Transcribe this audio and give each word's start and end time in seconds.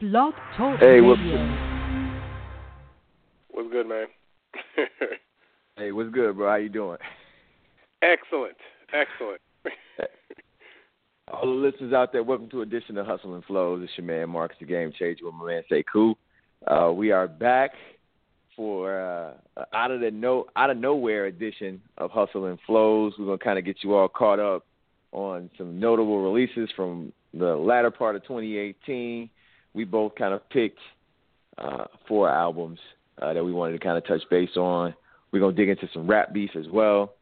Blog 0.00 0.32
Talk 0.56 0.78
Hey, 0.80 1.00
Radio. 1.00 1.08
what's 1.08 1.20
What's 3.50 3.70
good, 3.70 3.86
man? 3.88 4.06
Hey, 5.76 5.92
what's 5.92 6.10
good, 6.10 6.36
bro? 6.36 6.48
How 6.48 6.56
you 6.56 6.68
doing? 6.68 6.98
excellent, 8.02 8.56
excellent. 8.92 9.40
All 11.32 11.46
the 11.46 11.52
listeners 11.52 11.92
out 11.94 12.12
there, 12.12 12.22
welcome 12.22 12.50
to 12.50 12.60
edition 12.62 12.98
of 12.98 13.06
Hustle 13.06 13.34
and 13.34 13.44
Flows. 13.44 13.82
It's 13.82 13.92
your 13.96 14.06
man 14.06 14.28
Marcus, 14.30 14.58
the 14.60 14.66
Game 14.66 14.92
Changer, 14.98 15.24
with 15.24 15.34
my 15.34 15.46
man 15.46 15.62
Sekou. 15.70 16.14
Uh, 16.66 16.92
we 16.92 17.12
are 17.12 17.28
back 17.28 17.70
for 18.56 19.00
uh, 19.56 19.64
out 19.72 19.90
of 19.90 20.00
the 20.00 20.10
no 20.10 20.46
out 20.56 20.68
of 20.70 20.76
nowhere 20.76 21.26
edition 21.26 21.80
of 21.96 22.10
Hustle 22.10 22.46
and 22.46 22.58
Flows. 22.66 23.14
We're 23.18 23.26
gonna 23.26 23.38
kind 23.38 23.58
of 23.58 23.64
get 23.64 23.78
you 23.82 23.94
all 23.94 24.08
caught 24.08 24.40
up 24.40 24.66
on 25.12 25.48
some 25.56 25.80
notable 25.80 26.22
releases 26.22 26.68
from 26.76 27.12
the 27.32 27.56
latter 27.56 27.90
part 27.90 28.16
of 28.16 28.22
2018. 28.24 29.30
We 29.74 29.84
both 29.84 30.14
kind 30.16 30.34
of 30.34 30.48
picked 30.50 30.80
uh, 31.58 31.84
four 32.08 32.28
albums 32.28 32.78
uh, 33.20 33.32
that 33.32 33.44
we 33.44 33.52
wanted 33.52 33.72
to 33.72 33.78
kind 33.78 33.96
of 33.98 34.06
touch 34.06 34.22
base 34.30 34.56
on. 34.56 34.94
We're 35.32 35.40
gonna 35.40 35.52
dig 35.52 35.68
into 35.68 35.88
some 35.92 36.06
rap 36.06 36.32
beef 36.32 36.50
as 36.56 36.66
well. 36.68 37.14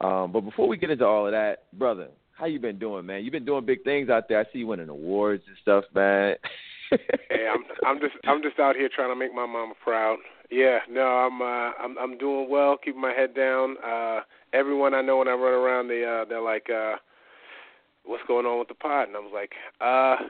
Um, 0.00 0.30
but 0.32 0.42
before 0.42 0.68
we 0.68 0.76
get 0.76 0.90
into 0.90 1.06
all 1.06 1.26
of 1.26 1.32
that, 1.32 1.64
brother, 1.72 2.08
how 2.32 2.46
you 2.46 2.60
been 2.60 2.78
doing, 2.78 3.06
man? 3.06 3.24
You've 3.24 3.32
been 3.32 3.46
doing 3.46 3.64
big 3.64 3.82
things 3.82 4.10
out 4.10 4.28
there. 4.28 4.38
I 4.38 4.44
see 4.52 4.60
you 4.60 4.66
winning 4.66 4.90
awards 4.90 5.42
and 5.46 5.56
stuff, 5.62 5.84
man. 5.94 6.36
hey, 6.90 7.48
I'm 7.50 7.64
I'm 7.84 8.00
just 8.00 8.14
I'm 8.24 8.42
just 8.42 8.58
out 8.58 8.76
here 8.76 8.90
trying 8.94 9.10
to 9.10 9.16
make 9.16 9.34
my 9.34 9.46
mama 9.46 9.74
proud. 9.82 10.18
Yeah, 10.50 10.78
no, 10.88 11.00
I'm 11.00 11.40
uh 11.40 11.72
I'm 11.82 11.98
I'm 11.98 12.18
doing 12.18 12.48
well, 12.50 12.76
keeping 12.76 13.00
my 13.00 13.12
head 13.12 13.34
down. 13.34 13.76
Uh 13.84 14.20
everyone 14.52 14.94
I 14.94 15.00
know 15.00 15.16
when 15.16 15.28
I 15.28 15.32
run 15.32 15.54
around 15.54 15.88
they 15.88 16.04
uh 16.04 16.24
they're 16.28 16.42
like 16.42 16.68
uh 16.70 16.96
what's 18.04 18.22
going 18.28 18.46
on 18.46 18.58
with 18.58 18.68
the 18.68 18.74
pod 18.74 19.08
and 19.08 19.16
I 19.16 19.20
was 19.20 19.32
like, 19.34 19.52
uh 19.80 20.28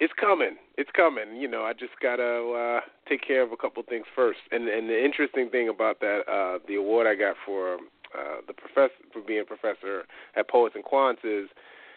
it's 0.00 0.12
coming. 0.20 0.56
It's 0.76 0.90
coming. 0.94 1.36
You 1.36 1.48
know, 1.48 1.62
I 1.62 1.72
just 1.72 1.92
gotta 2.00 2.22
uh 2.52 2.80
take 3.08 3.26
care 3.26 3.42
of 3.42 3.52
a 3.52 3.56
couple 3.56 3.82
things 3.88 4.06
first. 4.14 4.38
And 4.50 4.68
and 4.68 4.88
the 4.88 5.04
interesting 5.04 5.50
thing 5.50 5.68
about 5.68 6.00
that, 6.00 6.20
uh 6.28 6.58
the 6.68 6.76
award 6.76 7.06
I 7.06 7.14
got 7.14 7.36
for 7.44 7.74
uh 8.14 8.40
the 8.46 8.52
professor 8.52 8.94
for 9.12 9.20
being 9.22 9.40
a 9.40 9.44
professor 9.44 10.04
at 10.36 10.48
Poets 10.48 10.74
and 10.74 10.84
Quants 10.84 11.24
is 11.24 11.48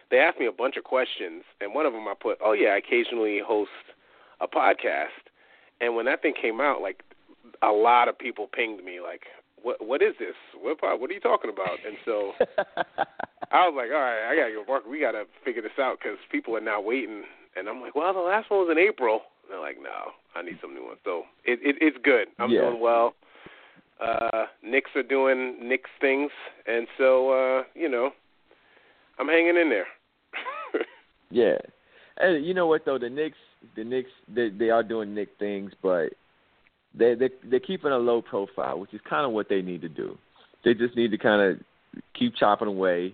they 0.09 0.17
asked 0.17 0.39
me 0.39 0.45
a 0.45 0.51
bunch 0.51 0.75
of 0.77 0.83
questions 0.83 1.43
and 1.61 1.73
one 1.73 1.85
of 1.85 1.93
them 1.93 2.07
I 2.07 2.13
put, 2.19 2.37
Oh 2.43 2.53
yeah, 2.53 2.69
I 2.69 2.77
occasionally 2.77 3.39
host 3.45 3.71
a 4.41 4.47
podcast 4.47 5.29
and 5.81 5.95
when 5.95 6.05
that 6.05 6.21
thing 6.21 6.33
came 6.39 6.61
out, 6.61 6.81
like 6.81 7.03
a 7.61 7.71
lot 7.71 8.07
of 8.07 8.17
people 8.17 8.47
pinged 8.51 8.83
me 8.85 9.01
like, 9.01 9.23
"What 9.61 9.85
what 9.85 10.01
is 10.01 10.13
this? 10.19 10.35
What 10.59 10.77
what 10.81 11.09
are 11.09 11.13
you 11.13 11.19
talking 11.19 11.49
about?" 11.49 11.77
And 11.85 11.97
so 12.05 12.33
I 13.51 13.67
was 13.67 13.73
like, 13.75 13.89
"All 13.89 13.99
right, 14.01 14.29
I 14.29 14.35
gotta 14.35 14.53
go, 14.53 14.63
Mark. 14.67 14.85
We 14.85 14.99
gotta 14.99 15.25
figure 15.43 15.61
this 15.61 15.77
out 15.79 15.97
because 16.01 16.17
people 16.31 16.55
are 16.55 16.61
now 16.61 16.79
waiting." 16.79 17.23
And 17.57 17.67
I'm 17.67 17.81
like, 17.81 17.95
"Well, 17.95 18.13
the 18.13 18.19
last 18.19 18.49
one 18.49 18.61
was 18.61 18.69
in 18.71 18.77
April." 18.79 19.21
And 19.43 19.51
they're 19.51 19.59
like, 19.59 19.77
"No, 19.81 20.11
I 20.35 20.41
need 20.41 20.57
some 20.61 20.73
new 20.73 20.85
ones." 20.85 20.99
So 21.03 21.23
it, 21.43 21.59
it 21.63 21.75
it's 21.81 21.97
good. 22.03 22.27
I'm 22.39 22.49
Yeah. 22.51 22.61
doing 22.61 22.79
well. 22.81 23.13
Uh, 23.99 24.45
Knicks 24.63 24.89
are 24.95 25.03
doing 25.03 25.57
Knicks 25.67 25.89
things, 25.99 26.31
and 26.65 26.87
so 26.97 27.31
uh, 27.31 27.63
you 27.75 27.87
know, 27.89 28.11
I'm 29.19 29.27
hanging 29.27 29.57
in 29.57 29.69
there. 29.69 29.87
yeah, 31.29 31.57
and 32.17 32.43
you 32.45 32.53
know 32.53 32.67
what 32.67 32.83
though, 32.85 32.97
the 32.97 33.09
Knicks, 33.09 33.37
the 33.75 33.83
Knicks, 33.83 34.09
they 34.27 34.49
they 34.49 34.69
are 34.69 34.81
doing 34.83 35.13
Knick 35.13 35.29
things, 35.37 35.71
but 35.83 36.13
they 36.95 37.13
they 37.15 37.29
they're 37.43 37.59
keeping 37.59 37.91
a 37.91 37.97
low 37.97 38.21
profile, 38.21 38.79
which 38.79 38.93
is 38.93 39.01
kind 39.07 39.25
of 39.25 39.33
what 39.33 39.49
they 39.49 39.61
need 39.61 39.81
to 39.81 39.89
do. 39.89 40.17
They 40.63 40.73
just 40.73 40.95
need 40.95 41.11
to 41.11 41.17
kind 41.17 41.41
of 41.41 42.01
keep 42.17 42.35
chopping 42.35 42.67
away, 42.67 43.13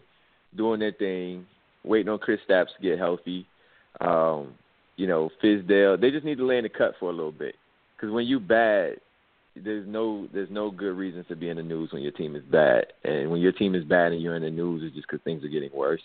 doing 0.56 0.80
their 0.80 0.92
thing, 0.92 1.46
waiting 1.84 2.10
on 2.10 2.20
Kristaps 2.20 2.68
to 2.76 2.82
get 2.82 2.98
healthy. 3.00 3.46
Um, 4.00 4.54
you 4.96 5.08
know, 5.08 5.30
Fizdale, 5.44 6.00
they 6.00 6.12
just 6.12 6.26
need 6.26 6.38
to 6.38 6.46
lay 6.46 6.58
in 6.58 6.64
the 6.64 6.70
cut 6.70 6.94
for 7.00 7.10
a 7.10 7.14
little 7.14 7.32
bit. 7.32 7.56
Because 7.96 8.14
when 8.14 8.26
you 8.26 8.40
bad, 8.40 8.98
there's 9.56 9.88
no 9.88 10.28
there's 10.34 10.50
no 10.52 10.70
good 10.70 10.96
reasons 10.96 11.26
to 11.30 11.36
be 11.36 11.50
in 11.50 11.58
the 11.58 11.64
news 11.64 11.92
when 11.92 12.04
your 12.04 12.12
team 12.12 12.36
is 12.36 12.44
bad, 12.52 12.86
and 13.04 13.32
when 13.32 13.42
your 13.42 13.52
team 13.52 13.74
is 13.76 13.84
bad 13.84 14.12
and 14.12 14.22
you're 14.22 14.36
in 14.36 14.44
the 14.44 14.50
news, 14.50 14.84
it's 14.84 14.96
just 14.96 15.08
because 15.08 15.24
things 15.24 15.44
are 15.44 15.50
getting 15.50 15.72
worse. 15.74 16.02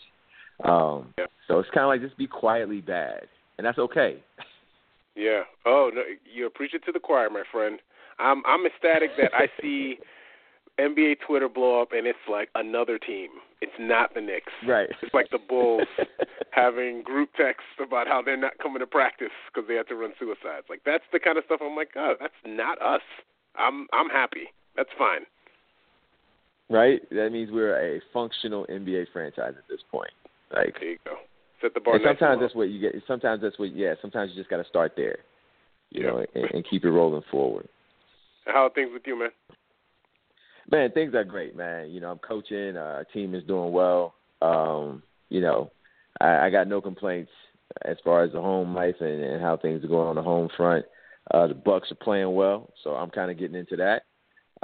Um, 0.65 1.13
Yeah. 1.19 1.27
So 1.49 1.59
it's 1.59 1.69
kind 1.71 1.85
of 1.85 1.89
like 1.89 2.01
just 2.01 2.17
be 2.17 2.27
quietly 2.27 2.81
bad, 2.81 3.27
and 3.59 3.67
that's 3.67 3.79
okay. 3.79 4.23
Yeah. 5.15 5.43
Oh 5.67 5.91
no, 5.93 6.03
you're 6.33 6.51
preaching 6.51 6.81
to 6.87 6.93
the 6.93 7.01
choir, 7.01 7.29
my 7.29 7.43
friend. 7.53 7.79
I'm 8.19 8.43
I'm 8.47 8.65
ecstatic 8.65 9.11
that 9.19 9.33
I 9.35 9.49
see 9.61 9.99
NBA 10.79 11.17
Twitter 11.27 11.49
blow 11.49 11.83
up 11.83 11.93
and 11.93 12.07
it's 12.07 12.19
like 12.31 12.49
another 12.55 12.99
team. 12.99 13.29
It's 13.63 13.73
not 13.79 14.13
the 14.13 14.21
Knicks. 14.21 14.53
right. 14.67 14.91
It's 15.03 15.15
like 15.15 15.31
the 15.31 15.39
Bulls 15.39 15.87
having 16.51 17.03
group 17.03 17.31
texts 17.37 17.79
about 17.83 18.09
how 18.09 18.21
they're 18.21 18.37
not 18.37 18.59
coming 18.59 18.81
to 18.81 18.87
practice 18.89 19.31
because 19.47 19.69
they 19.69 19.77
had 19.77 19.87
to 19.89 19.95
run 19.95 20.13
suicides. 20.19 20.67
Like 20.69 20.81
that's 20.85 21.05
the 21.13 21.21
kind 21.21 21.39
of 21.39 21.45
stuff 21.47 21.61
I'm 21.63 21.77
like, 21.77 21.91
oh, 21.97 22.15
that's 22.21 22.35
not 22.45 22.83
us. 22.83 23.01
I'm 23.57 23.87
I'm 23.93 24.09
happy. 24.09 24.49
That's 24.77 24.91
fine. 24.99 25.23
right. 26.71 27.01
That 27.11 27.31
means 27.31 27.51
we're 27.53 27.79
a 27.97 28.01
functional 28.13 28.67
NBA 28.67 29.07
franchise 29.13 29.55
at 29.57 29.65
this 29.69 29.81
point. 29.91 30.11
Like, 30.55 30.75
There 30.81 30.91
you 30.91 30.99
go. 31.05 31.17
Set 31.61 31.75
the 31.75 31.81
bar. 31.81 31.95
and 31.95 32.03
sometimes 32.05 32.41
that's 32.41 32.55
what 32.55 32.69
you 32.71 32.81
get. 32.81 32.95
Sometimes 33.07 33.43
that's 33.43 33.59
what. 33.59 33.75
Yeah. 33.75 33.95
Sometimes 34.03 34.33
you 34.35 34.41
just 34.41 34.51
got 34.51 34.57
to 34.63 34.69
start 34.69 34.93
there. 34.97 35.19
You 35.91 36.03
Yeah. 36.05 36.11
know, 36.11 36.27
and, 36.35 36.45
and 36.53 36.65
keep 36.71 36.85
it 36.85 36.91
rolling 36.91 37.23
forward. 37.31 37.69
How 38.47 38.65
are 38.67 38.71
things 38.71 38.91
with 38.93 39.03
you, 39.07 39.17
man? 39.19 39.31
Man, 40.73 40.91
things 40.93 41.15
are 41.15 41.23
great, 41.23 41.55
man. 41.55 41.91
You 41.91 42.01
know, 42.01 42.11
I'm 42.11 42.19
coaching. 42.19 42.79
Uh, 42.79 42.81
our 42.81 43.05
team 43.05 43.35
is 43.35 43.45
doing 43.45 43.73
well. 43.73 44.15
Um, 44.41 45.03
you 45.29 45.43
know, 45.43 45.71
I, 46.19 46.47
I 46.47 46.51
got 46.51 46.67
no 46.67 46.81
complaints 46.81 47.31
as 47.85 47.99
far 48.03 48.25
as 48.25 48.33
the 48.33 48.41
home 48.41 48.75
life 48.75 48.97
and, 49.01 49.23
and 49.23 49.43
how 49.43 49.59
things 49.59 49.85
are 49.85 49.89
going 49.89 50.09
on 50.09 50.17
the 50.17 50.23
home 50.23 50.49
front. 50.57 50.87
Uh, 51.31 51.47
the 51.47 51.55
Bucks 51.55 51.93
are 51.93 51.97
playing 51.97 52.35
well, 52.35 52.71
so 52.83 52.93
I'm 52.93 53.11
kind 53.11 53.31
of 53.31 53.39
getting 53.39 53.57
into 53.57 53.77
that. 53.77 54.05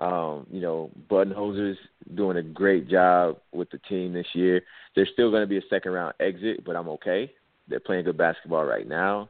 Um, 0.03 0.47
you 0.51 0.61
know, 0.61 0.91
Budenholzer's 1.11 1.79
doing 2.15 2.39
a 2.39 2.43
great 2.43 2.89
job 2.89 3.39
with 3.53 3.71
the 3.71 3.79
team 3.79 4.15
this 4.15 4.27
year. 4.33 4.63
There's 4.95 5.11
still 5.13 5.31
going 5.31 5.43
to 5.43 5.47
be 5.47 5.59
a 5.59 5.69
second 5.69 5.93
round 5.93 6.15
exit, 6.21 6.65
but 6.65 6.75
I'm 6.75 6.89
okay. 6.89 7.31
They're 7.69 7.81
playing 7.81 8.05
good 8.05 8.17
basketball 8.17 8.65
right 8.65 8.89
now. 8.89 9.29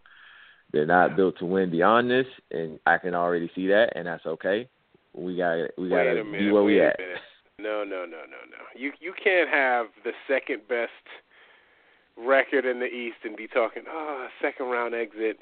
They're 0.72 0.86
not 0.86 1.16
built 1.16 1.38
to 1.38 1.46
win 1.46 1.70
beyond 1.70 2.10
this, 2.10 2.26
and 2.52 2.78
I 2.86 2.98
can 2.98 3.14
already 3.14 3.50
see 3.54 3.66
that, 3.68 3.94
and 3.96 4.06
that's 4.06 4.26
okay. 4.26 4.68
We 5.18 5.36
got 5.36 5.56
we 5.76 5.88
got 5.88 6.04
to 6.04 6.24
be 6.24 6.50
where 6.50 6.62
we 6.62 6.80
at. 6.80 6.96
No, 7.58 7.82
no, 7.82 8.04
no, 8.04 8.22
no, 8.22 8.38
no. 8.50 8.62
You 8.76 8.92
you 9.00 9.12
can't 9.22 9.48
have 9.48 9.86
the 10.04 10.12
second 10.28 10.62
best 10.68 10.92
record 12.16 12.64
in 12.64 12.78
the 12.78 12.86
East 12.86 13.16
and 13.24 13.36
be 13.36 13.46
talking, 13.48 13.82
oh, 13.90 14.28
second 14.40 14.66
round 14.66 14.94
exit, 14.94 15.38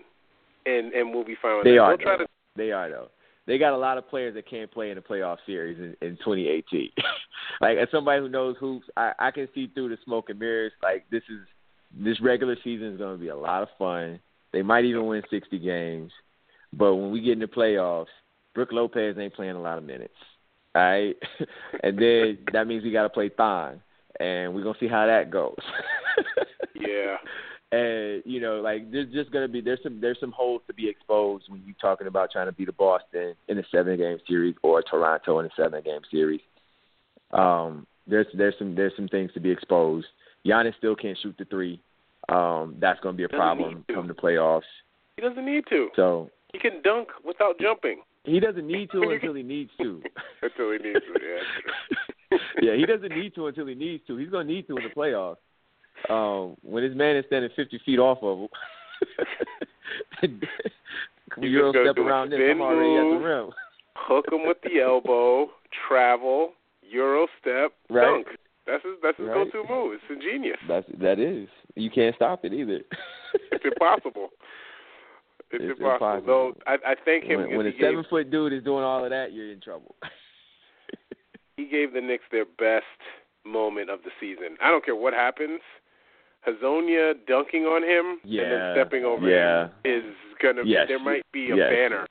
and 0.64 0.92
and 0.92 1.12
we'll 1.12 1.24
be 1.24 1.36
fine 1.40 1.56
with 1.56 1.64
They 1.64 1.72
that. 1.72 1.80
are 1.80 1.96
though. 1.98 2.16
to. 2.24 2.26
They 2.56 2.72
are 2.72 2.88
though. 2.88 3.08
They 3.46 3.58
got 3.58 3.74
a 3.74 3.76
lot 3.76 3.96
of 3.96 4.08
players 4.08 4.34
that 4.34 4.48
can't 4.48 4.70
play 4.70 4.90
in 4.90 4.96
the 4.96 5.02
playoff 5.02 5.36
series 5.46 5.78
in, 5.78 5.94
in 6.06 6.16
2018. 6.16 6.90
like 7.60 7.78
as 7.78 7.88
somebody 7.92 8.20
who 8.20 8.28
knows 8.28 8.56
hoops, 8.58 8.86
I, 8.96 9.12
I 9.20 9.30
can 9.30 9.46
see 9.54 9.70
through 9.72 9.90
the 9.90 9.98
smoke 10.04 10.30
and 10.30 10.38
mirrors. 10.38 10.72
Like 10.82 11.04
this 11.10 11.22
is 11.28 11.46
this 11.96 12.20
regular 12.20 12.56
season 12.64 12.88
is 12.88 12.98
going 12.98 13.16
to 13.16 13.20
be 13.22 13.28
a 13.28 13.36
lot 13.36 13.62
of 13.62 13.68
fun. 13.78 14.18
They 14.52 14.62
might 14.62 14.84
even 14.84 15.06
win 15.06 15.22
60 15.30 15.58
games, 15.58 16.12
but 16.72 16.94
when 16.96 17.10
we 17.10 17.20
get 17.20 17.32
in 17.34 17.40
the 17.40 17.46
playoffs, 17.46 18.06
Brook 18.56 18.70
Lopez 18.72 19.16
ain't 19.18 19.34
playing 19.34 19.54
a 19.54 19.60
lot 19.60 19.76
of 19.78 19.84
minutes. 19.84 20.14
All 20.74 20.82
right, 20.82 21.14
and 21.84 21.96
then 21.98 22.38
that 22.52 22.66
means 22.66 22.82
we 22.82 22.90
got 22.90 23.02
to 23.04 23.10
play 23.10 23.28
Thon, 23.28 23.80
and 24.18 24.52
we're 24.54 24.64
gonna 24.64 24.78
see 24.80 24.88
how 24.88 25.06
that 25.06 25.30
goes. 25.30 25.54
Yeah. 26.78 27.16
and 27.72 28.22
you 28.26 28.38
know, 28.40 28.60
like 28.60 28.90
there's 28.92 29.12
just 29.12 29.30
gonna 29.30 29.48
be 29.48 29.60
there's 29.60 29.80
some 29.82 30.00
there's 30.00 30.20
some 30.20 30.32
holes 30.32 30.62
to 30.66 30.74
be 30.74 30.88
exposed 30.88 31.44
when 31.48 31.62
you're 31.64 31.74
talking 31.80 32.06
about 32.06 32.30
trying 32.30 32.46
to 32.46 32.52
beat 32.52 32.68
a 32.68 32.72
Boston 32.72 33.34
in 33.48 33.58
a 33.58 33.62
seven 33.70 33.96
game 33.96 34.18
series 34.28 34.54
or 34.62 34.82
Toronto 34.82 35.38
in 35.40 35.46
a 35.46 35.50
seven 35.56 35.82
game 35.82 36.02
series. 36.10 36.40
Um, 37.32 37.86
there's 38.06 38.26
there's 38.34 38.54
some 38.58 38.74
there's 38.74 38.92
some 38.94 39.08
things 39.08 39.32
to 39.34 39.40
be 39.40 39.50
exposed. 39.50 40.06
Giannis 40.46 40.76
still 40.78 40.94
can't 40.94 41.18
shoot 41.22 41.34
the 41.38 41.44
three. 41.46 41.80
Um, 42.28 42.76
that's 42.78 43.00
gonna 43.00 43.16
be 43.16 43.24
a 43.24 43.28
problem 43.28 43.84
to. 43.88 43.94
come 43.94 44.06
the 44.06 44.14
playoffs. 44.14 44.62
He 45.16 45.22
doesn't 45.22 45.44
need 45.44 45.64
to. 45.70 45.88
So 45.96 46.30
He 46.52 46.58
can 46.58 46.82
dunk 46.82 47.08
without 47.24 47.58
jumping 47.58 48.02
he 48.26 48.40
doesn't 48.40 48.66
need 48.66 48.90
to 48.90 49.02
until 49.10 49.34
he 49.34 49.42
needs 49.42 49.70
to. 49.80 50.02
until 50.42 50.72
he 50.72 50.78
needs 50.78 51.00
to. 51.00 51.20
Yeah. 51.20 52.38
yeah, 52.62 52.74
he 52.76 52.84
doesn't 52.86 53.10
need 53.16 53.34
to 53.36 53.46
until 53.46 53.66
he 53.66 53.74
needs 53.74 54.02
to. 54.06 54.16
He's 54.16 54.28
gonna 54.28 54.44
need 54.44 54.66
to 54.68 54.76
in 54.76 54.84
the 54.84 54.90
playoffs. 54.90 55.36
Um, 56.10 56.56
when 56.62 56.84
his 56.84 56.94
man 56.94 57.16
is 57.16 57.24
standing 57.26 57.50
fifty 57.56 57.80
feet 57.84 57.98
off 57.98 58.18
of 58.22 58.38
him, 58.40 58.48
You 61.38 61.72
just 61.72 61.84
step 61.84 61.96
around 62.04 62.28
spin 62.28 62.50
I'm 62.50 62.60
already 62.60 62.96
at 62.96 63.18
the 63.18 63.24
rim. 63.24 63.50
Hook 63.96 64.26
him 64.30 64.46
with 64.46 64.58
the 64.62 64.80
elbow, 64.80 65.50
travel, 65.88 66.52
Euro 66.82 67.26
step, 67.40 67.72
Right. 67.88 68.24
dunk. 68.24 68.26
That's 68.66 68.82
his 68.84 68.94
that's 69.02 69.16
his 69.16 69.28
Right. 69.28 69.50
go 69.52 69.62
to 69.62 69.68
move. 69.68 69.94
It's 69.94 70.10
ingenious. 70.10 70.58
That's 70.68 70.86
that 70.98 71.18
is. 71.18 71.48
You 71.74 71.90
can't 71.90 72.14
stop 72.16 72.44
it 72.44 72.52
either. 72.52 72.80
It's 73.52 73.64
impossible. 73.64 74.30
It's, 75.52 75.62
It's 75.62 75.78
impossible. 75.78 75.92
impossible. 75.94 76.26
Though 76.26 76.52
I, 76.66 76.74
I 76.92 76.94
thank 77.04 77.24
him 77.24 77.38
when 77.38 77.46
because 77.46 77.56
when 77.58 77.66
a 77.66 77.70
he 77.70 77.78
gave, 77.78 77.86
seven 77.90 78.04
foot 78.10 78.30
dude 78.30 78.52
is 78.52 78.64
doing 78.64 78.82
all 78.84 79.04
of 79.04 79.10
that, 79.10 79.32
you're 79.32 79.52
in 79.52 79.60
trouble. 79.60 79.94
he 81.56 81.66
gave 81.66 81.92
the 81.92 82.00
Knicks 82.00 82.24
their 82.32 82.44
best 82.58 82.84
moment 83.44 83.90
of 83.90 84.00
the 84.04 84.10
season. 84.20 84.56
I 84.62 84.70
don't 84.70 84.84
care 84.84 84.96
what 84.96 85.12
happens. 85.14 85.60
Hezonja 86.46 87.14
dunking 87.26 87.64
on 87.64 87.82
him 87.82 88.20
yeah. 88.24 88.42
and 88.42 88.52
then 88.52 88.74
stepping 88.74 89.04
over 89.04 89.28
yeah. 89.28 89.64
him 89.66 89.70
is 89.84 90.04
gonna 90.42 90.62
be. 90.64 90.70
Yes. 90.70 90.86
There 90.88 90.98
might 91.00 91.22
be 91.32 91.50
a 91.50 91.56
Yes. 91.56 91.70
banner 91.70 92.06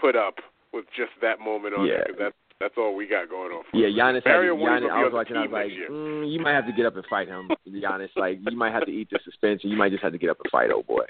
put 0.00 0.16
up 0.16 0.36
with 0.72 0.84
just 0.96 1.12
that 1.22 1.38
moment 1.40 1.74
on 1.76 1.86
Yeah. 1.86 1.94
it. 2.00 2.06
'cause 2.08 2.16
that's 2.18 2.36
that's 2.58 2.74
all 2.78 2.96
we 2.96 3.06
got 3.06 3.28
going 3.28 3.52
on. 3.52 3.64
For 3.70 3.76
Yeah. 3.76 3.88
Giannis. 3.88 4.24
Had, 4.24 4.32
Giannis 4.32 4.38
I 4.38 4.42
be 4.42 4.50
was 4.50 5.12
watching. 5.12 5.36
I 5.36 5.46
was 5.46 5.52
like, 5.52 5.68
mm, 5.90 6.32
you 6.32 6.40
might 6.40 6.54
have 6.54 6.66
to 6.66 6.72
get 6.72 6.86
up 6.86 6.96
and 6.96 7.04
fight 7.06 7.28
him, 7.28 7.50
Giannis. 7.68 8.08
Like, 8.16 8.38
you 8.48 8.56
might 8.56 8.72
have 8.72 8.86
to 8.86 8.90
eat 8.92 9.08
the 9.10 9.18
suspension. 9.24 9.68
You 9.70 9.76
might 9.76 9.90
just 9.92 10.02
have 10.02 10.12
to 10.12 10.18
get 10.18 10.30
up 10.30 10.38
and 10.42 10.50
fight, 10.50 10.72
old 10.72 10.86
boy. 10.86 11.04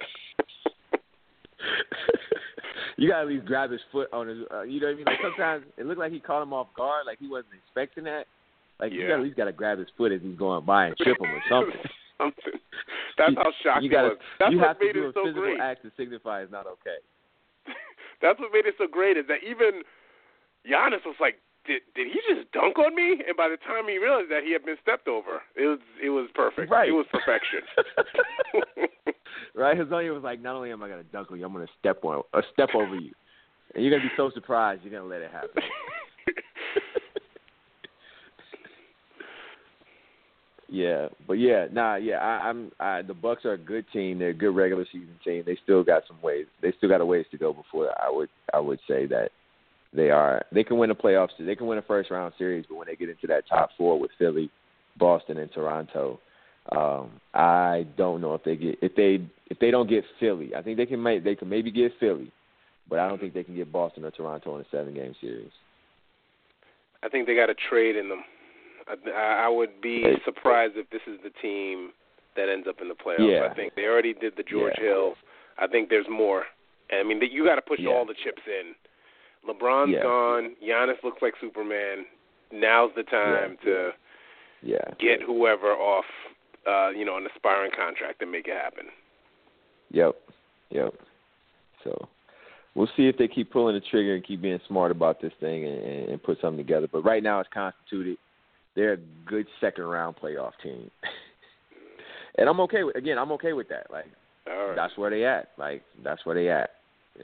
you 2.97 3.09
gotta 3.11 3.23
at 3.23 3.29
least 3.29 3.47
grab 3.47 3.71
his 3.71 3.81
foot 3.93 4.09
on 4.13 4.29
his. 4.29 4.39
Uh, 4.53 4.63
you 4.63 4.81
know 4.81 4.87
what 4.89 4.93
I 4.93 4.97
mean? 4.97 5.05
Like 5.07 5.19
sometimes 5.23 5.65
it 5.77 5.87
looked 5.87 5.99
like 6.01 6.13
he 6.13 6.21
caught 6.21 6.43
him 6.43 6.53
off 6.53 6.69
guard, 6.77 7.07
like 7.07 7.19
he 7.19 7.29
wasn't 7.29 7.55
expecting 7.65 8.05
that. 8.05 8.27
Like 8.81 8.93
you 8.93 9.03
gotta 9.03 9.15
at 9.15 9.21
least 9.23 9.37
gotta 9.37 9.53
grab 9.53 9.79
his 9.79 9.89
foot 9.97 10.13
as 10.13 10.21
he's 10.23 10.37
going 10.39 10.65
by 10.65 10.87
and 10.87 10.97
trip 10.97 11.17
him 11.21 11.31
or 11.31 11.43
something. 11.49 11.81
Something. 12.19 12.61
That's 13.19 13.31
You- 13.33 13.37
how 13.39 13.53
shocked 13.63 13.83
you 13.85 13.91
gotta, 13.91 14.09
was. 14.09 14.19
That's 14.39 14.53
you 14.53 14.59
what 14.59 14.69
have 14.69 14.79
to 14.79 14.85
made 14.87 14.93
do 14.95 15.05
it 15.05 15.09
a 15.11 15.13
so 15.13 15.25
physical 15.25 15.43
great. 15.43 15.61
act 15.61 15.83
to 15.85 15.91
signify 15.97 16.43
it's 16.43 16.53
not 16.53 16.67
okay. 16.67 16.99
That's 18.23 18.39
what 18.41 18.53
made 18.53 18.67
it 18.67 18.75
so 18.79 18.87
great 18.91 19.17
is 19.17 19.25
that 19.29 19.45
even 19.45 19.83
Giannis 20.69 21.05
was 21.05 21.17
like, 21.21 21.37
"Did 21.67 21.83
did 21.95 22.07
he 22.09 22.21
just 22.33 22.51
dunk 22.53 22.79
on 22.79 22.95
me?" 22.95 23.23
And 23.27 23.37
by 23.37 23.49
the 23.49 23.57
time 23.59 23.89
he 23.89 23.99
realized 23.99 24.31
that 24.31 24.45
he 24.45 24.53
had 24.53 24.65
been 24.65 24.77
stepped 24.83 25.09
over, 25.09 25.43
it 25.57 25.67
was 25.67 25.81
it 26.03 26.11
was 26.11 26.29
perfect. 26.35 26.71
Right. 26.71 26.89
It 26.89 26.93
was 26.93 27.07
perfection. 27.11 27.61
right? 29.55 29.77
Hezonja 29.77 30.13
was 30.15 30.23
like, 30.23 30.41
not 30.41 30.55
only 30.55 30.71
am 30.71 30.83
I 30.83 30.89
gonna 30.89 31.03
dunk 31.05 31.31
on 31.31 31.39
you, 31.39 31.47
I'm 31.47 31.53
gonna 31.53 31.67
step 31.79 32.05
on, 32.05 32.23
uh, 32.33 32.43
step 32.53 32.71
over 32.75 32.97
you, 32.97 33.13
and 33.75 33.85
you're 33.85 33.97
gonna 33.97 34.09
be 34.09 34.15
so 34.17 34.31
surprised 34.35 34.83
you're 34.83 34.93
gonna 34.93 35.09
let 35.09 35.23
it 35.23 35.31
happen. 35.31 35.63
yeah, 40.69 41.09
but 41.27 41.35
yeah, 41.35 41.67
nah, 41.73 41.97
yeah, 41.97 42.17
I, 42.17 42.49
I'm. 42.49 42.73
I, 42.79 43.03
the 43.03 43.15
Bucks 43.15 43.45
are 43.45 43.53
a 43.55 43.59
good 43.59 43.85
team. 43.93 44.19
They're 44.19 44.31
a 44.31 44.35
good 44.35 44.55
regular 44.55 44.85
season 44.93 45.19
team. 45.25 45.43
They 45.47 45.59
still 45.63 45.83
got 45.83 46.05
some 46.07 46.21
ways. 46.23 46.47
They 46.63 46.73
still 46.77 46.89
got 46.89 47.01
a 47.01 47.07
ways 47.07 47.27
to 47.31 47.39
go 47.39 47.53
before 47.53 47.91
I 48.01 48.11
would. 48.11 48.29
I 48.53 48.61
would 48.61 48.79
say 48.89 49.07
that 49.07 49.31
they 49.93 50.11
are. 50.11 50.45
They 50.53 50.65
can 50.65 50.79
win 50.79 50.91
a 50.91 50.95
playoffs. 50.95 51.31
They 51.39 51.57
can 51.57 51.67
win 51.67 51.79
a 51.79 51.83
first 51.83 52.11
round 52.11 52.35
series, 52.39 52.65
but 52.69 52.77
when 52.77 52.87
they 52.87 52.97
get 52.97 53.09
into 53.09 53.27
that 53.29 53.47
top 53.49 53.71
four 53.77 53.99
with 53.99 54.11
Philly, 54.19 54.51
Boston, 54.99 55.39
and 55.39 55.51
Toronto, 55.53 56.21
um, 56.73 57.21
I 57.35 57.87
don't 57.97 58.21
know 58.21 58.35
if 58.35 58.43
they 58.45 58.57
get 58.57 58.79
if 58.83 58.95
they 58.97 59.25
if 59.49 59.59
they 59.59 59.71
don't 59.71 59.89
get 59.89 60.05
Philly. 60.19 60.55
I 60.55 60.63
think 60.63 60.77
they 60.77 60.87
can 60.87 61.03
make 61.03 61.25
they 61.25 61.35
can 61.35 61.49
maybe 61.49 61.71
get 61.71 61.93
Philly, 62.01 62.33
but 62.89 62.99
I 62.99 63.09
don't 63.09 63.21
think 63.21 63.35
they 63.35 63.45
can 63.45 63.55
get 63.57 63.71
Boston 63.73 64.05
or 64.05 64.11
Toronto 64.11 64.57
in 64.57 64.63
a 64.63 64.65
seven 64.71 64.95
game 64.95 65.15
series. 65.21 65.53
I 67.03 67.09
think 67.09 67.27
they 67.27 67.37
got 67.37 67.51
a 67.51 67.55
trade 67.71 67.97
in 67.97 68.09
them. 68.09 68.25
I, 68.89 69.47
I 69.47 69.49
would 69.49 69.81
be 69.81 70.05
surprised 70.25 70.75
if 70.77 70.89
this 70.91 71.03
is 71.07 71.19
the 71.23 71.31
team 71.43 71.91
that 72.37 72.49
ends 72.49 72.67
up 72.69 72.77
in 72.81 72.89
the 72.89 72.95
playoffs. 72.95 73.31
Yeah. 73.33 73.49
I 73.51 73.55
think 73.55 73.75
they 73.75 73.85
already 73.85 74.15
did 74.15 74.35
the 74.37 74.43
George 74.43 74.75
Yeah. 74.79 74.85
Hill. 74.85 75.15
I 75.59 75.67
think 75.67 75.89
there's 75.89 76.07
more. 76.11 76.45
I 76.93 77.03
mean, 77.03 77.21
you 77.31 77.45
got 77.45 77.57
to 77.57 77.63
push 77.63 77.81
Yeah. 77.81 77.91
all 77.91 78.07
the 78.07 78.15
chips 78.25 78.43
in. 78.47 78.75
LeBron's 79.49 79.93
Yeah. 79.93 80.03
gone. 80.03 80.57
Giannis 80.63 81.03
looks 81.03 81.23
like 81.23 81.35
Superman. 81.41 82.07
Now's 82.53 82.93
the 82.95 83.03
time 83.05 83.57
to 83.65 83.93
Yeah, 84.63 84.79
get 84.99 85.21
whoever 85.23 85.73
off, 85.73 86.07
uh, 86.67 86.91
you 86.95 87.05
know, 87.05 87.17
an 87.17 87.27
aspiring 87.27 87.71
contract 87.73 88.23
and 88.23 88.31
make 88.31 88.49
it 88.49 88.55
happen. 88.57 88.87
Yep. 89.91 90.17
Yep. 90.71 90.95
So 91.85 92.09
we'll 92.75 92.89
see 92.97 93.09
if 93.09 93.17
they 93.17 93.29
keep 93.29 93.51
pulling 93.53 93.75
the 93.75 93.81
trigger 93.81 94.15
and 94.15 94.25
keep 94.25 94.43
being 94.43 94.61
smart 94.67 94.91
about 94.91 95.21
this 95.21 95.33
thing 95.41 95.65
and, 95.65 95.79
and, 95.83 96.09
and 96.11 96.23
put 96.23 96.41
something 96.41 96.59
together. 96.65 96.89
But 96.91 97.05
right 97.05 97.23
now 97.23 97.41
it's 97.41 97.51
constituted. 97.53 98.19
They're 98.75 98.95
a 98.95 98.99
good 99.25 99.47
second 99.61 99.85
round 99.85 100.17
playoff 100.17 100.53
team. 100.63 100.91
and 102.39 102.49
I'm 102.49 102.61
okay 102.61 102.85
with 102.85 102.97
again, 102.97 103.19
I'm 103.19 103.33
okay 103.33 103.53
with 103.53 103.69
that. 103.69 103.91
Like 103.91 104.07
All 104.49 104.69
right. 104.69 104.77
that's 104.77 104.97
where 104.99 105.11
they 105.11 105.25
at. 105.25 105.51
Like 105.59 105.83
that's 106.05 106.25
where 106.27 106.35
they 106.35 106.49
at. 106.49 106.71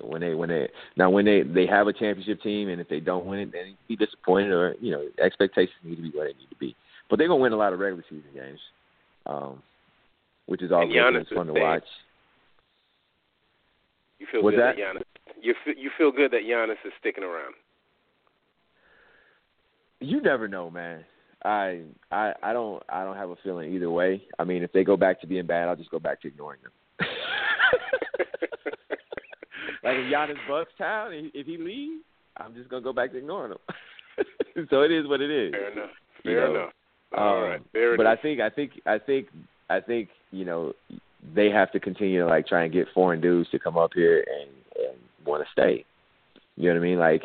When 0.00 0.20
they 0.20 0.34
when 0.34 0.48
they 0.48 0.68
now 0.96 1.10
when 1.10 1.24
they 1.24 1.42
they 1.42 1.66
have 1.66 1.86
a 1.86 1.92
championship 1.92 2.42
team 2.42 2.68
and 2.68 2.80
if 2.80 2.88
they 2.88 3.00
don't 3.00 3.26
win 3.26 3.40
it, 3.40 3.52
then 3.52 3.76
be 3.88 3.96
disappointed 3.96 4.52
or 4.52 4.74
you 4.80 4.90
know 4.90 5.06
expectations 5.22 5.76
need 5.84 5.96
to 5.96 6.02
be 6.02 6.10
where 6.10 6.28
they 6.28 6.38
need 6.38 6.48
to 6.50 6.56
be. 6.56 6.74
But 7.10 7.18
they're 7.18 7.28
gonna 7.28 7.42
win 7.42 7.52
a 7.52 7.56
lot 7.56 7.72
of 7.72 7.78
regular 7.78 8.04
season 8.08 8.30
games, 8.34 8.60
um, 9.26 9.62
which 10.46 10.62
is 10.62 10.72
all 10.72 10.82
And 10.82 10.92
good 10.92 11.16
it's 11.16 11.30
fun 11.30 11.46
to 11.46 11.52
watch. 11.52 11.84
You 14.18 14.26
feel 14.30 14.42
What's 14.42 14.56
good 14.56 14.62
that? 14.62 14.76
Giannis. 14.76 15.02
You 15.40 15.54
feel, 15.64 15.74
you 15.74 15.90
feel 15.98 16.12
good 16.12 16.30
that 16.30 16.42
Giannis 16.42 16.76
is 16.86 16.92
sticking 17.00 17.24
around. 17.24 17.54
You 20.00 20.20
never 20.22 20.48
know, 20.48 20.70
man. 20.70 21.04
I 21.44 21.80
I 22.10 22.32
I 22.42 22.52
don't 22.52 22.82
I 22.88 23.04
don't 23.04 23.16
have 23.16 23.30
a 23.30 23.36
feeling 23.42 23.74
either 23.74 23.90
way. 23.90 24.22
I 24.38 24.44
mean, 24.44 24.62
if 24.62 24.72
they 24.72 24.84
go 24.84 24.96
back 24.96 25.20
to 25.20 25.26
being 25.26 25.46
bad, 25.46 25.68
I'll 25.68 25.76
just 25.76 25.90
go 25.90 25.98
back 25.98 26.20
to 26.22 26.28
ignoring 26.28 26.60
them. 26.62 26.72
Like 29.84 29.96
if 29.96 30.12
Giannis 30.12 30.36
bucks 30.48 30.72
town, 30.78 31.10
if 31.34 31.46
he 31.46 31.56
leaves, 31.56 32.02
I'm 32.36 32.54
just 32.54 32.68
gonna 32.68 32.82
go 32.82 32.92
back 32.92 33.12
to 33.12 33.18
ignoring 33.18 33.52
him. 33.52 34.66
so 34.70 34.82
it 34.82 34.90
is 34.92 35.06
what 35.06 35.20
it 35.20 35.30
is. 35.30 35.52
Fair 35.52 35.72
enough. 35.72 35.90
You 36.24 36.30
Fair 36.32 36.48
know, 36.48 36.54
enough. 36.54 36.72
All 37.16 37.36
Um, 37.36 37.42
right. 37.42 37.60
It 37.74 37.96
but 37.96 38.06
I 38.06 38.16
think 38.16 38.40
I 38.40 38.50
think 38.50 38.72
I 38.86 38.98
think 38.98 39.28
I 39.70 39.80
think 39.80 40.08
you 40.30 40.44
know 40.44 40.72
they 41.34 41.50
have 41.50 41.70
to 41.72 41.80
continue 41.80 42.20
to 42.20 42.26
like 42.26 42.46
try 42.46 42.64
and 42.64 42.72
get 42.72 42.86
foreign 42.94 43.20
dudes 43.20 43.50
to 43.50 43.58
come 43.58 43.76
up 43.76 43.90
here 43.94 44.24
and 44.40 44.50
and 44.88 44.98
want 45.26 45.44
to 45.44 45.50
stay. 45.52 45.84
You 46.56 46.68
know 46.68 46.74
what 46.74 46.84
I 46.84 46.88
mean? 46.88 46.98
Like 46.98 47.22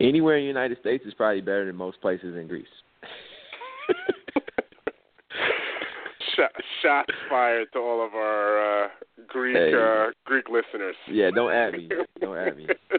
anywhere 0.00 0.36
in 0.36 0.44
the 0.44 0.48
United 0.48 0.78
States 0.80 1.04
is 1.06 1.14
probably 1.14 1.40
better 1.40 1.66
than 1.66 1.76
most 1.76 2.00
places 2.00 2.36
in 2.36 2.46
Greece. 2.48 2.66
Shot, 6.38 6.52
shots 6.82 7.12
fired 7.28 7.66
to 7.72 7.78
all 7.80 8.04
of 8.06 8.14
our 8.14 8.84
uh, 8.84 8.88
Greek 9.26 9.56
Hey. 9.56 9.72
uh, 9.74 10.12
Greek 10.24 10.44
listeners. 10.48 10.94
yeah, 11.10 11.30
don't 11.34 11.52
add 11.52 11.72
me. 11.74 11.88
Don't 12.20 12.36
add 12.36 12.56
me. 12.56 12.68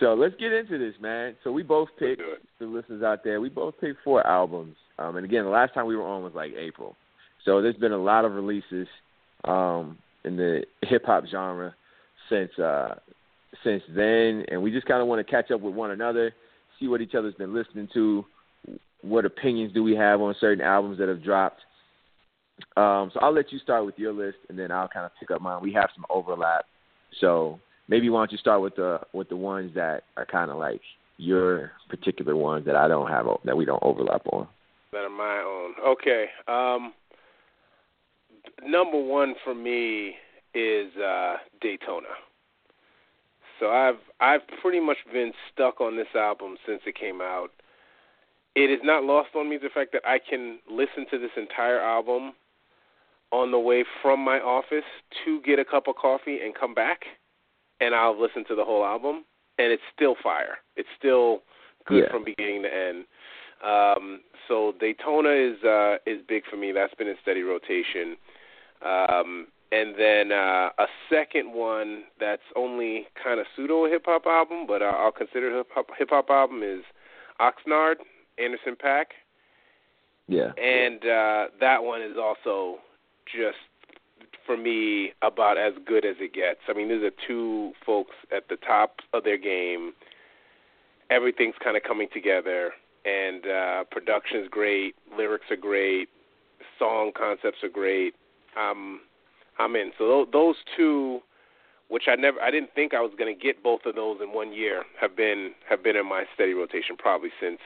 so 0.00 0.14
let's 0.14 0.34
get 0.38 0.52
into 0.52 0.78
this, 0.78 0.94
man. 1.00 1.36
So 1.44 1.52
we 1.52 1.62
both 1.62 1.88
picked 1.98 2.22
the 2.58 2.66
listeners 2.66 3.02
out 3.02 3.22
there. 3.24 3.40
We 3.40 3.48
both 3.48 3.74
picked 3.80 4.02
four 4.02 4.26
albums. 4.26 4.76
Um, 4.98 5.16
and 5.16 5.24
again, 5.24 5.44
the 5.44 5.50
last 5.50 5.74
time 5.74 5.86
we 5.86 5.96
were 5.96 6.06
on 6.06 6.22
was 6.22 6.32
like 6.34 6.52
April. 6.58 6.96
So 7.44 7.60
there's 7.62 7.76
been 7.76 7.92
a 7.92 7.96
lot 8.02 8.24
of 8.24 8.32
releases 8.32 8.86
um, 9.44 9.98
in 10.24 10.36
the 10.36 10.62
hip 10.82 11.04
hop 11.04 11.24
genre 11.30 11.74
since 12.28 12.56
uh, 12.58 12.94
since 13.64 13.82
then, 13.94 14.44
and 14.48 14.62
we 14.62 14.70
just 14.70 14.86
kind 14.86 15.02
of 15.02 15.08
want 15.08 15.24
to 15.24 15.30
catch 15.30 15.50
up 15.50 15.60
with 15.60 15.74
one 15.74 15.90
another, 15.90 16.32
see 16.80 16.88
what 16.88 17.00
each 17.00 17.14
other's 17.14 17.34
been 17.34 17.52
listening 17.54 17.88
to, 17.92 18.24
what 19.02 19.24
opinions 19.24 19.72
do 19.74 19.82
we 19.82 19.94
have 19.96 20.20
on 20.20 20.34
certain 20.40 20.64
albums 20.64 20.98
that 20.98 21.08
have 21.08 21.22
dropped. 21.22 21.60
Um, 22.76 23.10
so 23.12 23.20
I'll 23.20 23.34
let 23.34 23.52
you 23.52 23.58
start 23.58 23.84
with 23.84 23.98
your 23.98 24.12
list, 24.12 24.38
and 24.48 24.58
then 24.58 24.70
I'll 24.70 24.88
kind 24.88 25.04
of 25.04 25.12
pick 25.18 25.30
up 25.30 25.42
mine. 25.42 25.62
We 25.62 25.72
have 25.72 25.90
some 25.94 26.04
overlap, 26.08 26.64
so 27.20 27.58
maybe 27.88 28.08
why 28.08 28.20
don't 28.20 28.32
you 28.32 28.38
start 28.38 28.62
with 28.62 28.76
the 28.76 29.00
with 29.12 29.28
the 29.28 29.36
ones 29.36 29.72
that 29.74 30.04
are 30.16 30.26
kind 30.26 30.50
of 30.50 30.58
like 30.58 30.80
your 31.18 31.72
particular 31.88 32.36
ones 32.36 32.64
that 32.66 32.76
I 32.76 32.88
don't 32.88 33.08
have 33.08 33.26
that 33.44 33.56
we 33.56 33.64
don't 33.64 33.82
overlap 33.82 34.22
on. 34.32 34.48
that 34.92 34.98
are 34.98 35.10
my 35.10 35.38
own. 35.44 35.74
Okay. 35.92 36.26
Um, 36.48 36.92
number 38.66 39.00
one 39.00 39.34
for 39.44 39.54
me 39.54 40.14
is 40.54 40.94
uh, 40.96 41.36
Daytona. 41.60 42.08
So 43.58 43.70
I've 43.70 44.00
I've 44.20 44.40
pretty 44.60 44.80
much 44.80 44.98
been 45.12 45.32
stuck 45.52 45.80
on 45.80 45.96
this 45.96 46.08
album 46.14 46.56
since 46.66 46.80
it 46.86 46.96
came 46.98 47.20
out. 47.20 47.50
It 48.54 48.70
is 48.70 48.80
not 48.82 49.04
lost 49.04 49.30
on 49.34 49.48
me 49.48 49.56
the 49.56 49.70
fact 49.72 49.92
that 49.92 50.02
I 50.06 50.18
can 50.18 50.58
listen 50.70 51.06
to 51.10 51.18
this 51.18 51.30
entire 51.36 51.80
album 51.80 52.32
on 53.30 53.50
the 53.50 53.58
way 53.58 53.84
from 54.02 54.20
my 54.20 54.38
office 54.40 54.84
to 55.24 55.40
get 55.40 55.58
a 55.58 55.64
cup 55.64 55.88
of 55.88 55.96
coffee 55.96 56.40
and 56.44 56.54
come 56.54 56.74
back, 56.74 57.00
and 57.80 57.94
I'll 57.94 58.20
listen 58.20 58.44
to 58.48 58.54
the 58.54 58.64
whole 58.64 58.84
album, 58.84 59.24
and 59.58 59.72
it's 59.72 59.82
still 59.94 60.14
fire. 60.22 60.58
It's 60.76 60.88
still 60.98 61.42
good 61.86 62.04
Yeah. 62.04 62.10
from 62.10 62.24
beginning 62.24 62.62
to 62.62 62.74
end. 62.74 63.06
Um, 63.62 64.20
so 64.48 64.72
Daytona 64.80 65.30
is 65.30 65.62
uh, 65.64 65.96
is 66.04 66.20
big 66.28 66.44
for 66.50 66.56
me. 66.56 66.72
That's 66.72 66.92
been 66.94 67.08
in 67.08 67.16
steady 67.22 67.42
rotation. 67.42 68.16
Um, 68.82 69.46
and 69.70 69.94
then 69.96 70.32
uh, 70.32 70.70
a 70.78 70.86
second 71.08 71.52
one 71.54 72.04
that's 72.20 72.42
only 72.56 73.06
kind 73.22 73.40
of 73.40 73.46
pseudo 73.56 73.86
hip 73.86 74.02
hop 74.04 74.26
album, 74.26 74.66
but 74.66 74.82
uh, 74.82 74.86
I'll 74.86 75.12
consider 75.12 75.56
hip 75.56 75.68
hop 75.74 75.86
hip 75.96 76.10
hop 76.10 76.28
album 76.28 76.62
is 76.62 76.82
Oxnard, 77.40 77.96
Anderson 78.38 78.76
Paak, 78.82 79.06
Yeah. 80.28 80.52
and 80.56 81.04
uh, 81.04 81.46
that 81.60 81.82
one 81.82 82.02
is 82.02 82.16
also 82.16 82.78
just 83.26 83.58
for 84.46 84.56
me 84.56 85.12
about 85.22 85.56
as 85.56 85.72
good 85.86 86.04
as 86.04 86.16
it 86.18 86.32
gets. 86.34 86.60
I 86.68 86.72
mean, 86.72 86.88
these 86.88 87.02
are 87.02 87.12
two 87.26 87.72
folks 87.86 88.14
at 88.34 88.48
the 88.48 88.56
top 88.56 88.96
of 89.12 89.24
their 89.24 89.38
game. 89.38 89.92
Everything's 91.10 91.54
kind 91.62 91.76
of 91.76 91.82
coming 91.82 92.08
together, 92.12 92.72
and 93.04 93.46
uh, 93.46 93.84
production's 93.90 94.48
great, 94.50 94.94
lyrics 95.16 95.46
are 95.50 95.56
great, 95.56 96.08
song 96.78 97.12
concepts 97.16 97.58
are 97.62 97.68
great. 97.68 98.14
Um, 98.58 99.00
I'm 99.58 99.76
in. 99.76 99.92
So 99.98 100.26
those 100.32 100.56
two, 100.76 101.20
which 101.88 102.04
I 102.08 102.16
never, 102.16 102.40
I 102.40 102.50
didn't 102.50 102.70
think 102.74 102.94
I 102.94 103.00
was 103.00 103.12
going 103.18 103.32
to 103.32 103.40
get 103.40 103.62
both 103.62 103.80
of 103.84 103.94
those 103.94 104.18
in 104.22 104.32
one 104.32 104.52
year, 104.52 104.84
have 105.00 105.16
been 105.16 105.52
have 105.68 105.84
been 105.84 105.96
in 105.96 106.08
my 106.08 106.24
steady 106.34 106.54
rotation 106.54 106.96
probably 106.96 107.30
since 107.40 107.58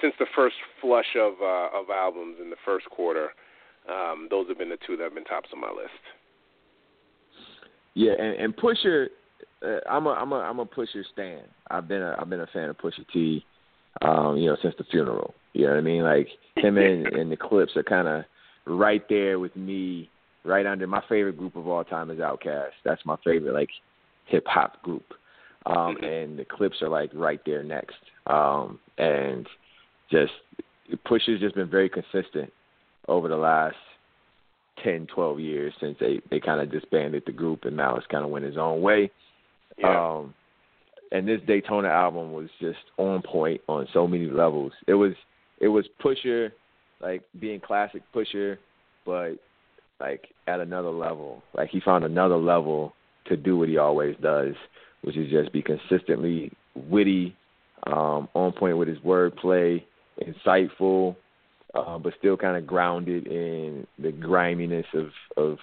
since 0.00 0.14
the 0.18 0.26
first 0.34 0.56
flush 0.80 1.16
of 1.18 1.34
uh, 1.40 1.78
of 1.78 1.90
albums 1.90 2.36
in 2.42 2.50
the 2.50 2.56
first 2.64 2.86
quarter, 2.90 3.28
um, 3.90 4.28
those 4.30 4.48
have 4.48 4.58
been 4.58 4.70
the 4.70 4.78
two 4.86 4.96
that 4.96 5.04
have 5.04 5.14
been 5.14 5.24
tops 5.24 5.50
on 5.52 5.60
my 5.60 5.70
list. 5.70 5.90
Yeah, 7.94 8.12
and, 8.18 8.36
and 8.36 8.56
Pusha, 8.56 9.06
uh, 9.64 9.78
I'm 9.88 10.06
a 10.06 10.10
I'm 10.10 10.32
a 10.32 10.36
I'm 10.36 10.58
a 10.58 10.66
Pusha 10.66 11.02
stan. 11.12 11.42
I've 11.70 11.88
been 11.88 12.02
a 12.02 12.16
I've 12.18 12.28
been 12.28 12.40
a 12.40 12.46
fan 12.48 12.68
of 12.70 12.78
Pusha 12.78 13.06
T, 13.12 13.44
um, 14.02 14.36
you 14.36 14.46
know, 14.50 14.56
since 14.62 14.74
the 14.78 14.84
funeral. 14.84 15.34
You 15.52 15.66
know 15.66 15.72
what 15.72 15.78
I 15.78 15.82
mean? 15.82 16.02
Like 16.02 16.28
him 16.56 16.78
and, 16.78 17.06
and 17.16 17.30
the 17.30 17.36
Clipse 17.36 17.76
are 17.76 17.84
kind 17.84 18.08
of 18.08 18.24
right 18.66 19.02
there 19.08 19.38
with 19.38 19.54
me, 19.54 20.10
right 20.44 20.66
under 20.66 20.86
my 20.86 21.02
favorite 21.08 21.38
group 21.38 21.54
of 21.56 21.68
all 21.68 21.84
time 21.84 22.10
is 22.10 22.18
Outkast. 22.18 22.70
That's 22.84 23.04
my 23.04 23.16
favorite 23.24 23.54
like 23.54 23.70
hip 24.26 24.44
hop 24.46 24.82
group, 24.82 25.04
um, 25.66 25.74
Mm-hmm. 25.76 26.04
and 26.04 26.38
the 26.38 26.44
Clipse 26.44 26.82
are 26.82 26.88
like 26.88 27.10
right 27.14 27.40
there 27.46 27.62
next. 27.62 27.96
Um, 28.26 28.80
and 28.98 29.46
just 30.10 30.32
Pusha's 31.06 31.40
just 31.40 31.54
been 31.54 31.70
very 31.70 31.88
consistent 31.88 32.52
over 33.08 33.28
the 33.28 33.36
last 33.36 33.76
10, 34.82 35.06
12 35.14 35.40
years 35.40 35.72
since 35.80 35.96
they 36.00 36.20
they 36.30 36.40
kind 36.40 36.60
of 36.60 36.70
disbanded 36.70 37.22
the 37.26 37.32
group, 37.32 37.64
and 37.64 37.76
now 37.76 37.96
it's 37.96 38.06
kind 38.06 38.24
of 38.24 38.30
went 38.30 38.44
his 38.44 38.56
own 38.56 38.82
way. 38.82 39.10
Yeah. 39.78 40.16
Um, 40.16 40.34
and 41.12 41.28
this 41.28 41.40
Daytona 41.46 41.88
album 41.88 42.32
was 42.32 42.48
just 42.60 42.78
on 42.96 43.22
point 43.22 43.60
on 43.68 43.86
so 43.92 44.06
many 44.06 44.26
levels. 44.26 44.72
It 44.86 44.94
was 44.94 45.12
it 45.60 45.68
was 45.68 45.86
Pusha, 46.02 46.50
like 47.00 47.22
being 47.40 47.60
classic 47.60 48.02
Pusha, 48.14 48.56
but 49.06 49.34
like 50.00 50.28
at 50.46 50.60
another 50.60 50.90
level. 50.90 51.42
Like 51.54 51.70
he 51.70 51.80
found 51.80 52.04
another 52.04 52.36
level 52.36 52.94
to 53.26 53.36
do 53.36 53.56
what 53.56 53.68
he 53.68 53.78
always 53.78 54.16
does, 54.20 54.54
which 55.02 55.16
is 55.16 55.30
just 55.30 55.52
be 55.52 55.62
consistently 55.62 56.52
witty, 56.74 57.36
um, 57.86 58.28
on 58.34 58.52
point 58.52 58.76
with 58.76 58.88
his 58.88 58.98
wordplay, 58.98 59.82
insightful, 60.20 61.16
uh, 61.74 61.98
but 61.98 62.14
still 62.18 62.36
kind 62.36 62.56
of 62.56 62.66
grounded 62.66 63.26
in 63.26 63.86
the 63.98 64.12
griminess 64.12 64.86
of 64.94 65.10
of 65.36 65.58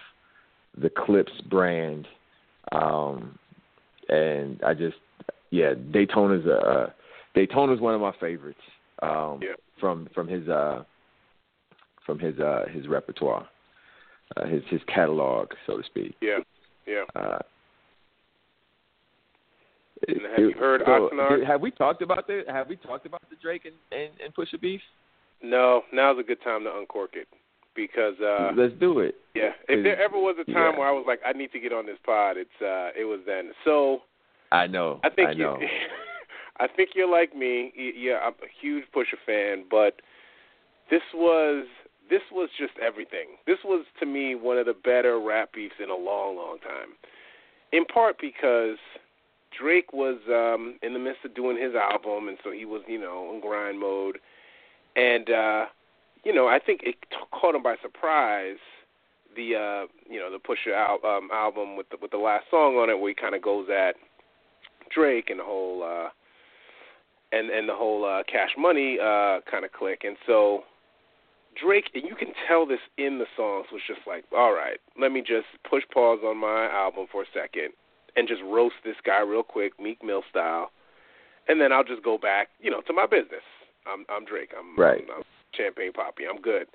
the 0.77 0.89
Clipse 0.89 1.41
brand. 1.49 2.07
Um, 2.71 3.37
and 4.09 4.61
I 4.63 4.73
just, 4.73 4.97
yeah, 5.49 5.73
Daytona's 5.73 6.45
a 6.45 6.55
uh, 6.57 6.89
Daytona's 7.35 7.79
one 7.81 7.93
of 7.93 8.01
my 8.01 8.13
favorites 8.19 8.59
um, 9.01 9.39
Yeah. 9.41 9.55
from 9.79 10.07
from 10.13 10.27
his 10.27 10.47
uh, 10.47 10.83
from 12.05 12.19
his 12.19 12.39
uh, 12.39 12.65
his 12.71 12.87
repertoire, 12.87 13.47
uh, 14.37 14.45
his 14.45 14.63
his 14.69 14.81
catalog, 14.87 15.51
so 15.65 15.77
to 15.77 15.83
speak. 15.83 16.15
Yeah. 16.21 16.39
Yeah. 16.87 17.03
Uh, 17.15 17.39
And 20.07 20.21
have 20.31 20.39
you 20.39 20.53
heard 20.57 20.81
so? 20.85 21.09
Have 21.45 21.61
we 21.61 21.71
talked 21.71 22.01
about 22.01 22.27
the 22.27 22.43
Have 22.47 22.67
we 22.67 22.75
talked 22.75 23.05
about 23.05 23.21
the 23.29 23.35
Drake 23.41 23.65
and 23.65 23.75
and, 23.91 24.11
and 24.23 24.33
Pusha 24.33 24.59
beef? 24.59 24.81
No, 25.43 25.83
now's 25.93 26.19
a 26.19 26.23
good 26.23 26.41
time 26.43 26.63
to 26.63 26.77
uncork 26.77 27.11
it 27.13 27.27
because 27.75 28.15
uh 28.21 28.51
Let's 28.55 28.73
do 28.79 28.99
it. 28.99 29.15
yeah, 29.35 29.51
if 29.67 29.83
there 29.83 29.99
ever 30.01 30.17
was 30.17 30.35
a 30.39 30.45
time 30.51 30.73
Yeah. 30.73 30.79
where 30.79 30.87
I 30.87 30.91
was 30.91 31.05
like 31.07 31.19
I 31.25 31.33
need 31.33 31.51
to 31.53 31.59
get 31.59 31.73
on 31.73 31.85
this 31.85 31.97
pod, 32.05 32.37
it's 32.37 32.49
uh 32.61 32.89
it 32.99 33.05
was 33.05 33.19
then. 33.25 33.51
So, 33.65 34.01
I 34.51 34.67
know. 34.67 34.99
I 35.03 35.09
think 35.09 35.37
know. 35.37 35.57
you 35.59 35.67
I 36.59 36.67
think 36.67 36.91
you're 36.95 37.09
like 37.09 37.35
me. 37.35 37.71
Yeah, 37.75 38.19
I'm 38.23 38.33
a 38.33 38.49
huge 38.61 38.85
Pusha 38.95 39.17
fan, 39.25 39.65
but 39.69 40.01
this 40.89 41.01
was 41.13 41.65
this 42.09 42.21
was 42.31 42.49
just 42.59 42.73
everything. 42.81 43.37
This 43.47 43.57
was 43.63 43.85
to 43.99 44.05
me 44.05 44.35
one 44.35 44.57
of 44.57 44.65
the 44.65 44.73
better 44.73 45.19
rap 45.19 45.53
beefs 45.53 45.75
in 45.81 45.89
a 45.89 45.95
long, 45.95 46.35
long 46.35 46.57
time. 46.59 46.89
In 47.71 47.85
part 47.85 48.17
because 48.19 48.77
Drake 49.57 49.93
was 49.93 50.17
um 50.29 50.79
in 50.81 50.93
the 50.93 50.99
midst 50.99 51.25
of 51.25 51.35
doing 51.35 51.61
his 51.61 51.75
album 51.75 52.27
and 52.27 52.37
so 52.43 52.51
he 52.51 52.65
was, 52.65 52.81
you 52.87 52.99
know, 52.99 53.31
in 53.33 53.41
grind 53.41 53.79
mode. 53.79 54.19
And 54.95 55.29
uh 55.29 55.65
you 56.23 56.33
know, 56.33 56.47
I 56.47 56.59
think 56.59 56.81
it 56.83 56.95
t- 57.09 57.17
caught 57.31 57.55
him 57.55 57.63
by 57.63 57.75
surprise 57.81 58.57
the 59.35 59.55
uh 59.55 59.87
you 60.09 60.19
know, 60.19 60.31
the 60.31 60.39
Pusha 60.39 60.75
al- 60.75 61.05
um 61.09 61.29
album 61.31 61.75
with 61.75 61.89
the 61.89 61.97
with 62.01 62.11
the 62.11 62.17
last 62.17 62.45
song 62.49 62.75
on 62.75 62.89
it 62.89 62.99
where 62.99 63.09
he 63.09 63.15
kind 63.15 63.35
of 63.35 63.41
goes 63.41 63.67
at 63.69 63.95
Drake 64.93 65.29
and 65.29 65.39
the 65.39 65.43
whole 65.43 65.83
uh 65.83 66.09
and 67.31 67.49
and 67.49 67.67
the 67.67 67.75
whole 67.75 68.05
uh 68.05 68.23
Cash 68.23 68.51
Money 68.57 68.97
uh 68.99 69.39
kind 69.49 69.65
of 69.65 69.71
click. 69.71 70.01
And 70.03 70.17
so 70.25 70.63
Drake, 71.61 71.89
and 71.93 72.03
you 72.07 72.15
can 72.15 72.29
tell 72.47 72.65
this 72.65 72.79
in 72.97 73.19
the 73.19 73.25
songs, 73.35 73.67
was 73.73 73.81
just 73.85 73.99
like, 74.07 74.23
all 74.31 74.53
right, 74.53 74.79
let 74.97 75.11
me 75.11 75.19
just 75.19 75.47
push 75.69 75.83
pause 75.93 76.19
on 76.23 76.37
my 76.37 76.69
album 76.71 77.07
for 77.11 77.23
a 77.23 77.25
second 77.33 77.73
and 78.15 78.27
just 78.27 78.41
roast 78.43 78.75
this 78.83 78.95
guy 79.05 79.21
real 79.21 79.43
quick, 79.43 79.79
Meek 79.79 80.03
Mill 80.03 80.23
style, 80.29 80.71
and 81.47 81.59
then 81.59 81.71
I'll 81.71 81.83
just 81.83 82.03
go 82.03 82.17
back, 82.17 82.49
you 82.59 82.69
know, 82.69 82.81
to 82.81 82.93
my 82.93 83.05
business. 83.05 83.43
I'm 83.87 84.05
I'm 84.09 84.25
Drake. 84.25 84.51
I'm 84.57 84.77
Right. 84.79 85.03
I'm, 85.09 85.17
I'm 85.17 85.23
Champagne 85.55 85.91
Papi. 85.91 86.29
I'm 86.29 86.41
good. 86.41 86.67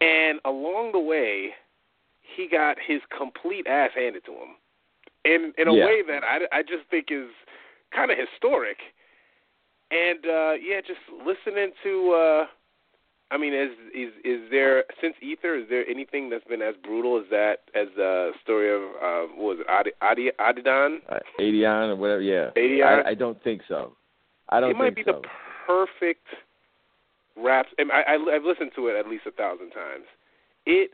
And 0.00 0.40
along 0.44 0.92
the 0.92 1.00
way, 1.00 1.50
he 2.36 2.48
got 2.48 2.76
his 2.84 3.00
complete 3.16 3.66
ass 3.66 3.90
handed 3.94 4.24
to 4.26 4.32
him, 4.32 4.56
in 5.24 5.52
in 5.58 5.68
a 5.68 5.74
Yeah. 5.74 5.86
way 5.86 6.02
that 6.02 6.22
I 6.24 6.46
I 6.52 6.62
just 6.62 6.84
think 6.90 7.06
is 7.10 7.30
kind 7.94 8.10
of 8.10 8.18
historic. 8.18 8.78
And 9.90 10.26
uh 10.26 10.52
yeah, 10.60 10.80
just 10.80 11.00
listening 11.24 11.72
to 11.82 12.12
uh 12.12 12.46
I 13.30 13.38
mean, 13.38 13.54
is 13.54 13.70
is 13.94 14.12
is 14.24 14.50
there 14.50 14.84
since 15.00 15.14
Ether? 15.20 15.56
Is 15.56 15.66
there 15.68 15.84
anything 15.88 16.30
that's 16.30 16.44
been 16.44 16.62
as 16.62 16.74
brutal 16.82 17.18
as 17.18 17.24
that 17.30 17.56
as 17.74 17.88
the 17.96 18.30
story 18.42 18.72
of 18.72 18.82
uh, 18.82 19.32
what 19.34 19.56
was 19.56 19.58
it 19.60 19.66
Adi, 19.68 19.90
Adi, 20.00 20.30
Adidon? 20.38 20.98
uh, 21.10 21.18
Adion 21.40 21.90
or 21.90 21.96
whatever. 21.96 22.20
Yeah, 22.20 22.50
Adion? 22.56 23.04
I, 23.04 23.10
I 23.10 23.14
don't 23.14 23.42
think 23.42 23.62
so. 23.66 23.92
I 24.48 24.60
don't 24.60 24.70
it 24.70 24.76
might 24.76 24.94
think 24.94 25.06
be 25.06 25.12
so. 25.12 25.22
the 25.22 25.28
perfect 25.66 26.26
rap. 27.36 27.66
I, 27.80 28.12
I 28.12 28.34
I've 28.36 28.44
listened 28.44 28.70
to 28.76 28.86
it 28.88 28.96
at 28.96 29.08
least 29.08 29.24
a 29.26 29.32
thousand 29.32 29.70
times. 29.70 30.04
It 30.64 30.92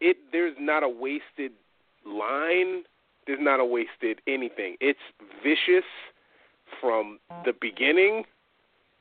it 0.00 0.16
there's 0.32 0.56
not 0.58 0.82
a 0.82 0.88
wasted 0.88 1.52
line. 2.04 2.82
There's 3.26 3.38
not 3.40 3.60
a 3.60 3.64
wasted 3.64 4.20
anything. 4.26 4.76
It's 4.80 4.98
vicious 5.44 5.86
from 6.80 7.20
the 7.44 7.52
beginning 7.60 8.24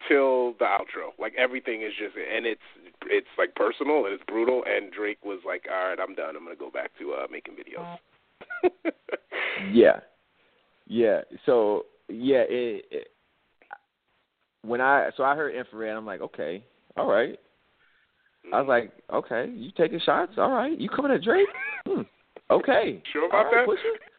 till 0.08 0.54
the 0.60 0.66
outro. 0.66 1.12
Like 1.20 1.34
everything 1.38 1.82
is 1.82 1.92
just 1.98 2.16
and 2.16 2.46
it's 2.46 2.62
it's 3.06 3.28
like 3.38 3.56
personal 3.56 4.06
and 4.06 4.14
it's 4.14 4.24
brutal 4.28 4.64
and 4.66 4.92
Drake 4.92 5.24
was 5.24 5.40
like, 5.46 5.66
All 5.72 5.90
right, 5.90 6.00
I'm 6.00 6.16
done. 6.16 6.36
I'm 6.36 6.44
gonna 6.44 6.56
go 6.56 6.72
back 6.72 6.92
to 7.00 7.14
uh 7.14 7.28
making 7.32 7.56
videos. 7.56 7.98
Yeah, 9.72 10.00
yeah. 10.86 11.22
So 11.46 11.86
yeah, 12.10 12.44
it, 12.48 12.86
it, 12.92 13.08
when 14.62 14.82
I 14.82 15.10
so 15.18 15.24
I 15.24 15.36
heard 15.36 15.56
infrared, 15.56 15.98
I'm 15.98 16.06
like, 16.06 16.22
okay, 16.22 16.64
all 16.96 17.08
right. 17.08 17.40
I 18.54 18.62
was 18.62 18.68
like, 18.68 18.94
okay, 19.12 19.52
you 19.54 19.72
taking 19.76 20.00
shots? 20.00 20.34
All 20.38 20.52
right, 20.52 20.80
you 20.80 20.90
coming 20.90 21.12
at 21.12 21.24
Drake? 21.24 21.48
Hmm. 21.86 22.02
Okay, 22.50 23.02
Sure 23.12 23.26
about 23.28 23.48
all 23.48 23.52
right, 23.52 23.68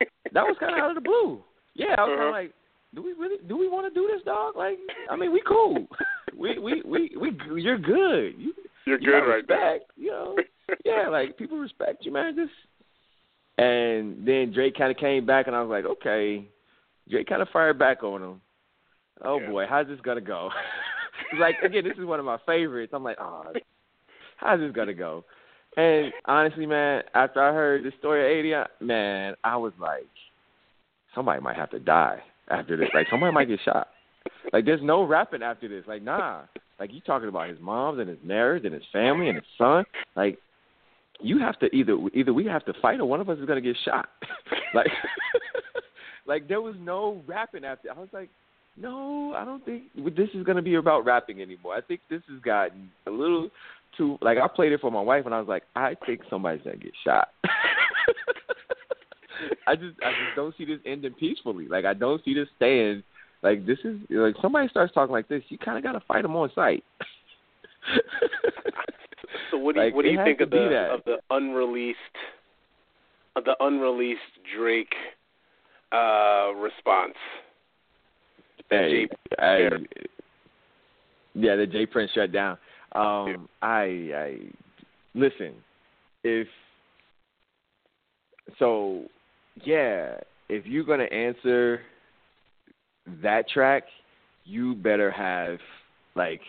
that? 0.00 0.08
That 0.34 0.42
was 0.42 0.56
kind 0.60 0.74
of 0.74 0.80
out 0.80 0.90
of 0.90 0.96
the 0.96 1.00
blue. 1.00 1.42
Yeah, 1.74 1.94
I 1.96 2.02
was 2.02 2.08
kind 2.08 2.12
Uh-huh. 2.20 2.26
of 2.26 2.32
like, 2.32 2.52
do 2.94 3.02
we 3.02 3.12
really 3.12 3.36
do 3.46 3.56
we 3.56 3.68
want 3.68 3.92
to 3.92 4.00
do 4.00 4.08
this, 4.12 4.22
dog? 4.24 4.56
Like, 4.56 4.78
I 5.10 5.16
mean, 5.16 5.32
we 5.32 5.42
cool. 5.46 5.86
we 6.36 6.58
we 6.58 6.82
we 6.84 7.10
we 7.20 7.62
you're 7.62 7.78
good. 7.78 8.34
You 8.38 8.52
You're 8.86 8.98
good 8.98 9.18
right 9.28 9.36
respect, 9.48 9.90
You 9.96 10.10
know, 10.10 10.36
yeah, 10.84 11.08
like 11.08 11.36
people 11.36 11.58
respect 11.58 12.04
you, 12.04 12.12
man. 12.12 12.34
Just 12.34 12.52
and 13.58 14.26
then 14.26 14.52
Drake 14.52 14.76
kind 14.76 14.90
of 14.90 14.96
came 14.96 15.26
back, 15.26 15.46
and 15.46 15.56
I 15.56 15.62
was 15.62 15.70
like, 15.70 15.84
okay. 15.84 16.46
Drake 17.10 17.26
kind 17.26 17.42
of 17.42 17.48
fired 17.48 17.78
back 17.78 18.02
on 18.02 18.22
him. 18.22 18.40
Oh 19.24 19.40
Yeah. 19.40 19.50
boy, 19.50 19.66
how's 19.68 19.86
this 19.86 20.00
gonna 20.02 20.20
go? 20.20 20.50
like 21.40 21.56
again, 21.62 21.84
this 21.84 21.96
is 21.98 22.04
one 22.04 22.20
of 22.20 22.26
my 22.26 22.38
favorites. 22.46 22.92
I'm 22.94 23.04
like, 23.04 23.18
oh, 23.20 23.44
how's 24.36 24.60
this 24.60 24.72
gonna 24.72 24.94
go? 24.94 25.24
And 25.76 26.12
honestly, 26.24 26.66
man, 26.66 27.02
after 27.14 27.42
I 27.42 27.52
heard 27.52 27.84
the 27.84 27.92
story 27.98 28.24
of 28.24 28.44
80, 28.80 28.84
man, 28.84 29.34
I 29.44 29.56
was 29.56 29.72
like, 29.78 30.06
somebody 31.14 31.40
might 31.42 31.56
have 31.56 31.70
to 31.70 31.78
die 31.78 32.22
after 32.50 32.76
this. 32.76 32.88
Like 32.94 33.06
somebody 33.10 33.32
might 33.32 33.48
get 33.48 33.60
shot. 33.64 33.88
Like 34.52 34.64
there's 34.64 34.82
no 34.82 35.04
rapping 35.04 35.42
after 35.42 35.68
this. 35.68 35.84
Like 35.86 36.02
nah. 36.02 36.42
Like 36.78 36.92
you 36.92 37.00
talking 37.00 37.28
about 37.28 37.48
his 37.48 37.58
moms 37.60 37.98
and 37.98 38.08
his 38.08 38.18
marriage 38.22 38.64
and 38.64 38.72
his 38.72 38.84
family 38.92 39.28
and 39.28 39.36
his 39.36 39.44
son. 39.56 39.84
Like 40.14 40.38
you 41.20 41.38
have 41.38 41.58
to 41.60 41.66
either 41.74 41.96
either 42.14 42.32
we 42.32 42.46
have 42.46 42.64
to 42.66 42.72
fight 42.80 43.00
or 43.00 43.06
one 43.06 43.20
of 43.20 43.28
us 43.28 43.38
is 43.38 43.46
gonna 43.46 43.60
get 43.60 43.76
shot. 43.84 44.08
like 44.74 44.86
like 46.26 46.48
there 46.48 46.60
was 46.60 46.76
no 46.78 47.22
rapping 47.26 47.64
after. 47.64 47.90
I 47.90 47.98
was 47.98 48.08
like, 48.12 48.30
no, 48.76 49.34
I 49.34 49.44
don't 49.44 49.64
think 49.64 49.84
this 50.16 50.28
is 50.34 50.44
gonna 50.44 50.62
be 50.62 50.76
about 50.76 51.04
rapping 51.04 51.42
anymore. 51.42 51.74
I 51.74 51.80
think 51.80 52.00
this 52.08 52.22
has 52.30 52.40
gotten 52.40 52.90
a 53.06 53.10
little 53.10 53.50
too. 53.96 54.18
Like 54.20 54.38
I 54.38 54.46
played 54.48 54.72
it 54.72 54.80
for 54.80 54.90
my 54.90 55.00
wife 55.00 55.26
and 55.26 55.34
I 55.34 55.40
was 55.40 55.48
like, 55.48 55.64
I 55.74 55.96
think 56.06 56.20
somebody's 56.30 56.62
gonna 56.62 56.76
get 56.76 56.92
shot. 57.04 57.28
I 59.66 59.76
just 59.76 59.96
I 60.04 60.10
just 60.10 60.36
don't 60.36 60.54
see 60.56 60.64
this 60.64 60.80
ending 60.86 61.14
peacefully. 61.14 61.68
Like 61.68 61.84
I 61.84 61.94
don't 61.94 62.22
see 62.24 62.34
this 62.34 62.48
staying. 62.56 63.02
Like 63.42 63.66
this 63.66 63.78
is 63.84 63.96
like 64.10 64.34
somebody 64.42 64.68
starts 64.68 64.92
talking 64.92 65.12
like 65.12 65.28
this, 65.28 65.42
you 65.48 65.58
kind 65.58 65.78
of 65.78 65.84
got 65.84 65.92
to 65.92 66.04
fight 66.06 66.22
them 66.22 66.36
on 66.36 66.50
sight. 66.54 66.84
So 69.50 69.58
what 69.58 69.74
do 69.74 69.80
you 69.80 69.86
Like, 69.86 69.94
what 69.94 70.04
do 70.04 70.10
you 70.10 70.22
think 70.24 70.40
of 70.40 70.50
the 70.50 70.68
that. 70.70 70.90
of 70.90 71.00
the 71.04 71.18
unreleased 71.30 71.98
of 73.36 73.44
the 73.44 73.56
unreleased 73.60 74.20
Drake 74.56 74.94
uh 75.92 76.52
response? 76.56 77.14
Hey, 78.70 79.08
I. 79.38 79.68
Yeah, 81.34 81.56
the 81.56 81.66
J 81.66 81.86
Prince 81.86 82.10
shut 82.14 82.32
down. 82.32 82.58
Um. 82.92 83.48
I, 83.62 84.10
I 84.14 84.38
listen. 85.14 85.54
If 86.24 86.48
so, 88.58 89.04
yeah. 89.64 90.16
If 90.48 90.66
you're 90.66 90.84
gonna 90.84 91.04
answer 91.04 91.80
that 93.22 93.48
track, 93.48 93.84
you 94.44 94.74
better 94.74 95.10
have 95.10 95.58
like 96.14 96.40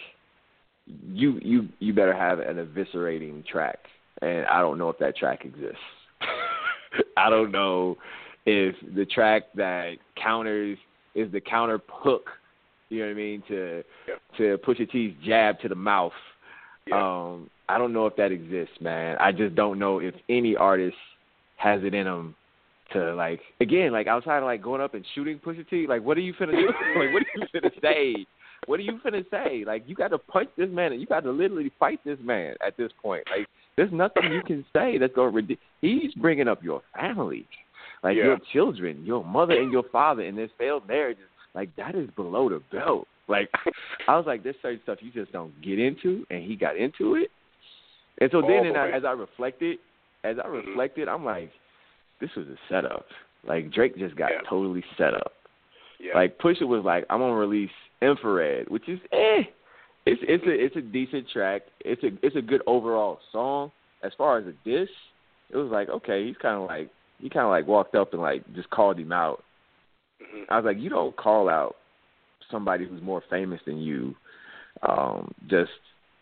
you 0.86 1.40
you 1.42 1.68
you 1.80 1.94
better 1.94 2.16
have 2.16 2.40
an 2.40 2.58
eviscerating 2.58 3.46
track, 3.46 3.80
and 4.22 4.46
I 4.46 4.62
don't 4.62 4.78
know 4.78 4.90
if 4.90 4.98
that 5.00 5.16
track 5.16 5.46
exists. 5.46 5.78
I 7.18 7.30
don't 7.30 7.52
know 7.52 7.98
if 8.46 8.76
the 8.96 9.06
track 9.06 9.44
that 9.56 9.98
counters 10.22 10.78
is 11.16 11.32
the 11.32 11.42
counter 11.42 11.80
hook. 11.90 12.30
You 12.90 13.00
know 13.00 13.06
what 13.06 13.12
I 13.12 13.16
mean 13.16 13.44
to 13.50 13.84
yeah. 14.08 14.16
to 14.38 14.58
Pusha 14.66 14.90
T's 14.90 15.14
jab 15.26 15.60
to 15.60 15.68
the 15.68 15.76
mouth. 15.76 16.14
Yeah. 16.88 16.98
Um, 16.98 17.50
I 17.68 17.78
don't 17.78 17.94
know 17.94 18.08
if 18.08 18.16
that 18.16 18.32
exists, 18.32 18.76
man. 18.82 19.18
I 19.20 19.32
just 19.32 19.54
don't 19.54 19.78
know 19.78 20.00
if 20.00 20.16
any 20.28 20.56
artist 20.56 20.98
has 21.58 21.84
it 21.84 21.94
in 21.94 22.06
them 22.06 22.36
to 22.94 23.14
like 23.16 23.40
again 23.62 23.92
like 23.92 24.08
outside 24.08 24.40
of 24.40 24.44
like 24.44 24.62
going 24.62 24.82
up 24.82 24.94
and 24.94 25.06
shooting 25.16 25.40
Pusha 25.40 25.68
T. 25.70 25.88
Like, 25.88 26.04
what 26.04 26.18
are 26.18 26.22
you 26.22 26.34
finna 26.34 26.52
do? 26.52 26.68
like, 27.00 27.14
what 27.14 27.24
are 27.24 27.36
you 27.36 27.48
finna 27.54 27.82
say? 27.82 28.26
What 28.66 28.80
are 28.80 28.84
you 28.84 29.00
finna 29.06 29.26
say? 29.32 29.64
Like, 29.66 29.84
you 29.88 29.96
got 29.96 30.10
to 30.10 30.18
punch 30.18 30.50
this 30.58 30.70
man, 30.70 30.92
and 30.92 31.02
you 31.02 31.08
got 31.08 31.22
to 31.22 31.32
literally 31.32 31.72
fight 31.80 32.00
this 32.06 32.20
man 32.22 32.56
at 32.66 32.76
this 32.78 32.92
point. 33.02 33.24
Like, 33.36 33.48
there's 33.78 33.92
nothing 33.92 34.32
you 34.32 34.44
can 34.44 34.66
say 34.74 34.98
that's 34.98 35.14
going 35.16 35.48
to. 35.48 35.56
He's 35.82 36.14
bringing 36.16 36.48
up 36.48 36.64
your 36.64 36.82
family, 36.94 37.48
like 38.04 38.18
yeah. 38.18 38.26
your 38.26 38.38
children, 38.52 39.06
your 39.06 39.24
mother 39.24 39.54
and 39.54 39.72
your 39.72 39.84
father, 39.92 40.24
and 40.24 40.38
this 40.38 40.52
failed 40.58 40.88
marriages. 40.88 41.24
Like 41.56 41.76
that 41.78 41.96
is 41.96 42.10
below 42.16 42.50
the 42.50 42.62
belt. 42.72 43.08
Like 43.28 43.50
I 44.08 44.18
was 44.18 44.26
like, 44.26 44.44
there's 44.44 44.56
certain 44.62 44.82
stuff 44.84 45.00
you 45.02 45.12
just 45.12 45.32
don't 45.32 45.54
get 45.62 45.80
into, 45.80 46.26
and 46.30 46.44
he 46.44 46.56
got 46.56 46.78
into 46.78 47.16
it. 47.16 47.30
And 48.22 48.30
so 48.32 48.42
then, 48.42 48.66
and 48.66 48.78
I, 48.78 48.90
as 48.90 49.06
I 49.06 49.12
reflected, 49.12 49.78
as 50.24 50.38
I 50.44 50.48
mm-hmm. 50.48 50.70
reflected, 50.70 51.08
I'm 51.08 51.24
like, 51.24 51.52
this 52.20 52.30
was 52.36 52.48
a 52.48 52.58
setup. 52.70 53.06
Like 53.48 53.72
Drake 53.72 53.98
just 53.98 54.16
got 54.16 54.32
yeah. 54.32 54.50
totally 54.50 54.84
set 54.98 55.14
up. 55.14 55.34
Yeah. 56.00 56.14
Like 56.16 56.38
Pusha 56.38 56.68
was 56.68 56.84
like, 56.86 57.06
I'm 57.10 57.20
gonna 57.20 57.34
release 57.34 57.72
Infrared, 58.02 58.70
which 58.70 58.88
is 58.88 59.00
eh. 59.12 59.44
It's 60.06 60.22
it's 60.24 60.44
a 60.46 60.52
it's 60.52 60.76
a 60.76 60.82
decent 60.82 61.28
track. 61.32 61.64
It's 61.82 62.04
a 62.04 62.10
it's 62.26 62.36
a 62.36 62.42
good 62.42 62.62
overall 62.68 63.20
song. 63.32 63.72
As 64.04 64.12
far 64.18 64.38
as 64.38 64.46
a 64.46 64.54
diss, 64.64 64.90
it 65.50 65.58
was 65.58 65.70
like 65.72 65.90
okay, 65.90 66.26
he's 66.26 66.38
kind 66.42 66.62
of 66.62 66.68
like 66.68 66.90
he 67.20 67.30
kind 67.30 67.46
of 67.46 67.52
like 67.52 67.68
walked 67.68 67.96
up 67.96 68.14
and 68.14 68.22
like 68.22 68.44
just 68.56 68.70
called 68.70 68.98
him 68.98 69.12
out. 69.12 69.44
Mm-hmm. 70.22 70.52
I 70.52 70.58
was 70.58 70.66
like, 70.66 70.78
you 70.82 70.90
don't 70.90 71.16
call 71.16 71.50
out 71.50 71.76
somebody 72.50 72.88
who's 72.88 73.02
more 73.02 73.24
famous 73.30 73.60
than 73.66 73.78
you. 73.78 74.16
Um, 74.88 75.34
just 75.50 75.72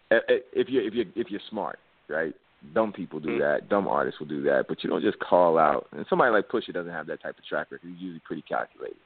if 0.09 0.69
you 0.69 0.81
if 0.81 0.93
you 0.93 1.05
if 1.15 1.29
you're 1.29 1.41
smart, 1.49 1.79
right? 2.09 2.33
Dumb 2.73 2.91
people 2.91 3.19
do 3.19 3.29
mm-hmm. 3.29 3.39
that. 3.39 3.69
Dumb 3.69 3.87
artists 3.87 4.19
will 4.19 4.27
do 4.27 4.41
that, 4.43 4.65
but 4.67 4.83
you 4.83 4.89
don't 4.89 5.01
just 5.01 5.19
call 5.19 5.57
out. 5.57 5.87
And 5.91 6.05
somebody 6.09 6.31
like 6.31 6.49
Pusha 6.49 6.73
doesn't 6.73 6.91
have 6.91 7.07
that 7.07 7.21
type 7.21 7.37
of 7.37 7.45
track 7.45 7.67
record. 7.71 7.87
He's 7.87 8.01
usually 8.01 8.21
pretty 8.25 8.41
calculated. 8.41 8.97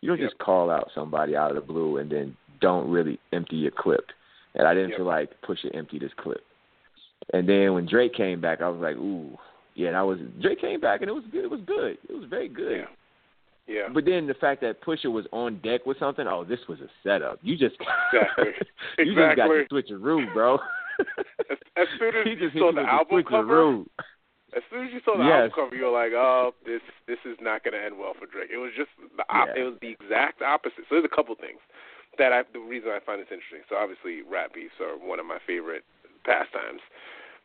You 0.00 0.08
don't 0.08 0.20
yep. 0.20 0.30
just 0.30 0.38
call 0.38 0.70
out 0.70 0.90
somebody 0.94 1.36
out 1.36 1.50
of 1.50 1.56
the 1.56 1.72
blue 1.72 1.98
and 1.98 2.10
then 2.10 2.36
don't 2.60 2.90
really 2.90 3.18
empty 3.32 3.56
your 3.56 3.72
clip. 3.76 4.06
And 4.54 4.66
I 4.66 4.74
didn't 4.74 4.90
yep. 4.90 4.98
feel 4.98 5.06
like 5.06 5.30
Pusha 5.42 5.74
emptied 5.74 6.02
his 6.02 6.12
clip. 6.18 6.42
And 7.32 7.48
then 7.48 7.74
when 7.74 7.86
Drake 7.86 8.14
came 8.14 8.40
back, 8.40 8.60
I 8.60 8.68
was 8.68 8.80
like, 8.80 8.96
ooh, 8.96 9.36
yeah, 9.74 9.92
that 9.92 10.00
was 10.00 10.18
Drake 10.40 10.60
came 10.60 10.80
back 10.80 11.00
and 11.00 11.08
it 11.08 11.12
was 11.12 11.24
good. 11.30 11.44
It 11.44 11.50
was 11.50 11.60
good. 11.66 11.98
It 12.08 12.12
was 12.12 12.28
very 12.28 12.48
good. 12.48 12.78
Yeah. 12.78 12.86
Yeah. 13.66 13.88
But 13.92 14.04
then 14.04 14.26
the 14.26 14.34
fact 14.34 14.62
that 14.62 14.82
Pusha 14.82 15.12
was 15.12 15.26
on 15.32 15.60
deck 15.60 15.86
with 15.86 15.98
something, 15.98 16.26
oh, 16.26 16.44
this 16.44 16.58
was 16.68 16.80
a 16.80 16.88
setup. 17.04 17.38
You 17.42 17.56
just 17.56 17.76
exactly. 18.12 18.44
you 18.98 19.12
exactly. 19.12 19.14
just 19.14 19.36
got 19.36 19.46
to 19.46 19.64
switch 19.68 19.90
a 19.90 19.96
room, 19.96 20.28
bro. 20.34 20.58
as, 21.50 21.58
as 21.76 21.88
soon 21.98 22.14
as 22.16 22.26
you 22.26 22.50
saw 22.58 22.72
the 22.72 22.82
album 22.82 23.24
cover, 23.28 23.84
as 24.56 24.62
soon 24.70 24.86
as 24.86 24.92
you 24.92 25.00
saw 25.04 25.16
the 25.16 25.24
yes. 25.24 25.50
album 25.50 25.52
cover, 25.54 25.76
you 25.76 25.84
were 25.84 25.94
like, 25.94 26.12
"Oh, 26.12 26.54
this 26.66 26.82
this 27.06 27.18
is 27.24 27.36
not 27.40 27.64
going 27.64 27.74
to 27.74 27.82
end 27.82 27.98
well 27.98 28.14
for 28.18 28.26
Drake." 28.26 28.50
It 28.52 28.58
was 28.58 28.72
just 28.76 28.90
the 29.16 29.24
op- 29.30 29.54
yeah. 29.54 29.62
it 29.62 29.64
was 29.64 29.78
the 29.80 29.94
exact 29.94 30.42
opposite. 30.42 30.86
So 30.88 30.98
there's 30.98 31.08
a 31.08 31.14
couple 31.14 31.34
things 31.34 31.60
that 32.18 32.32
I 32.32 32.42
the 32.52 32.60
reason 32.60 32.90
I 32.90 33.00
find 33.00 33.20
this 33.20 33.30
interesting. 33.30 33.62
So 33.68 33.76
obviously, 33.76 34.22
rap 34.22 34.54
beefs 34.54 34.78
are 34.80 34.98
one 34.98 35.20
of 35.20 35.26
my 35.26 35.38
favorite 35.46 35.84
pastimes, 36.24 36.82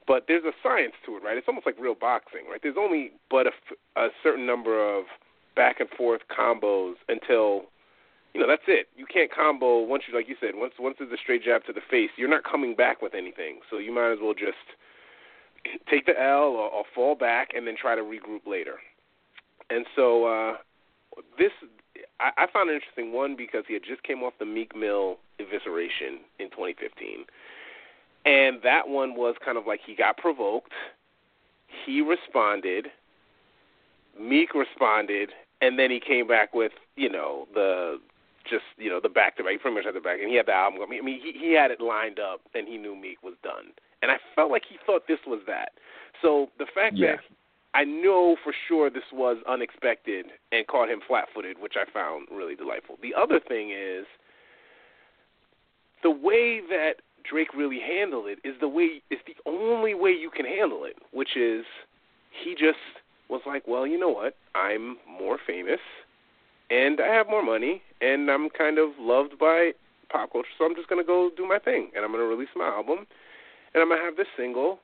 but 0.08 0.26
there's 0.28 0.46
a 0.46 0.54
science 0.62 0.94
to 1.06 1.18
it, 1.18 1.24
right? 1.24 1.38
It's 1.38 1.48
almost 1.48 1.66
like 1.66 1.78
real 1.80 1.96
boxing, 1.96 2.50
right? 2.50 2.60
There's 2.62 2.80
only 2.80 3.14
but 3.30 3.48
a, 3.48 3.54
a 4.00 4.10
certain 4.24 4.46
number 4.46 4.78
of 4.78 5.06
back 5.56 5.80
and 5.80 5.90
forth 5.90 6.22
combos 6.28 6.96
until 7.08 7.72
you 8.36 8.42
know 8.42 8.48
that's 8.48 8.68
it. 8.68 8.90
You 8.98 9.06
can't 9.06 9.34
combo 9.34 9.80
once 9.80 10.04
you 10.10 10.14
like 10.14 10.28
you 10.28 10.36
said 10.42 10.56
once 10.56 10.74
once 10.78 10.98
there's 11.00 11.12
a 11.14 11.18
straight 11.18 11.42
jab 11.42 11.64
to 11.68 11.74
the 11.74 11.80
face. 11.90 12.10
You're 12.18 12.28
not 12.28 12.44
coming 12.44 12.76
back 12.76 13.02
with 13.02 13.14
anything, 13.16 13.60
so 13.72 13.78
you 13.78 13.96
might 13.96 14.12
as 14.12 14.20
well 14.22 14.34
just 14.34 14.76
take 15.90 16.06
the 16.06 16.22
L 16.22 16.52
or, 16.52 16.70
or 16.70 16.84
fall 16.94 17.16
back 17.16 17.52
and 17.56 17.66
then 17.66 17.76
try 17.80 17.96
to 17.96 18.02
regroup 18.02 18.46
later. 18.46 18.76
And 19.70 19.86
so 19.96 20.26
uh, 20.26 20.58
this 21.40 21.54
I, 22.20 22.32
I 22.36 22.48
found 22.52 22.70
it 22.70 22.74
interesting 22.74 23.14
one 23.14 23.38
because 23.38 23.64
he 23.70 23.74
had 23.74 23.84
just 23.88 24.04
came 24.04 24.22
off 24.22 24.34
the 24.38 24.46
Meek 24.46 24.76
Mill 24.76 25.16
evisceration 25.40 26.20
in 26.38 26.50
2015, 26.50 27.24
and 28.26 28.58
that 28.64 28.90
one 28.90 29.16
was 29.16 29.36
kind 29.46 29.58
of 29.58 29.66
like 29.66 29.80
he 29.86 29.96
got 29.96 30.18
provoked, 30.18 30.74
he 31.86 32.02
responded, 32.02 32.88
Meek 34.20 34.54
responded, 34.54 35.30
and 35.62 35.80
then 35.80 35.90
he 35.90 36.02
came 36.02 36.28
back 36.28 36.54
with 36.54 36.74
you 36.98 37.10
know 37.10 37.48
the 37.54 37.98
just 38.50 38.66
you 38.78 38.90
know 38.90 39.00
the 39.02 39.10
back 39.10 39.38
to 39.38 39.44
back. 39.44 39.54
He 39.54 39.58
pretty 39.58 39.76
much 39.76 39.86
had 39.86 39.96
the 39.96 40.02
back, 40.02 40.20
and 40.22 40.30
he 40.30 40.36
had 40.36 40.48
the 40.48 40.54
album. 40.54 40.82
I 40.82 40.88
mean, 40.88 41.06
he 41.06 41.34
he 41.38 41.54
had 41.54 41.72
it 41.72 41.82
lined 41.82 42.20
up, 42.20 42.42
and 42.54 42.68
he 42.68 42.78
knew 42.78 42.96
Meek 42.96 43.22
was 43.24 43.36
done 43.44 43.74
and 44.06 44.12
I 44.12 44.18
felt 44.36 44.52
like 44.52 44.64
he 44.70 44.78
thought 44.86 45.08
this 45.08 45.20
was 45.26 45.40
that. 45.48 45.70
So 46.22 46.50
the 46.60 46.68
fact 46.76 46.96
yeah. 46.96 47.16
that 47.16 47.20
I 47.74 47.84
know 47.84 48.36
for 48.44 48.54
sure 48.68 48.92
this 48.92 49.04
was 49.12 49.38
unexpected 49.48 50.28
and 50.52 50.68
caught 50.68 50.90
him 50.90 51.00
flat-footed, 51.08 51.58
which 51.60 51.74
I 51.76 51.90
found 51.92 52.28
really 52.32 52.56
delightful. 52.56 52.98
The 53.02 53.16
other 53.16 53.40
thing 53.40 53.72
is 53.72 54.06
the 56.04 56.12
way 56.12 56.62
that 56.70 56.98
Drake 57.28 57.54
really 57.56 57.80
handled 57.80 58.28
it 58.28 58.38
is 58.48 58.54
the 58.62 58.68
way 58.68 59.02
is 59.10 59.20
the 59.26 59.36
only 59.50 59.96
way 59.96 60.12
you 60.12 60.30
can 60.30 60.46
handle 60.46 60.84
it, 60.84 60.98
which 61.12 61.36
is 61.36 61.66
he 62.44 62.52
just 62.52 62.78
was 63.28 63.42
like, 63.48 63.68
well, 63.68 63.88
you 63.88 63.98
know 63.98 64.10
what? 64.10 64.36
I'm 64.54 64.98
more 65.10 65.40
famous 65.48 65.80
and 66.70 67.00
I 67.00 67.14
have 67.14 67.28
more 67.28 67.44
money 67.44 67.82
and 68.02 68.30
I'm 68.30 68.50
kind 68.50 68.78
of 68.78 68.90
loved 69.00 69.38
by 69.40 69.72
pop 70.10 70.32
culture, 70.32 70.50
so 70.58 70.66
I'm 70.66 70.76
just 70.76 70.88
gonna 70.90 71.04
go 71.04 71.30
do 71.36 71.48
my 71.48 71.60
thing 71.60 71.92
and 71.96 72.06
I'm 72.06 72.12
gonna 72.12 72.24
release 72.24 72.50
my 72.56 72.68
album 72.68 73.06
and 73.74 73.82
I'm 73.82 73.90
gonna 73.90 74.02
have 74.02 74.18
this 74.18 74.28
single 74.38 74.80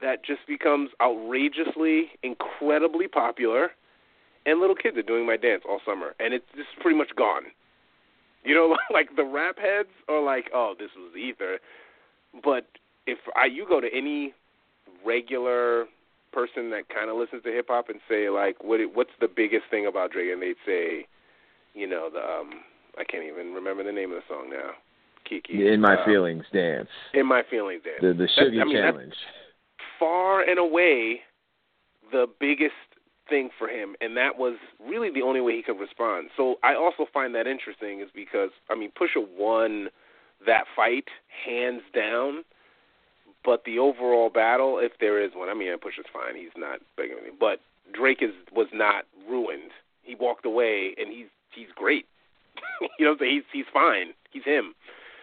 that 0.00 0.24
just 0.24 0.46
becomes 0.46 0.90
outrageously, 1.00 2.10
incredibly 2.22 3.08
popular, 3.08 3.70
and 4.44 4.60
little 4.60 4.76
kids 4.76 4.96
are 4.96 5.02
doing 5.02 5.26
my 5.26 5.36
dance 5.36 5.62
all 5.68 5.80
summer, 5.84 6.14
and 6.20 6.34
it's 6.34 6.44
just 6.54 6.68
pretty 6.80 6.96
much 6.96 7.10
gone. 7.16 7.44
You 8.44 8.54
know, 8.54 8.76
like 8.92 9.16
the 9.16 9.24
rap 9.24 9.58
heads 9.58 9.88
are 10.08 10.22
like, 10.22 10.50
"Oh, 10.54 10.74
this 10.78 10.90
was 10.96 11.16
ether," 11.16 11.58
but 12.44 12.66
if 13.06 13.18
I 13.34 13.46
you 13.46 13.66
go 13.66 13.80
to 13.80 13.88
any 13.92 14.34
regular 15.04 15.86
person 16.32 16.70
that 16.70 16.88
kind 16.88 17.08
of 17.08 17.16
listens 17.16 17.42
to 17.44 17.50
hip 17.50 17.66
hop 17.68 17.88
and 17.88 18.00
say 18.08 18.28
like, 18.28 18.62
"What 18.62 18.80
what's 18.94 19.16
the 19.20 19.28
biggest 19.28 19.64
thing 19.70 19.86
about 19.86 20.12
Drake?" 20.12 20.32
and 20.32 20.42
they'd 20.42 20.56
say, 20.64 21.06
you 21.76 21.86
know, 21.86 22.08
the 22.12 22.20
um, 22.20 22.50
I 22.98 23.04
can't 23.04 23.24
even 23.24 23.52
remember 23.52 23.84
the 23.84 23.92
name 23.92 24.10
of 24.10 24.16
the 24.16 24.34
song 24.34 24.48
now. 24.50 24.70
Kiki. 25.28 25.68
In 25.68 25.80
my 25.80 25.96
uh, 25.96 26.04
feelings 26.04 26.44
dance. 26.52 26.88
In 27.12 27.26
my 27.26 27.42
feelings 27.48 27.82
dance. 27.84 27.98
The 28.00 28.14
the 28.14 28.28
sugar 28.34 28.62
I 28.62 28.64
mean, 28.64 28.76
challenge. 28.76 29.14
far 29.98 30.40
and 30.42 30.58
away 30.58 31.20
the 32.10 32.26
biggest 32.40 32.72
thing 33.28 33.50
for 33.58 33.68
him, 33.68 33.94
and 34.00 34.16
that 34.16 34.38
was 34.38 34.56
really 34.80 35.10
the 35.10 35.22
only 35.22 35.40
way 35.40 35.56
he 35.56 35.62
could 35.62 35.78
respond. 35.78 36.30
So 36.36 36.56
I 36.62 36.74
also 36.74 37.06
find 37.12 37.34
that 37.34 37.46
interesting, 37.46 38.00
is 38.00 38.08
because 38.14 38.50
I 38.70 38.74
mean 38.74 38.90
Pusha 38.98 39.26
won 39.36 39.88
that 40.46 40.64
fight 40.74 41.08
hands 41.44 41.82
down, 41.94 42.44
but 43.44 43.64
the 43.64 43.78
overall 43.78 44.30
battle, 44.30 44.78
if 44.80 44.92
there 45.00 45.22
is 45.22 45.32
one, 45.34 45.48
I 45.48 45.54
mean 45.54 45.72
Pusha's 45.74 46.06
fine, 46.12 46.36
he's 46.36 46.54
not 46.56 46.80
begging 46.96 47.16
me, 47.16 47.30
but 47.38 47.60
Drake 47.92 48.22
is 48.22 48.32
was 48.52 48.68
not 48.72 49.04
ruined. 49.28 49.72
He 50.02 50.14
walked 50.14 50.46
away, 50.46 50.94
and 50.98 51.12
he's 51.12 51.26
he's 51.56 51.72
great. 51.74 52.06
you 52.98 53.06
know, 53.06 53.16
he's 53.18 53.42
he's 53.52 53.66
fine. 53.72 54.12
He's 54.30 54.44
him 54.44 54.74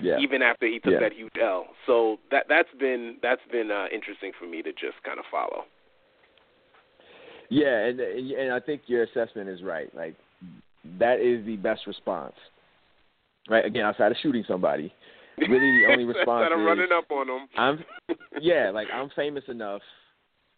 yeah. 0.04 0.19
even 0.19 0.41
after 0.41 0.67
he 0.67 0.80
took 0.80 0.93
yeah. 0.93 1.00
that 1.00 1.13
huge 1.13 1.34
L. 1.41 1.67
So 1.88 2.17
that 2.32 2.46
that's 2.50 2.69
been 2.80 3.17
that's 3.22 3.41
been 3.52 3.72
uh, 3.72 3.86
interesting 3.93 4.32
for 4.39 4.48
me 4.48 4.62
to 4.62 4.72
just 4.72 5.02
kind 5.06 5.19
of 5.19 5.26
follow. 5.32 5.63
Yeah, 7.50 7.86
and 7.86 8.00
and 8.00 8.54
I 8.54 8.60
think 8.60 8.82
your 8.88 9.04
assessment 9.04 9.50
is 9.50 9.62
right. 9.63 9.93
Like 9.96 10.15
that 11.00 11.19
is 11.19 11.46
the 11.46 11.58
best 11.58 11.88
response. 11.88 12.36
Right? 13.50 13.65
Again, 13.65 13.84
outside 13.84 14.12
of 14.12 14.17
shooting 14.24 14.46
somebody, 14.48 14.93
really 15.38 15.82
the 15.82 15.91
only 15.91 16.04
response 16.13 16.48
that 16.50 16.54
I'm 16.54 16.62
is 16.62 16.65
running 16.65 16.89
up 16.96 17.12
on 17.12 17.28
them. 17.28 17.48
I'm 17.58 18.17
yeah, 18.41 18.72
like 18.74 18.88
I'm 18.93 19.10
famous 19.15 19.43
enough 19.48 19.82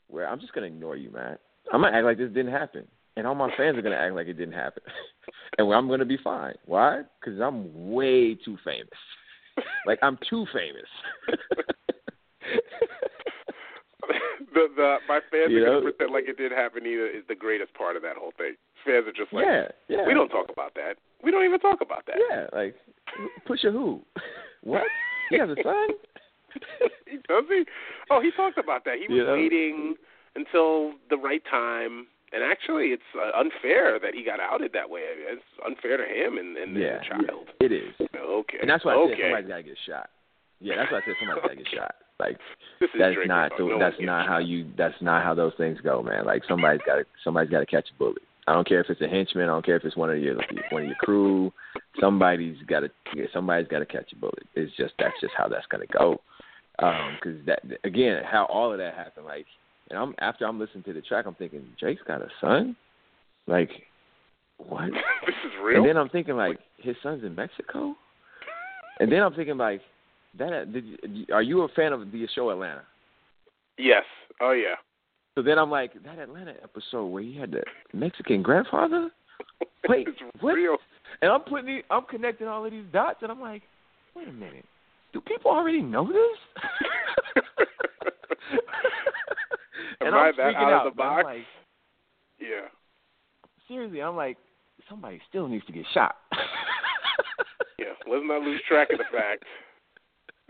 where 0.07 0.27
I'm 0.27 0.39
just 0.39 0.53
gonna 0.53 0.67
ignore 0.67 0.95
you, 0.95 1.11
man. 1.11 1.37
I'm 1.73 1.81
gonna 1.81 1.95
act 1.95 2.05
like 2.05 2.17
this 2.17 2.29
didn't 2.29 2.51
happen, 2.51 2.87
and 3.15 3.25
all 3.27 3.35
my 3.35 3.49
fans 3.55 3.77
are 3.77 3.81
gonna 3.81 3.95
act 3.95 4.13
like 4.15 4.27
it 4.27 4.33
didn't 4.33 4.53
happen, 4.53 4.83
and 5.57 5.73
I'm 5.73 5.87
gonna 5.87 6.05
be 6.05 6.17
fine. 6.23 6.55
Why? 6.65 7.01
Because 7.19 7.39
I'm 7.39 7.91
way 7.91 8.35
too 8.35 8.57
famous. 8.63 8.89
like 9.85 9.99
I'm 10.01 10.17
too 10.29 10.45
famous. 10.53 10.89
the 14.53 14.67
the 14.75 14.97
my 15.07 15.19
fans 15.31 15.51
You 15.51 15.63
are 15.63 15.65
gonna 15.65 15.81
pretend 15.81 16.11
like 16.11 16.25
it 16.27 16.37
didn't 16.37 16.57
happen 16.57 16.85
either 16.85 17.07
is 17.07 17.23
the 17.27 17.35
greatest 17.35 17.73
part 17.73 17.95
of 17.95 18.01
that 18.03 18.17
whole 18.17 18.33
thing. 18.37 18.55
Fans 18.85 19.05
are 19.07 19.11
just 19.11 19.33
like, 19.33 19.45
yeah, 19.45 19.67
yeah. 19.87 20.07
we 20.07 20.13
don't 20.13 20.29
talk 20.29 20.47
about 20.51 20.73
that. 20.75 20.95
We 21.23 21.31
don't 21.31 21.45
even 21.45 21.59
talk 21.59 21.81
about 21.81 22.05
that. 22.07 22.17
Yeah, 22.29 22.47
like 22.57 22.75
Pusha 23.47 23.71
who? 23.71 24.01
What? 24.63 24.81
He 25.29 25.37
has 25.37 25.47
a 25.47 25.55
son? 25.61 25.87
he 27.05 27.17
does 27.27 27.43
he? 27.49 27.65
Oh, 28.09 28.19
he 28.19 28.31
talked 28.35 28.57
about 28.57 28.83
that. 28.85 28.95
He 28.95 29.07
was 29.07 29.17
You 29.17 29.23
know? 29.23 29.33
waiting 29.33 29.93
until 30.35 30.93
the 31.11 31.17
right 31.17 31.43
time. 31.49 32.07
And 32.33 32.43
actually, 32.43 32.87
it's 32.87 33.09
uh, 33.15 33.37
unfair 33.39 33.99
that 33.99 34.13
he 34.13 34.23
got 34.23 34.39
outed 34.39 34.73
that 34.73 34.89
way. 34.89 35.01
It's 35.03 35.41
unfair 35.65 35.97
to 35.97 36.03
him 36.03 36.37
and, 36.37 36.57
and 36.57 36.75
yeah, 36.75 36.99
the 36.99 37.05
child. 37.05 37.47
yeah, 37.61 37.65
it 37.65 37.71
is. 37.71 37.93
Okay. 38.15 38.57
And 38.61 38.69
that's 38.69 38.83
why 38.83 38.93
I 38.93 38.95
okay. 38.95 39.13
said 39.13 39.21
somebody's 39.23 39.49
gotta 39.49 39.63
get 39.63 39.77
shot. 39.87 40.09
Yeah, 40.59 40.75
that's 40.77 40.91
why 40.91 40.97
I 40.97 41.01
said 41.05 41.15
somebody's 41.19 41.41
gotta 41.43 41.55
get 41.55 41.67
shot. 41.73 41.95
Like 42.19 42.37
that's 42.99 43.15
not 43.27 43.51
the, 43.57 43.63
No 43.65 43.79
that's 43.79 43.95
not 43.99 44.27
how 44.27 44.39
shot. 44.39 44.47
you 44.47 44.71
that's 44.77 44.95
not 45.01 45.23
how 45.23 45.33
those 45.35 45.53
things 45.57 45.79
go, 45.83 46.01
man. 46.01 46.25
Like 46.25 46.43
somebody's 46.47 46.81
got 46.85 46.95
to 46.95 47.05
somebody's 47.23 47.51
got 47.51 47.59
to 47.59 47.65
catch 47.65 47.87
a 47.93 47.97
bullet. 47.97 48.21
I 48.47 48.53
don't 48.53 48.67
care 48.67 48.81
if 48.81 48.89
it's 48.89 49.01
a 49.01 49.07
henchman. 49.07 49.45
I 49.45 49.53
don't 49.53 49.65
care 49.65 49.75
if 49.75 49.83
it's 49.85 49.97
one 49.97 50.09
of 50.11 50.19
your 50.19 50.35
one 50.69 50.83
of 50.83 50.87
your 50.87 50.97
crew. 50.99 51.51
Somebody's 51.99 52.57
got 52.67 52.81
to 52.81 52.89
somebody's 53.33 53.67
got 53.67 53.79
to 53.79 53.85
catch 53.85 54.11
a 54.13 54.15
bullet. 54.15 54.43
It's 54.55 54.75
just 54.77 54.93
that's 54.99 55.15
just 55.21 55.33
how 55.37 55.47
that's 55.47 55.65
gonna 55.67 55.85
go. 55.91 56.21
Because 56.77 57.39
that 57.45 57.63
again, 57.83 58.21
how 58.23 58.45
all 58.45 58.71
of 58.71 58.77
that 58.79 58.93
happened. 58.95 59.25
Like, 59.25 59.45
and 59.89 59.99
I'm 59.99 60.15
after 60.19 60.45
I'm 60.45 60.59
listening 60.59 60.83
to 60.83 60.93
the 60.93 61.01
track, 61.01 61.25
I'm 61.27 61.35
thinking 61.35 61.65
Drake's 61.79 62.01
got 62.07 62.21
a 62.21 62.27
son. 62.41 62.75
Like, 63.47 63.69
what? 64.57 64.85
this 65.25 65.35
is 65.45 65.51
real. 65.63 65.77
And 65.77 65.87
then 65.87 65.97
I'm 65.97 66.09
thinking 66.09 66.35
like 66.35 66.59
his 66.77 66.95
son's 67.03 67.23
in 67.23 67.35
Mexico. 67.35 67.95
And 68.99 69.11
then 69.11 69.21
I'm 69.21 69.33
thinking 69.33 69.57
like 69.57 69.81
that. 70.37 70.53
Uh, 70.53 70.65
did 70.65 70.85
you, 70.85 71.25
are 71.33 71.43
you 71.43 71.61
a 71.61 71.67
fan 71.69 71.93
of 71.93 72.11
the 72.11 72.27
show 72.33 72.49
Atlanta? 72.49 72.83
yes. 73.77 74.03
Oh 74.41 74.51
yeah. 74.51 74.75
So 75.35 75.41
then 75.41 75.59
I'm 75.59 75.69
like 75.69 76.01
that 76.03 76.17
Atlanta 76.17 76.53
episode 76.63 77.07
where 77.07 77.21
he 77.21 77.35
had 77.37 77.51
the 77.51 77.63
Mexican 77.93 78.41
grandfather. 78.41 79.09
Wait, 79.89 80.07
what? 80.39 80.53
real. 80.53 80.77
And 81.21 81.31
I'm 81.31 81.41
putting, 81.41 81.65
the, 81.65 81.81
I'm 81.89 82.05
connecting 82.09 82.47
all 82.47 82.65
of 82.65 82.71
these 82.71 82.85
dots, 82.91 83.19
and 83.21 83.31
I'm 83.31 83.39
like, 83.39 83.61
wait 84.15 84.27
a 84.27 84.31
minute, 84.31 84.65
do 85.13 85.21
people 85.21 85.51
already 85.51 85.81
know 85.81 86.07
this? 86.07 87.67
Am 90.01 90.07
and 90.07 90.15
I 90.15 90.19
I'm 90.27 90.33
freaking 90.33 90.55
out 90.55 90.73
out. 90.73 90.87
of 90.87 90.93
the 90.93 90.97
but 90.97 91.03
I'm 91.03 91.15
box? 91.23 91.25
like, 91.25 91.45
yeah. 92.39 92.67
seriously, 93.67 94.01
I'm 94.01 94.15
like, 94.15 94.37
somebody 94.89 95.19
still 95.29 95.47
needs 95.47 95.65
to 95.65 95.71
get 95.73 95.85
shot. 95.93 96.15
Yeah. 97.77 97.87
Let's 98.09 98.23
not 98.25 98.41
lose 98.41 98.61
track 98.67 98.89
of 98.91 98.97
the 98.99 99.03
fact 99.11 99.43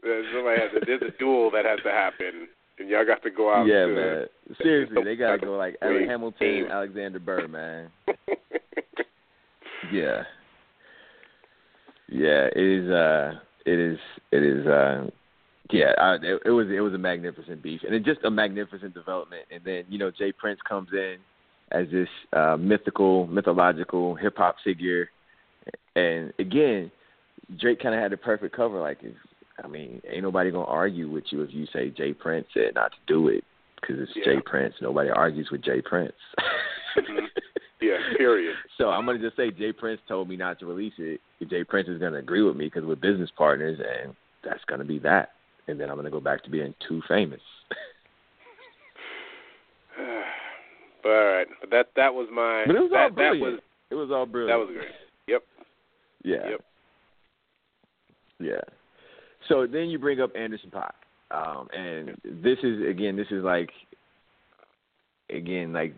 that 0.04 0.24
somebody 0.34 0.62
has 0.62 0.70
a, 0.80 0.86
there's 0.86 1.02
a 1.02 1.18
duel 1.18 1.50
that 1.52 1.66
has 1.66 1.80
to 1.84 1.90
happen, 1.90 2.48
and 2.78 2.88
y'all 2.88 3.04
got 3.06 3.24
to 3.24 3.32
go 3.32 3.52
out. 3.52 3.66
yeah, 3.66 3.86
to, 3.86 3.94
man. 3.94 4.26
Seriously, 4.62 5.04
they 5.04 5.16
gotta 5.16 5.40
go 5.40 5.58
like 5.58 5.76
Alec 5.82 6.08
Hamilton, 6.08 6.48
aim. 6.48 6.66
Alexander 6.72 7.20
Burr, 7.20 7.48
man. 7.48 7.90
Yeah. 9.92 10.24
Yeah, 12.10 12.48
it 12.56 12.84
is 12.84 12.90
uh 12.92 13.34
it 13.66 13.80
is 13.80 13.98
it 14.32 14.44
is 14.44 14.66
uh 14.68 15.08
yeah, 15.72 15.94
I, 15.98 16.16
it, 16.16 16.42
it 16.46 16.52
was 16.52 16.68
it 16.70 16.80
was 16.80 16.94
a 16.94 16.98
magnificent 16.98 17.62
beef 17.62 17.82
and 17.86 17.96
it's 17.96 18.06
just 18.06 18.24
a 18.24 18.32
magnificent 18.32 18.94
development 18.94 19.44
and 19.52 19.64
then, 19.64 19.84
you 19.90 19.98
know, 19.98 20.12
J 20.12 20.32
Prince 20.32 20.60
comes 20.68 20.90
in 20.92 21.18
as 21.72 21.88
this 21.92 22.08
uh 22.34 22.58
mythical, 22.58 23.28
mythological 23.28 24.16
hip 24.16 24.38
hop 24.38 24.58
figure 24.64 25.10
and 25.96 26.34
again, 26.40 26.92
Drake 27.60 27.82
kind 27.82 27.96
of 27.96 28.02
had 28.02 28.12
the 28.12 28.18
perfect 28.18 28.56
cover 28.56 28.80
like 28.80 29.00
if 29.02 29.16
I 29.64 29.68
mean, 29.68 30.02
ain't 30.10 30.24
nobody 30.24 30.52
going 30.52 30.66
to 30.66 30.72
argue 30.72 31.10
with 31.10 31.24
you 31.30 31.42
if 31.42 31.54
you 31.54 31.66
say 31.72 31.90
J 31.90 32.14
Prince 32.14 32.48
said 32.54 32.76
not 32.76 32.92
to 32.92 32.98
do 33.08 33.30
it 33.30 33.44
cuz 33.82 33.98
it's 34.00 34.12
Yeah. 34.16 34.36
J 34.36 34.42
Prince. 34.46 34.76
Nobody 34.82 35.10
argues 35.10 35.50
with 35.52 35.62
J 35.62 35.82
Prince. 35.82 36.14
Mhm. 36.98 37.28
Yeah. 37.82 37.98
Period. 38.18 38.56
So 38.78 38.90
I'm 38.90 39.06
gonna 39.06 39.20
just 39.20 39.36
say 39.36 39.52
J 39.52 39.74
Prince 39.74 40.02
told 40.08 40.30
me 40.30 40.38
not 40.38 40.60
to 40.60 40.66
release 40.66 40.94
it. 40.98 41.20
J 41.48 41.64
Prince 41.64 41.90
is 41.90 42.00
gonna 42.00 42.18
agree 42.18 42.42
with 42.42 42.56
me 42.56 42.66
because 42.66 42.86
we're 42.86 42.96
business 42.96 43.30
partners, 43.38 43.80
and 43.80 44.16
that's 44.44 44.64
gonna 44.66 44.86
be 44.86 44.98
that. 45.00 45.35
And 45.68 45.80
then 45.80 45.90
I'm 45.90 45.96
gonna 45.96 46.12
go 46.12 46.20
back 46.20 46.44
to 46.44 46.50
being 46.50 46.74
too 46.88 47.02
famous. 47.08 47.42
but 51.04 51.10
all 51.10 51.26
right. 51.26 51.48
But 51.62 51.70
that 51.72 51.88
that 51.96 52.14
was 52.14 52.28
my. 52.32 52.64
but 52.68 52.76
it 52.76 52.80
was 52.80 52.92
that, 52.92 53.00
all 53.00 53.10
that 53.10 53.16
brilliant. 53.16 53.42
was 53.42 53.60
it 53.90 53.96
was 53.96 54.12
all 54.12 54.26
brilliant. 54.26 54.60
that 54.60 54.68
was 54.68 54.76
great. 54.76 54.92
Yep. 55.28 55.44
Yeah. 56.24 56.50
Yep. 56.50 56.62
Yeah. 58.40 58.62
So 59.48 59.68
then 59.68 59.90
you 59.90 60.00
bring 60.00 60.22
up 60.22 60.36
Anderson 60.36 60.72
Paak, 60.72 60.92
um, 61.32 61.68
and 61.74 62.18
this 62.24 62.58
is 62.64 62.88
again, 62.90 63.16
this 63.16 63.28
is 63.30 63.44
like, 63.44 63.70
again, 65.30 65.72
like 65.72 65.94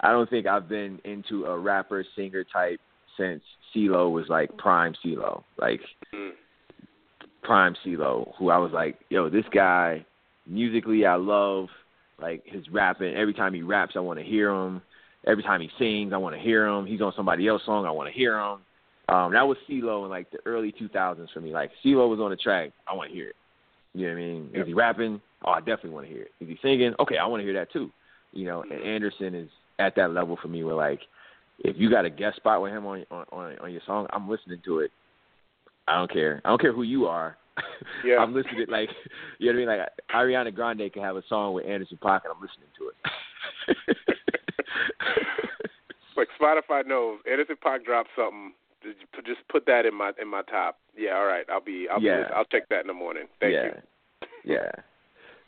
I 0.00 0.12
don't 0.12 0.28
think 0.28 0.46
I've 0.46 0.68
been 0.68 0.98
into 1.04 1.46
a 1.46 1.58
rapper 1.58 2.04
singer 2.16 2.44
type 2.44 2.80
since 3.18 3.42
CeeLo 3.74 4.10
was 4.10 4.26
like 4.28 4.56
prime 4.56 4.94
CeeLo, 5.04 5.42
like 5.58 5.80
Mm. 6.14 6.32
Prime 7.42 7.74
CeeLo, 7.84 8.32
who 8.38 8.50
I 8.50 8.58
was 8.58 8.72
like, 8.72 8.98
yo, 9.08 9.28
this 9.28 9.44
guy 9.52 10.04
musically 10.46 11.06
I 11.06 11.16
love 11.16 11.68
like 12.20 12.42
his 12.44 12.68
rapping. 12.70 13.14
Every 13.14 13.34
time 13.34 13.54
he 13.54 13.62
raps, 13.62 13.94
I 13.96 14.00
want 14.00 14.18
to 14.18 14.24
hear 14.24 14.50
him. 14.50 14.82
Every 15.26 15.42
time 15.42 15.60
he 15.60 15.70
sings, 15.78 16.12
I 16.12 16.16
want 16.16 16.34
to 16.34 16.40
hear 16.40 16.66
him. 16.66 16.86
He's 16.86 17.00
on 17.00 17.12
somebody 17.16 17.46
else's 17.46 17.66
song, 17.66 17.86
I 17.86 17.90
want 17.90 18.08
to 18.08 18.14
hear 18.14 18.38
him. 18.38 18.58
Um, 19.08 19.32
that 19.32 19.46
was 19.46 19.56
CeeLo 19.68 20.04
in 20.04 20.10
like 20.10 20.30
the 20.30 20.38
early 20.46 20.72
2000s 20.72 21.32
for 21.32 21.40
me. 21.40 21.52
Like 21.52 21.70
CeeLo 21.84 22.08
was 22.08 22.20
on 22.20 22.30
the 22.30 22.36
track, 22.36 22.70
I 22.86 22.94
want 22.94 23.10
to 23.10 23.14
hear 23.14 23.28
it. 23.28 23.36
You 23.92 24.06
know 24.06 24.12
what 24.14 24.20
I 24.20 24.22
mean? 24.22 24.50
Yep. 24.52 24.62
Is 24.62 24.66
he 24.68 24.74
rapping? 24.74 25.20
Oh, 25.44 25.50
I 25.50 25.58
definitely 25.58 25.90
want 25.90 26.06
to 26.06 26.12
hear 26.12 26.22
it. 26.22 26.32
Is 26.40 26.48
he 26.48 26.58
singing? 26.62 26.94
Okay, 27.00 27.16
I 27.16 27.26
want 27.26 27.40
to 27.40 27.44
hear 27.44 27.54
that 27.54 27.72
too. 27.72 27.90
You 28.32 28.46
know, 28.46 28.62
and 28.62 28.82
Anderson 28.82 29.34
is 29.34 29.48
at 29.80 29.96
that 29.96 30.12
level 30.12 30.38
for 30.40 30.48
me 30.48 30.62
where 30.62 30.76
like 30.76 31.00
if 31.58 31.76
you 31.76 31.90
got 31.90 32.04
a 32.04 32.10
guest 32.10 32.36
spot 32.36 32.62
with 32.62 32.72
him 32.72 32.86
on 32.86 33.04
on 33.10 33.24
on, 33.32 33.58
on 33.58 33.72
your 33.72 33.82
song, 33.86 34.06
I'm 34.12 34.28
listening 34.28 34.60
to 34.64 34.80
it. 34.80 34.92
I 35.88 35.98
don't 35.98 36.10
care. 36.12 36.40
I 36.44 36.48
don't 36.48 36.60
care 36.60 36.72
who 36.72 36.82
you 36.82 37.06
are. 37.06 37.36
Yeah. 38.04 38.18
I'm 38.18 38.34
listening 38.34 38.66
to, 38.66 38.72
like 38.72 38.88
you 39.38 39.52
know 39.52 39.58
what 39.58 39.68
I 39.70 39.76
mean. 39.76 39.80
Like 39.80 39.88
Ariana 40.14 40.54
Grande 40.54 40.92
can 40.92 41.02
have 41.02 41.16
a 41.16 41.22
song 41.28 41.54
with 41.54 41.66
Anderson 41.66 41.98
Paak, 42.02 42.20
and 42.24 42.32
I'm 42.34 42.40
listening 42.40 42.68
to 42.78 42.88
it. 42.88 42.96
like 46.16 46.28
Spotify 46.40 46.86
knows. 46.86 47.18
Anderson 47.30 47.56
Paak 47.62 47.84
dropped 47.84 48.10
something. 48.16 48.52
Just 48.82 48.96
put- 49.12 49.26
Just 49.26 49.40
put 49.50 49.66
that 49.66 49.84
in 49.86 49.94
my 49.94 50.12
in 50.20 50.28
my 50.28 50.42
top. 50.42 50.78
Yeah. 50.96 51.16
All 51.16 51.26
right. 51.26 51.44
I'll 51.50 51.60
be. 51.60 51.86
I'll 51.90 52.00
Yeah. 52.00 52.28
be. 52.28 52.32
I'll 52.34 52.44
check 52.46 52.68
that 52.70 52.80
in 52.82 52.86
the 52.86 52.94
morning. 52.94 53.24
Thank 53.40 53.52
yeah. 53.54 53.64
you. 53.64 53.72
Yeah, 54.44 54.70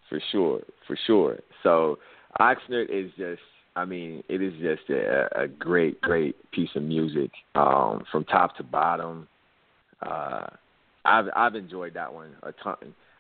for 0.09 0.21
sure, 0.31 0.61
for 0.87 0.97
sure. 1.07 1.39
So 1.63 1.99
Oxnard 2.41 2.91
is 2.91 3.11
just, 3.17 3.41
I 3.77 3.85
mean, 3.85 4.23
it 4.29 4.43
is 4.43 4.53
just 4.61 4.89
a, 4.91 5.29
a 5.35 5.49
great, 5.49 6.01
great 6.03 6.37
piece 6.53 6.69
of 6.75 6.83
music 6.83 7.31
um, 7.55 8.05
from 8.13 8.25
top 8.25 8.57
to 8.59 8.63
bottom. 8.63 9.29
Uh, 10.03 10.47
I've 11.05 11.27
I've 11.35 11.55
enjoyed 11.55 11.95
that 11.95 12.13
one 12.13 12.31
a 12.43 12.53
ton. 12.53 12.77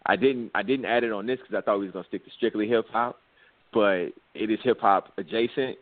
I 0.06 0.16
didn't 0.16 0.50
I 0.54 0.62
didn't 0.62 0.86
add 0.86 1.04
it 1.04 1.12
on 1.12 1.26
this 1.26 1.38
because 1.40 1.54
I 1.56 1.60
thought 1.60 1.78
we 1.78 1.86
was 1.86 1.92
gonna 1.92 2.06
stick 2.08 2.24
to 2.24 2.30
strictly 2.36 2.68
hip 2.68 2.86
hop, 2.90 3.18
but 3.72 4.06
it 4.34 4.50
is 4.50 4.58
hip 4.62 4.80
hop 4.80 5.12
adjacent, 5.16 5.76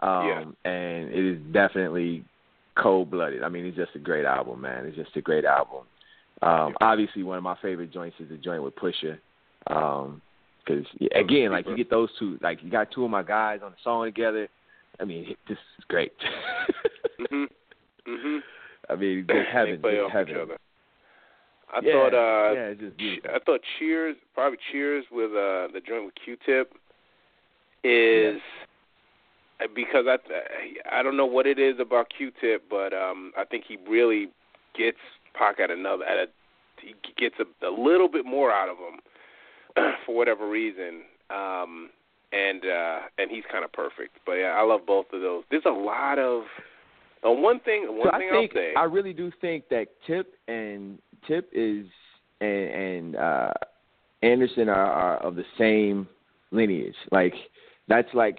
um, 0.00 0.56
and 0.64 1.08
it 1.10 1.24
is 1.24 1.38
definitely 1.52 2.24
cold 2.76 3.10
blooded. 3.10 3.42
I 3.42 3.48
mean, 3.48 3.66
it's 3.66 3.76
just 3.76 3.94
a 3.94 3.98
great 3.98 4.24
album, 4.24 4.60
man. 4.60 4.86
It's 4.86 4.96
just 4.96 5.16
a 5.16 5.20
great 5.20 5.44
album. 5.44 5.84
Um, 6.42 6.74
obviously, 6.80 7.22
one 7.22 7.36
of 7.36 7.44
my 7.44 7.56
favorite 7.60 7.92
joints 7.92 8.16
is 8.18 8.28
the 8.28 8.36
joint 8.36 8.62
with 8.62 8.74
Pusha. 8.76 9.18
Um 9.66 10.22
'cause 10.66 10.84
yeah, 10.98 11.18
again, 11.18 11.50
like 11.52 11.66
you 11.66 11.76
get 11.76 11.90
those 11.90 12.10
two, 12.18 12.38
like 12.42 12.62
you 12.62 12.70
got 12.70 12.90
two 12.90 13.04
of 13.04 13.10
my 13.10 13.22
guys 13.22 13.60
on 13.62 13.72
the 13.72 13.76
song 13.82 14.04
together. 14.06 14.48
I 15.00 15.04
mean, 15.04 15.34
this 15.48 15.58
is 15.78 15.84
great. 15.88 16.12
Mhm. 17.18 17.48
Mhm. 18.06 18.42
I 18.90 18.96
mean, 18.96 19.24
They 19.28 19.34
just 19.34 19.48
heaven, 19.52 19.80
play 19.80 19.92
just 19.96 20.04
off 20.06 20.12
heaven. 20.12 20.34
each 20.34 20.40
other. 20.42 20.56
I 21.72 21.80
yeah, 21.82 21.92
thought. 21.92 22.14
uh 22.14 22.52
yeah, 22.54 22.66
it's 22.74 22.80
just 22.80 22.96
beautiful. 22.96 23.30
I 23.32 23.38
thought 23.38 23.60
Cheers, 23.78 24.16
probably 24.34 24.58
Cheers 24.72 25.04
with 25.12 25.30
uh 25.30 25.68
the 25.72 25.80
joint 25.86 26.04
with 26.06 26.14
Q-Tip, 26.24 26.72
is 27.84 28.40
because 29.74 30.06
I 30.08 30.16
I 30.90 31.02
don't 31.02 31.16
know 31.16 31.26
what 31.26 31.46
it 31.46 31.58
is 31.58 31.76
about 31.78 32.08
Q-Tip, 32.16 32.64
but 32.68 32.92
um 32.92 33.32
I 33.38 33.44
think 33.44 33.64
he 33.68 33.76
really 33.88 34.28
gets 34.76 34.98
Paak 35.38 35.60
at 35.60 35.70
another 35.70 36.04
at 36.04 36.18
a 36.18 36.26
he 36.82 36.94
gets 37.18 37.36
a, 37.38 37.66
a 37.66 37.70
little 37.70 38.08
bit 38.08 38.24
more 38.24 38.50
out 38.50 38.68
of 38.68 38.76
him 38.78 39.92
for 40.06 40.14
whatever 40.16 40.48
reason. 40.48 41.02
Um 41.30 41.90
and 42.32 42.64
uh 42.64 42.98
and 43.18 43.30
he's 43.30 43.44
kind 43.50 43.64
of 43.64 43.72
perfect. 43.72 44.18
But 44.26 44.32
yeah, 44.34 44.56
I 44.58 44.62
love 44.62 44.80
both 44.86 45.06
of 45.12 45.20
those. 45.20 45.44
There's 45.50 45.62
a 45.66 45.70
lot 45.70 46.18
of 46.18 46.44
one 47.22 47.60
thing 47.60 47.86
one 47.88 48.08
so 48.12 48.18
thing 48.18 48.30
I 48.32 48.40
think 48.40 48.52
I'll 48.54 48.62
say 48.62 48.74
I 48.76 48.84
really 48.84 49.12
do 49.12 49.30
think 49.40 49.68
that 49.68 49.86
Tip 50.06 50.34
and 50.48 50.98
Tip 51.26 51.50
is 51.52 51.86
and, 52.40 52.48
and 52.48 53.16
uh 53.16 53.52
Anderson 54.22 54.68
are, 54.68 54.92
are 54.92 55.16
of 55.18 55.34
the 55.34 55.44
same 55.58 56.06
lineage. 56.50 56.94
Like 57.10 57.34
that's 57.88 58.12
like 58.14 58.38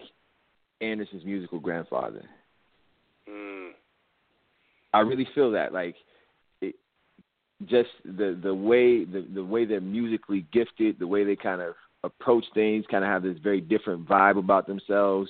Anderson's 0.80 1.26
musical 1.26 1.60
grandfather. 1.60 2.24
mm, 3.30 3.70
I 4.94 5.00
really 5.00 5.28
feel 5.34 5.52
that 5.52 5.74
like 5.74 5.96
it, 6.62 6.76
just 7.66 7.90
the 8.06 8.40
the 8.42 8.54
way 8.54 9.06
the 9.06 9.26
the 9.34 9.44
way 9.44 9.66
they're 9.66 9.82
musically 9.82 10.46
gifted, 10.52 11.00
the 11.00 11.08
way 11.08 11.24
they 11.24 11.36
kind 11.36 11.62
of 11.62 11.76
approach 12.04 12.46
things, 12.54 12.86
kind 12.90 13.04
of 13.04 13.10
have 13.10 13.24
this 13.24 13.38
very 13.44 13.62
different 13.62 14.08
vibe 14.08 14.38
about 14.38 14.68
themselves. 14.68 15.30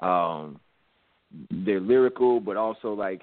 Um, 0.00 0.60
they're 1.50 1.80
lyrical, 1.80 2.40
but 2.40 2.56
also 2.56 2.92
like 2.92 3.22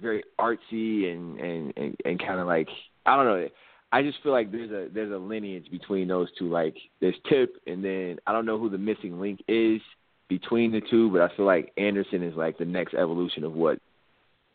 very 0.00 0.22
artsy 0.38 1.12
and 1.12 1.38
and 1.40 1.72
and, 1.76 1.96
and 2.04 2.18
kind 2.18 2.40
of 2.40 2.46
like 2.46 2.68
I 3.06 3.16
don't 3.16 3.26
know. 3.26 3.48
I 3.92 4.02
just 4.02 4.22
feel 4.22 4.32
like 4.32 4.52
there's 4.52 4.70
a 4.70 4.88
there's 4.92 5.12
a 5.12 5.18
lineage 5.18 5.70
between 5.70 6.08
those 6.08 6.28
two. 6.38 6.48
Like 6.48 6.76
there's 7.00 7.16
Tip, 7.28 7.56
and 7.66 7.84
then 7.84 8.18
I 8.26 8.32
don't 8.32 8.46
know 8.46 8.58
who 8.58 8.70
the 8.70 8.78
missing 8.78 9.20
link 9.20 9.42
is 9.48 9.80
between 10.28 10.70
the 10.70 10.80
two, 10.88 11.10
but 11.10 11.20
I 11.20 11.36
feel 11.36 11.44
like 11.44 11.72
Anderson 11.76 12.22
is 12.22 12.36
like 12.36 12.56
the 12.56 12.64
next 12.64 12.94
evolution 12.94 13.42
of 13.44 13.52
what 13.52 13.78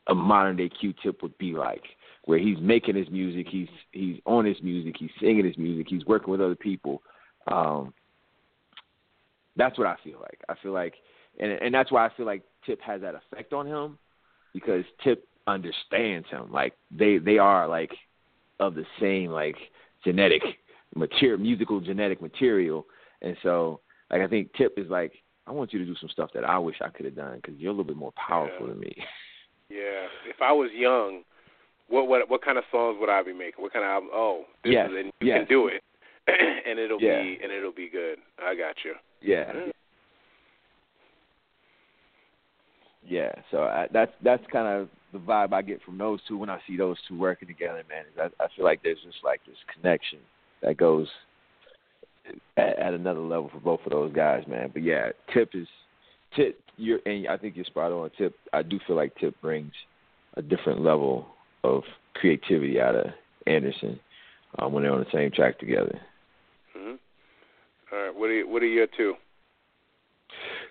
a 0.08 0.16
modern 0.16 0.56
day 0.56 0.70
Q-Tip 0.70 1.22
would 1.22 1.38
be 1.38 1.52
like, 1.52 1.84
where 2.26 2.40
he's 2.40 2.58
making 2.60 2.96
his 2.96 3.10
music, 3.10 3.48
he's 3.50 3.68
he's 3.92 4.20
on 4.26 4.46
his 4.46 4.58
music, 4.62 4.96
he's 4.98 5.12
singing 5.20 5.46
his 5.46 5.58
music, 5.58 5.88
he's 5.90 6.06
working 6.06 6.32
with 6.32 6.42
other 6.42 6.56
people. 6.56 7.02
Um, 7.48 7.94
that's 9.58 9.78
what 9.78 9.88
I 9.88 9.96
feel 10.04 10.20
like. 10.20 10.40
I 10.50 10.56
feel 10.62 10.72
like, 10.72 10.96
and 11.40 11.52
and 11.52 11.74
that's 11.74 11.92
why 11.92 12.06
I 12.06 12.10
feel 12.16 12.26
like 12.26 12.44
Tip 12.66 12.82
has 12.82 13.02
that 13.02 13.16
effect 13.16 13.54
on 13.54 13.68
him 13.68 13.98
because 14.54 14.84
Tip 15.04 15.28
understands 15.48 16.28
him. 16.30 16.52
Like 16.52 16.74
they 16.92 17.18
they 17.18 17.38
are 17.38 17.68
like 17.68 17.92
of 18.60 18.76
the 18.76 18.86
same 19.00 19.30
like 19.32 19.58
genetic 20.04 20.42
material, 20.96 21.40
musical 21.40 21.80
genetic 21.80 22.22
material, 22.22 22.86
and 23.22 23.36
so 23.44 23.82
like 24.10 24.22
I 24.22 24.28
think 24.28 24.54
Tip 24.54 24.74
is 24.78 24.90
like 24.90 25.14
I 25.48 25.52
want 25.52 25.74
you 25.74 25.80
to 25.80 25.86
do 25.86 25.96
some 26.00 26.10
stuff 26.10 26.32
that 26.34 26.44
I 26.44 26.58
wish 26.58 26.78
I 26.82 26.90
could 26.90 27.06
have 27.06 27.16
done 27.16 27.36
because 27.38 27.56
you're 27.60 27.70
a 27.70 27.74
little 27.74 27.86
bit 27.86 27.98
more 27.98 28.14
powerful 28.14 28.68
yeah. 28.68 28.74
than 28.74 28.80
me. 28.80 28.96
Yeah. 29.68 30.06
If 30.30 30.44
I 30.44 30.52
was 30.52 30.70
young, 30.76 31.24
what 31.88 32.08
what 32.08 32.30
what 32.30 32.44
kind 32.46 32.60
of 32.60 32.64
songs 32.72 32.98
would 33.00 33.10
I 33.10 33.24
be 33.24 33.34
making? 33.34 33.64
What 33.64 33.74
kind 33.74 33.84
of 33.84 33.90
album? 33.90 34.10
Oh, 34.14 34.44
this 34.64 34.74
yes. 34.74 34.90
is 34.92 34.96
and 34.96 35.06
you 35.20 35.28
yes. 35.28 35.40
can 35.40 35.48
do 35.48 35.68
it, 35.70 35.82
and 36.70 36.78
it'll 36.78 37.02
yeah. 37.02 37.24
be 37.24 37.40
and 37.42 37.52
it'll 37.52 37.72
be 37.72 37.90
good. 37.90 38.20
I 38.38 38.54
got 38.54 38.76
you. 38.86 38.94
Yeah. 39.22 39.52
Yeah. 43.08 43.32
So 43.52 43.64
I, 43.64 43.88
that's 43.92 44.12
that's 44.24 44.44
kind 44.52 44.68
of 44.68 44.90
the 45.14 45.20
vibe 45.20 45.54
I 45.54 45.62
get 45.62 45.82
from 45.84 45.98
those 45.98 46.20
two 46.28 46.38
when 46.38 46.50
I 46.50 46.60
see 46.68 46.78
those 46.78 46.98
two 47.08 47.18
working 47.18 47.48
together, 47.48 47.84
man. 47.88 48.06
I, 48.20 48.44
I 48.44 48.48
feel 48.56 48.66
like 48.66 48.82
there's 48.84 49.02
just 49.06 49.24
like 49.24 49.42
this 49.46 49.56
connection 49.74 50.20
that 50.62 50.78
goes 50.78 51.08
at, 52.58 52.80
at 52.80 52.94
another 52.94 53.22
level 53.22 53.50
for 53.54 53.60
both 53.60 53.82
of 53.86 53.92
those 53.92 54.14
guys, 54.14 54.44
man. 54.48 54.72
But 54.74 54.84
yeah, 54.84 55.10
Tip 55.34 55.52
is 55.54 55.68
Tip. 56.36 56.60
You're 56.78 57.00
and 57.06 57.28
I 57.28 57.38
think 57.38 57.56
you're 57.56 57.66
spot 57.66 57.92
on. 57.92 58.10
Tip. 58.18 58.36
I 58.54 58.62
do 58.62 58.80
feel 58.86 58.96
like 58.96 59.16
Tip 59.18 59.40
brings 59.42 59.72
a 60.36 60.42
different 60.42 60.82
level 60.82 61.28
of 61.64 61.84
creativity 62.16 62.80
out 62.80 62.96
of 62.96 63.08
Anderson 63.48 64.00
um, 64.60 64.74
when 64.74 64.84
they're 64.84 64.94
on 64.94 65.00
the 65.00 65.06
same 65.14 65.32
track 65.32 65.60
together. 65.60 66.00
Mm-hmm. 66.78 66.96
All 67.96 68.00
right. 68.00 68.16
What 68.16 68.30
are 68.30 68.34
you, 68.34 68.50
what 68.50 68.62
are 68.64 68.68
your 68.68 68.88
two? 68.98 69.14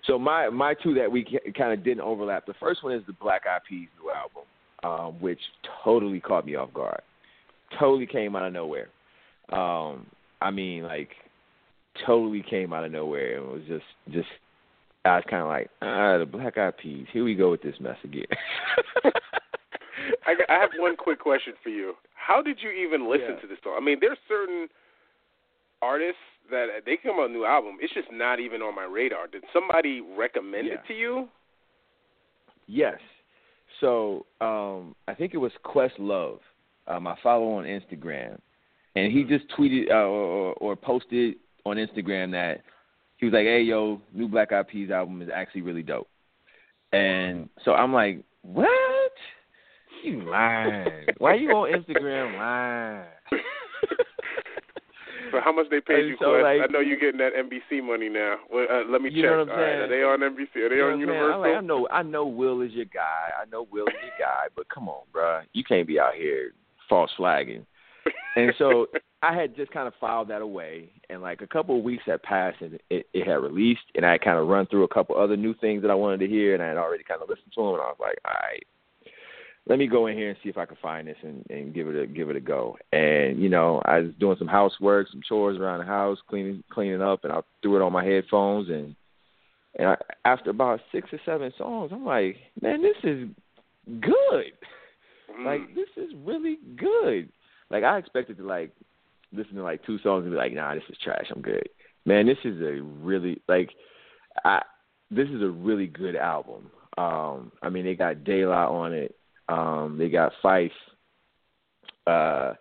So 0.05 0.19
my 0.19 0.49
my 0.49 0.73
two 0.73 0.93
that 0.95 1.11
we 1.11 1.23
kind 1.57 1.73
of 1.73 1.83
didn't 1.83 2.01
overlap. 2.01 2.45
The 2.45 2.53
first 2.59 2.83
one 2.83 2.93
is 2.93 3.03
the 3.07 3.13
Black 3.13 3.43
Eyed 3.47 3.61
Peas 3.67 3.87
new 4.01 4.11
album, 4.11 4.43
um, 4.83 5.21
which 5.21 5.39
totally 5.83 6.19
caught 6.19 6.45
me 6.45 6.55
off 6.55 6.73
guard. 6.73 7.01
Totally 7.79 8.05
came 8.05 8.35
out 8.35 8.45
of 8.45 8.53
nowhere. 8.53 8.89
Um, 9.51 10.05
I 10.41 10.51
mean, 10.51 10.83
like, 10.83 11.09
totally 12.05 12.43
came 12.47 12.73
out 12.73 12.83
of 12.85 12.91
nowhere. 12.91 13.37
And 13.37 13.45
it 13.45 13.51
was 13.51 13.61
just 13.67 13.85
just. 14.13 14.27
I 15.05 15.17
was 15.17 15.23
kind 15.29 15.43
of 15.43 15.49
like, 15.49 15.69
ah, 15.83 16.17
the 16.17 16.25
Black 16.25 16.57
Eyed 16.57 16.77
Peas. 16.77 17.05
Here 17.13 17.23
we 17.23 17.35
go 17.35 17.51
with 17.51 17.61
this 17.61 17.75
mess 17.79 17.97
again. 18.03 18.25
I, 20.25 20.33
I 20.49 20.53
have 20.59 20.71
one 20.77 20.95
quick 20.95 21.19
question 21.19 21.53
for 21.63 21.69
you. 21.69 21.93
How 22.15 22.41
did 22.41 22.57
you 22.61 22.71
even 22.71 23.09
listen 23.09 23.35
Yeah. 23.35 23.41
to 23.41 23.47
this 23.47 23.57
song? 23.63 23.75
I 23.79 23.83
mean, 23.83 23.97
there's 24.01 24.17
certain 24.27 24.67
artists 25.81 26.17
that 26.51 26.67
they 26.85 26.97
come 26.97 27.15
out 27.15 27.23
with 27.23 27.31
a 27.31 27.33
new 27.33 27.45
album. 27.45 27.77
It's 27.81 27.93
just 27.93 28.11
not 28.11 28.39
even 28.39 28.61
on 28.61 28.75
my 28.75 28.83
radar. 28.85 29.27
Did 29.27 29.43
somebody 29.53 30.01
recommend 30.01 30.67
Yeah. 30.67 30.73
it 30.75 30.81
to 30.87 30.93
you? 30.93 31.29
Yes. 32.67 32.99
So 33.81 34.25
um, 34.41 34.95
I 35.07 35.13
think 35.13 35.33
it 35.33 35.37
was 35.37 35.51
Questlove. 35.63 36.39
Um, 36.87 37.07
I 37.07 37.15
follow 37.23 37.53
on 37.53 37.63
Instagram, 37.65 38.39
and 38.95 39.11
he 39.11 39.23
just 39.23 39.45
tweeted 39.57 39.89
uh, 39.89 39.93
or, 40.07 40.53
or 40.53 40.75
posted 40.75 41.35
on 41.65 41.77
Instagram 41.77 42.31
that 42.31 42.61
he 43.17 43.25
was 43.25 43.33
like, 43.33 43.45
"Hey, 43.45 43.61
yo, 43.61 43.99
new 44.13 44.27
Black 44.27 44.51
Eyed 44.51 44.67
Peas 44.67 44.91
album 44.91 45.21
is 45.21 45.29
actually 45.33 45.61
really 45.61 45.81
dope." 45.83 46.07
And 46.93 47.49
so 47.63 47.73
I'm 47.73 47.91
like, 47.91 48.23
"What? 48.43 48.67
You 50.03 50.21
lying? 50.29 51.07
Why 51.17 51.33
you 51.35 51.49
on 51.51 51.71
Instagram 51.73 52.37
lying?" 52.37 53.07
So 55.35 55.41
how 55.43 55.51
much 55.51 55.67
they 55.69 55.81
paid 55.81 55.99
And 55.99 56.09
you, 56.09 56.17
so, 56.19 56.31
like- 56.31 56.61
I 56.61 56.67
know 56.71 56.79
you're 56.79 56.99
getting 56.99 57.19
that 57.19 57.33
NBC 57.35 57.81
money 57.83 58.07
now. 58.09 58.37
Well, 58.49 58.65
uh, 58.69 58.83
let 58.89 59.01
me 59.01 59.09
You 59.11 59.21
check. 59.21 59.31
know 59.31 59.37
what 59.39 59.49
I'm 59.49 59.49
All 59.49 59.55
right, 59.57 59.71
saying? 59.71 59.81
are 59.81 59.87
they 59.87 60.03
on 60.03 60.19
NBC? 60.23 60.55
Are 60.63 60.69
they 60.69 60.75
You 60.75 60.81
know 60.87 60.91
on? 60.93 60.99
Universal? 60.99 61.41
Like, 61.41 61.55
I 61.57 61.61
know, 61.61 61.87
I 61.91 62.03
know 62.03 62.25
Will 62.25 62.61
is 62.61 62.71
your 62.71 62.85
guy. 62.85 63.31
I 63.39 63.45
know 63.51 63.67
Will 63.71 63.87
is 63.87 63.93
your 64.01 64.15
guy, 64.19 64.47
but 64.55 64.67
come 64.69 64.87
on, 64.87 65.03
bruh. 65.13 65.43
you 65.53 65.63
can't 65.63 65.87
be 65.87 65.99
out 65.99 66.13
here 66.15 66.53
false 66.87 67.11
flagging. 67.17 67.65
And 68.35 68.53
so 68.57 68.87
I 69.23 69.33
had 69.33 69.55
just 69.55 69.71
kind 69.71 69.87
of 69.87 69.93
filed 69.99 70.27
that 70.29 70.41
away, 70.41 70.89
and 71.09 71.21
like 71.21 71.41
a 71.41 71.47
couple 71.47 71.77
of 71.77 71.83
weeks 71.83 72.03
had 72.05 72.21
passed, 72.23 72.61
and 72.61 72.79
it, 72.89 73.07
it 73.13 73.25
had 73.27 73.35
released, 73.41 73.81
and 73.95 74.05
I 74.05 74.11
had 74.13 74.21
kind 74.21 74.37
of 74.37 74.47
run 74.47 74.67
through 74.67 74.83
a 74.83 74.87
couple 74.87 75.17
other 75.17 75.35
new 75.35 75.53
things 75.55 75.81
that 75.81 75.89
I 75.91 75.95
wanted 75.95 76.19
to 76.19 76.27
hear, 76.27 76.53
and 76.53 76.61
I 76.61 76.67
had 76.67 76.77
already 76.77 77.03
kind 77.03 77.21
of 77.21 77.27
listened 77.29 77.51
to 77.55 77.61
them, 77.61 77.73
and 77.73 77.81
I 77.81 77.87
was 77.87 77.97
like, 77.99 78.17
all 78.23 78.33
right, 78.41 78.63
let 79.67 79.79
me 79.79 79.87
go 79.87 80.07
in 80.07 80.15
here 80.15 80.29
and 80.29 80.37
see 80.43 80.49
if 80.49 80.57
I 80.57 80.65
can 80.65 80.77
find 80.81 81.07
this 81.07 81.17
and, 81.23 81.45
and 81.49 81.73
give 81.73 81.87
it 81.87 81.95
a 81.95 82.07
give 82.07 82.29
it 82.29 82.35
a 82.35 82.41
go. 82.41 82.77
And 82.91 83.41
you 83.41 83.49
know, 83.49 83.81
I 83.85 83.99
was 83.99 84.11
doing 84.19 84.37
some 84.37 84.47
housework, 84.47 85.07
some 85.09 85.21
chores 85.27 85.57
around 85.57 85.79
the 85.79 85.85
house, 85.85 86.19
cleaning 86.29 86.63
cleaning 86.71 87.01
up, 87.01 87.23
and 87.23 87.33
I 87.33 87.41
threw 87.61 87.75
it 87.75 87.81
on 87.81 87.93
my 87.93 88.05
headphones, 88.05 88.69
and 88.69 88.95
and 89.77 89.89
I, 89.89 89.95
after 90.23 90.51
about 90.51 90.79
six 90.91 91.09
or 91.11 91.19
seven 91.25 91.51
songs, 91.57 91.91
I'm 91.93 92.05
like, 92.05 92.37
man, 92.61 92.81
this 92.81 92.97
is 93.03 93.27
good. 93.99 94.53
Mm. 95.37 95.45
Like 95.45 95.75
this 95.75 95.89
is 95.97 96.11
really 96.23 96.57
good. 96.77 97.29
Like 97.69 97.83
I 97.83 97.97
expected 97.97 98.37
to 98.37 98.43
like 98.43 98.71
listen 99.33 99.55
to 99.55 99.63
like 99.63 99.85
two 99.85 99.99
songs 99.99 100.23
and 100.23 100.31
be 100.31 100.37
like, 100.37 100.53
nah, 100.53 100.75
this 100.75 100.83
is 100.89 100.97
trash. 101.03 101.25
I'm 101.35 101.41
good. 101.41 101.67
Man, 102.05 102.27
this 102.27 102.37
is 102.43 102.61
a 102.61 102.81
really 102.81 103.41
like 103.47 103.71
I 104.43 104.61
this 105.11 105.27
is 105.29 105.41
a 105.41 105.49
really 105.49 105.87
good 105.87 106.15
album. 106.15 106.69
Um, 106.97 107.51
I 107.61 107.69
mean 107.69 107.85
they 107.85 107.95
got 107.95 108.23
Daylight 108.23 108.69
on 108.69 108.93
it. 108.93 109.15
Um, 109.47 109.97
they 109.97 110.09
got 110.09 110.33
Phife. 110.43 110.71
Uh, 112.07 112.53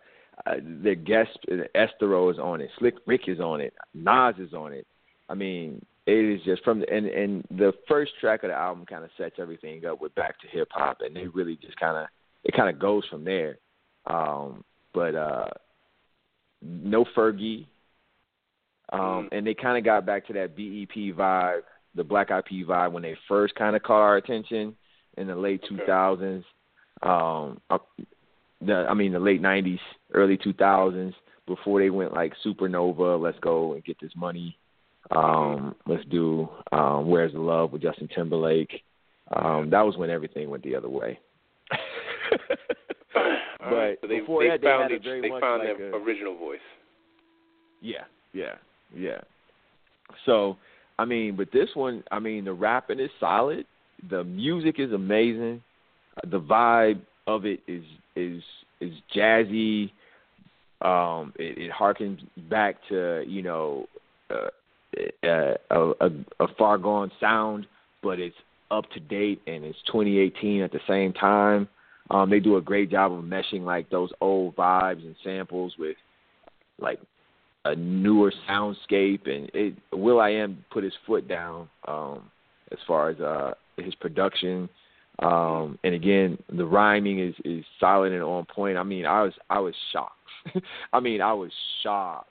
uh 0.46 0.54
their 0.62 0.94
guest 0.94 1.38
Esthero 1.74 2.30
is 2.32 2.38
on 2.38 2.60
it. 2.60 2.70
Slick 2.78 2.94
Rick 3.06 3.22
is 3.28 3.40
on 3.40 3.60
it. 3.60 3.74
Nas 3.94 4.34
is 4.38 4.52
on 4.54 4.72
it. 4.72 4.86
I 5.28 5.34
mean, 5.34 5.84
it 6.06 6.12
is 6.12 6.40
just 6.44 6.62
from 6.64 6.80
the 6.80 6.90
and 6.92 7.06
and 7.06 7.44
the 7.50 7.72
first 7.88 8.12
track 8.20 8.42
of 8.42 8.50
the 8.50 8.54
album 8.56 8.84
kind 8.86 9.04
of 9.04 9.10
sets 9.16 9.36
everything 9.38 9.84
up 9.86 10.00
with 10.00 10.14
back 10.14 10.38
to 10.40 10.48
hip 10.48 10.68
hop, 10.70 10.98
and 11.00 11.14
they 11.16 11.26
really 11.28 11.56
just 11.56 11.78
kind 11.78 11.96
of 11.96 12.06
it 12.44 12.54
kind 12.54 12.68
of 12.68 12.78
goes 12.80 13.04
from 13.10 13.24
there. 13.24 13.58
Um, 14.06 14.64
but 14.92 15.14
uh, 15.14 15.46
no 16.62 17.04
Fergie, 17.16 17.66
um, 18.92 19.00
Mm. 19.00 19.28
and 19.32 19.46
they 19.46 19.54
kind 19.54 19.78
of 19.78 19.84
got 19.84 20.04
back 20.04 20.26
to 20.26 20.32
that 20.34 20.54
BEP 20.56 21.14
vibe, 21.16 21.62
the 21.94 22.04
Black 22.04 22.30
IP 22.30 22.66
vibe 22.66 22.92
when 22.92 23.02
they 23.02 23.16
first 23.28 23.54
kind 23.54 23.74
of 23.74 23.82
caught 23.82 24.02
our 24.02 24.16
attention 24.16 24.76
in 25.16 25.26
the 25.26 25.34
late 25.34 25.62
two 25.68 25.78
thousands. 25.86 26.44
Um, 27.02 27.60
the 28.60 28.86
I 28.88 28.94
mean 28.94 29.12
the 29.12 29.18
late 29.18 29.40
nineties, 29.42 29.80
early 30.12 30.36
two 30.36 30.52
thousands, 30.54 31.14
before 31.46 31.80
they 31.80 31.90
went 31.90 32.14
like 32.14 32.32
supernova. 32.44 33.20
Let's 33.20 33.38
go 33.40 33.74
and 33.74 33.84
get 33.84 33.96
this 34.00 34.12
money. 34.16 34.56
Um, 35.10 35.74
let's 35.86 36.04
do 36.06 36.48
um, 36.72 37.08
Where's 37.08 37.32
the 37.32 37.40
Love 37.40 37.72
with 37.72 37.82
Justin 37.82 38.08
Timberlake. 38.14 38.82
Um, 39.34 39.68
that 39.70 39.82
was 39.82 39.96
when 39.96 40.10
everything 40.10 40.48
went 40.48 40.62
the 40.62 40.74
other 40.74 40.88
way. 40.88 41.18
All 43.64 43.74
right, 43.74 43.98
but 44.00 44.08
so 44.08 44.08
they, 44.08 44.20
before 44.20 44.42
they 44.42 44.48
that, 44.50 44.60
they 44.60 44.66
found 44.66 44.82
had 44.82 44.92
a 44.92 44.94
each- 44.96 45.02
very 45.04 45.20
they 45.22 45.28
found 45.28 45.62
like 45.64 45.78
their 45.78 45.92
a- 45.94 45.96
original 46.02 46.36
voice. 46.36 46.58
Yeah, 47.80 48.04
yeah, 48.32 48.54
yeah. 48.94 49.20
So, 50.26 50.56
I 50.98 51.04
mean, 51.04 51.36
but 51.36 51.48
this 51.52 51.68
one, 51.74 52.02
I 52.10 52.18
mean, 52.18 52.44
the 52.44 52.52
rapping 52.52 53.00
is 53.00 53.10
solid. 53.20 53.66
The 54.10 54.24
music 54.24 54.76
is 54.78 54.92
amazing. 54.92 55.62
The 56.22 56.40
vibe 56.40 57.00
of 57.26 57.44
it 57.44 57.60
is 57.66 57.84
is 58.16 58.42
is 58.80 58.92
jazzy. 59.14 59.90
Um, 60.80 61.32
it, 61.38 61.58
it 61.58 61.70
harkens 61.72 62.18
back 62.50 62.76
to 62.88 63.24
you 63.26 63.42
know 63.42 63.86
uh, 64.30 64.48
uh, 65.24 65.54
a, 65.70 65.90
a, 66.00 66.10
a 66.40 66.48
far 66.58 66.78
gone 66.78 67.10
sound, 67.20 67.66
but 68.02 68.18
it's 68.18 68.36
up 68.70 68.84
to 68.90 69.00
date 69.00 69.40
and 69.46 69.64
it's 69.64 69.78
2018 69.86 70.62
at 70.62 70.72
the 70.72 70.80
same 70.88 71.12
time. 71.12 71.68
Um, 72.10 72.28
they 72.28 72.40
do 72.40 72.56
a 72.56 72.60
great 72.60 72.90
job 72.90 73.12
of 73.12 73.24
meshing 73.24 73.62
like 73.62 73.88
those 73.90 74.10
old 74.20 74.56
vibes 74.56 75.04
and 75.04 75.14
samples 75.24 75.74
with 75.78 75.96
like 76.78 77.00
a 77.64 77.74
newer 77.74 78.32
soundscape 78.48 79.26
and 79.26 79.50
it 79.54 79.74
will.i.am 79.92 80.64
put 80.70 80.84
his 80.84 80.92
foot 81.06 81.26
down 81.26 81.68
um 81.88 82.30
as 82.72 82.78
far 82.86 83.08
as 83.08 83.20
uh 83.20 83.52
his 83.78 83.94
production 83.94 84.68
Um, 85.20 85.78
and 85.84 85.94
again, 85.94 86.38
the 86.52 86.64
rhyming 86.64 87.20
is 87.20 87.34
is 87.44 87.64
solid 87.78 88.12
and 88.12 88.22
on 88.22 88.46
point. 88.46 88.76
I 88.76 88.82
mean, 88.82 89.06
I 89.06 89.22
was 89.22 89.32
I 89.50 89.60
was 89.60 89.74
shocked. 89.92 90.12
I 90.92 91.00
mean, 91.00 91.20
I 91.20 91.32
was 91.32 91.52
shocked. 91.82 92.28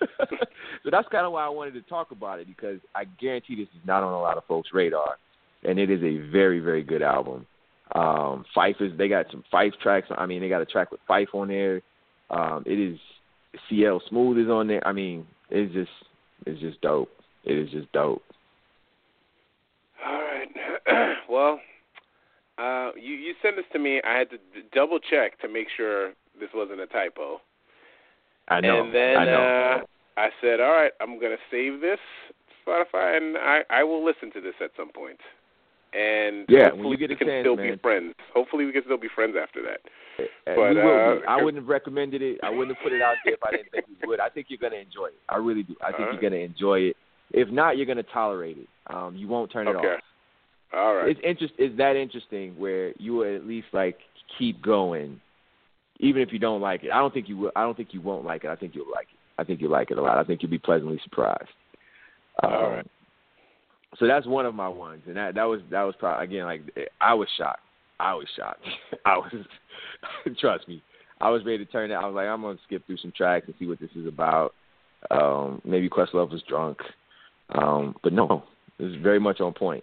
so 0.00 0.90
that's 0.90 1.08
kind 1.08 1.26
of 1.26 1.32
why 1.32 1.44
I 1.44 1.48
wanted 1.48 1.74
to 1.74 1.82
talk 1.82 2.10
about 2.10 2.40
it 2.40 2.46
because 2.46 2.80
I 2.94 3.04
guarantee 3.04 3.54
this 3.54 3.68
is 3.68 3.86
not 3.86 4.02
on 4.02 4.12
a 4.12 4.20
lot 4.20 4.36
of 4.36 4.44
folks' 4.46 4.70
radar, 4.72 5.16
and 5.64 5.78
it 5.78 5.90
is 5.90 6.02
a 6.02 6.30
very 6.30 6.60
very 6.60 6.82
good 6.82 7.02
album. 7.02 7.46
Um, 7.94 8.44
Phife 8.56 8.80
is 8.80 8.96
they 8.96 9.08
got 9.08 9.26
some 9.30 9.44
Phife 9.52 9.72
tracks. 9.82 10.08
I 10.16 10.26
mean, 10.26 10.40
they 10.40 10.48
got 10.48 10.62
a 10.62 10.66
track 10.66 10.90
with 10.90 11.00
Phife 11.08 11.34
on 11.34 11.48
there. 11.48 11.82
Um, 12.30 12.62
it 12.66 12.78
is 12.78 12.98
CL 13.68 14.02
Smooth 14.08 14.38
is 14.38 14.50
on 14.50 14.68
there. 14.68 14.86
I 14.86 14.92
mean, 14.92 15.26
it's 15.48 15.72
just 15.72 15.90
it's 16.46 16.60
just 16.60 16.80
dope. 16.82 17.10
It 17.44 17.56
is 17.56 17.70
just 17.70 17.90
dope. 17.92 18.22
All 20.06 20.20
right. 20.20 21.16
well, 21.28 21.58
uh, 22.60 22.90
you 22.96 23.14
you 23.14 23.34
sent 23.42 23.56
this 23.56 23.64
to 23.72 23.78
me. 23.78 24.00
I 24.04 24.18
had 24.18 24.30
to 24.30 24.36
d- 24.36 24.68
double 24.72 24.98
check 24.98 25.40
to 25.40 25.48
make 25.48 25.68
sure 25.76 26.10
this 26.38 26.50
wasn't 26.54 26.80
a 26.80 26.86
typo. 26.86 27.40
I 28.48 28.60
know. 28.60 28.82
And 28.82 28.94
then 28.94 29.16
I 29.16 29.24
know. 29.24 29.82
Uh, 29.82 30.20
I 30.20 30.28
said, 30.40 30.60
"All 30.60 30.72
right, 30.72 30.92
I'm 31.00 31.18
gonna 31.20 31.40
save 31.50 31.80
this 31.80 32.00
Spotify, 32.66 33.16
and 33.16 33.36
I 33.38 33.62
I 33.70 33.84
will 33.84 34.04
listen 34.04 34.30
to 34.32 34.40
this 34.40 34.54
at 34.60 34.70
some 34.76 34.90
point." 34.90 35.20
And 35.92 36.46
yeah, 36.48 36.70
hopefully 36.70 36.82
when 36.82 36.90
you 36.90 36.96
get 36.98 37.10
we 37.10 37.16
can 37.16 37.26
chance, 37.26 37.42
still 37.42 37.56
man. 37.56 37.72
be 37.72 37.78
friends. 37.78 38.14
Hopefully, 38.34 38.64
we 38.66 38.72
can 38.72 38.82
still 38.84 38.98
be 38.98 39.08
friends 39.14 39.34
after 39.40 39.62
that. 39.62 39.80
Uh, 40.18 40.54
But, 40.54 40.74
we 40.74 40.80
uh, 40.80 41.26
I 41.26 41.42
wouldn't 41.42 41.62
have 41.62 41.68
recommended 41.68 42.22
it. 42.22 42.38
I 42.42 42.50
wouldn't 42.50 42.76
have 42.76 42.82
put 42.82 42.92
it 42.92 43.02
out 43.02 43.16
there 43.24 43.34
if 43.34 43.42
I 43.42 43.50
didn't 43.52 43.70
think 43.72 43.86
you 43.88 44.08
would. 44.08 44.20
I 44.20 44.28
think 44.28 44.46
you're 44.50 44.58
going 44.58 44.72
to 44.72 44.78
enjoy 44.78 45.06
it. 45.06 45.18
I 45.28 45.36
really 45.38 45.64
do. 45.64 45.74
I 45.82 45.90
think 45.92 46.08
you're 46.12 46.20
going 46.20 46.34
to 46.34 46.44
enjoy 46.44 46.80
it. 46.80 46.96
If 47.32 47.48
not, 47.48 47.76
you're 47.76 47.86
going 47.86 47.96
to 47.96 48.04
tolerate 48.04 48.58
it. 48.58 48.68
Um, 48.86 49.16
you 49.16 49.26
won't 49.26 49.50
turn 49.50 49.66
it 49.66 49.76
okay. 49.76 49.88
off. 49.88 50.00
All 50.72 50.94
right. 50.96 51.08
It's 51.08 51.20
interest. 51.24 51.54
It's 51.58 51.76
that 51.78 51.96
interesting 51.96 52.58
where 52.58 52.92
you 52.98 53.14
will 53.14 53.34
at 53.34 53.46
least 53.46 53.68
like 53.72 53.98
keep 54.38 54.62
going, 54.62 55.20
even 55.98 56.22
if 56.22 56.32
you 56.32 56.38
don't 56.38 56.60
like 56.60 56.84
it. 56.84 56.90
I 56.92 56.98
don't 56.98 57.12
think 57.12 57.28
you 57.28 57.36
will. 57.36 57.52
I 57.56 57.62
don't 57.62 57.76
think 57.76 57.92
you 57.92 58.00
won't 58.00 58.24
like 58.24 58.44
it. 58.44 58.50
I 58.50 58.56
think 58.56 58.74
you'll 58.74 58.90
like 58.92 59.08
it. 59.12 59.18
I 59.40 59.44
think 59.44 59.60
you'll 59.60 59.70
like 59.72 59.90
it 59.90 59.98
a 59.98 60.02
lot. 60.02 60.18
I 60.18 60.24
think 60.24 60.42
you'll 60.42 60.50
be 60.50 60.58
pleasantly 60.58 61.00
surprised. 61.02 61.48
Um, 62.42 62.52
All 62.52 62.70
right. 62.70 62.86
So 63.98 64.06
that's 64.06 64.26
one 64.26 64.46
of 64.46 64.54
my 64.54 64.68
ones, 64.68 65.02
and 65.06 65.16
that 65.16 65.34
that 65.34 65.44
was 65.44 65.60
that 65.70 65.82
was 65.82 65.94
probably 65.98 66.24
again 66.24 66.44
like 66.44 66.62
I 67.00 67.14
was 67.14 67.28
shocked. 67.36 67.62
I 67.98 68.14
was 68.14 68.26
shocked. 68.36 68.64
I 69.04 69.18
was 69.18 69.32
trust 70.40 70.68
me. 70.68 70.82
I 71.20 71.28
was 71.30 71.44
ready 71.44 71.58
to 71.58 71.70
turn 71.70 71.90
it. 71.90 71.94
I 71.94 72.06
was 72.06 72.14
like, 72.14 72.28
I'm 72.28 72.42
gonna 72.42 72.58
skip 72.66 72.86
through 72.86 72.98
some 72.98 73.12
tracks 73.16 73.46
and 73.46 73.54
see 73.58 73.66
what 73.66 73.80
this 73.80 73.90
is 73.96 74.06
about. 74.06 74.54
Um, 75.10 75.60
maybe 75.64 75.88
Questlove 75.88 76.30
was 76.30 76.42
drunk, 76.48 76.78
um, 77.50 77.96
but 78.02 78.12
no, 78.12 78.44
it 78.78 78.84
was 78.84 78.94
very 79.02 79.18
much 79.18 79.40
on 79.40 79.52
point. 79.52 79.82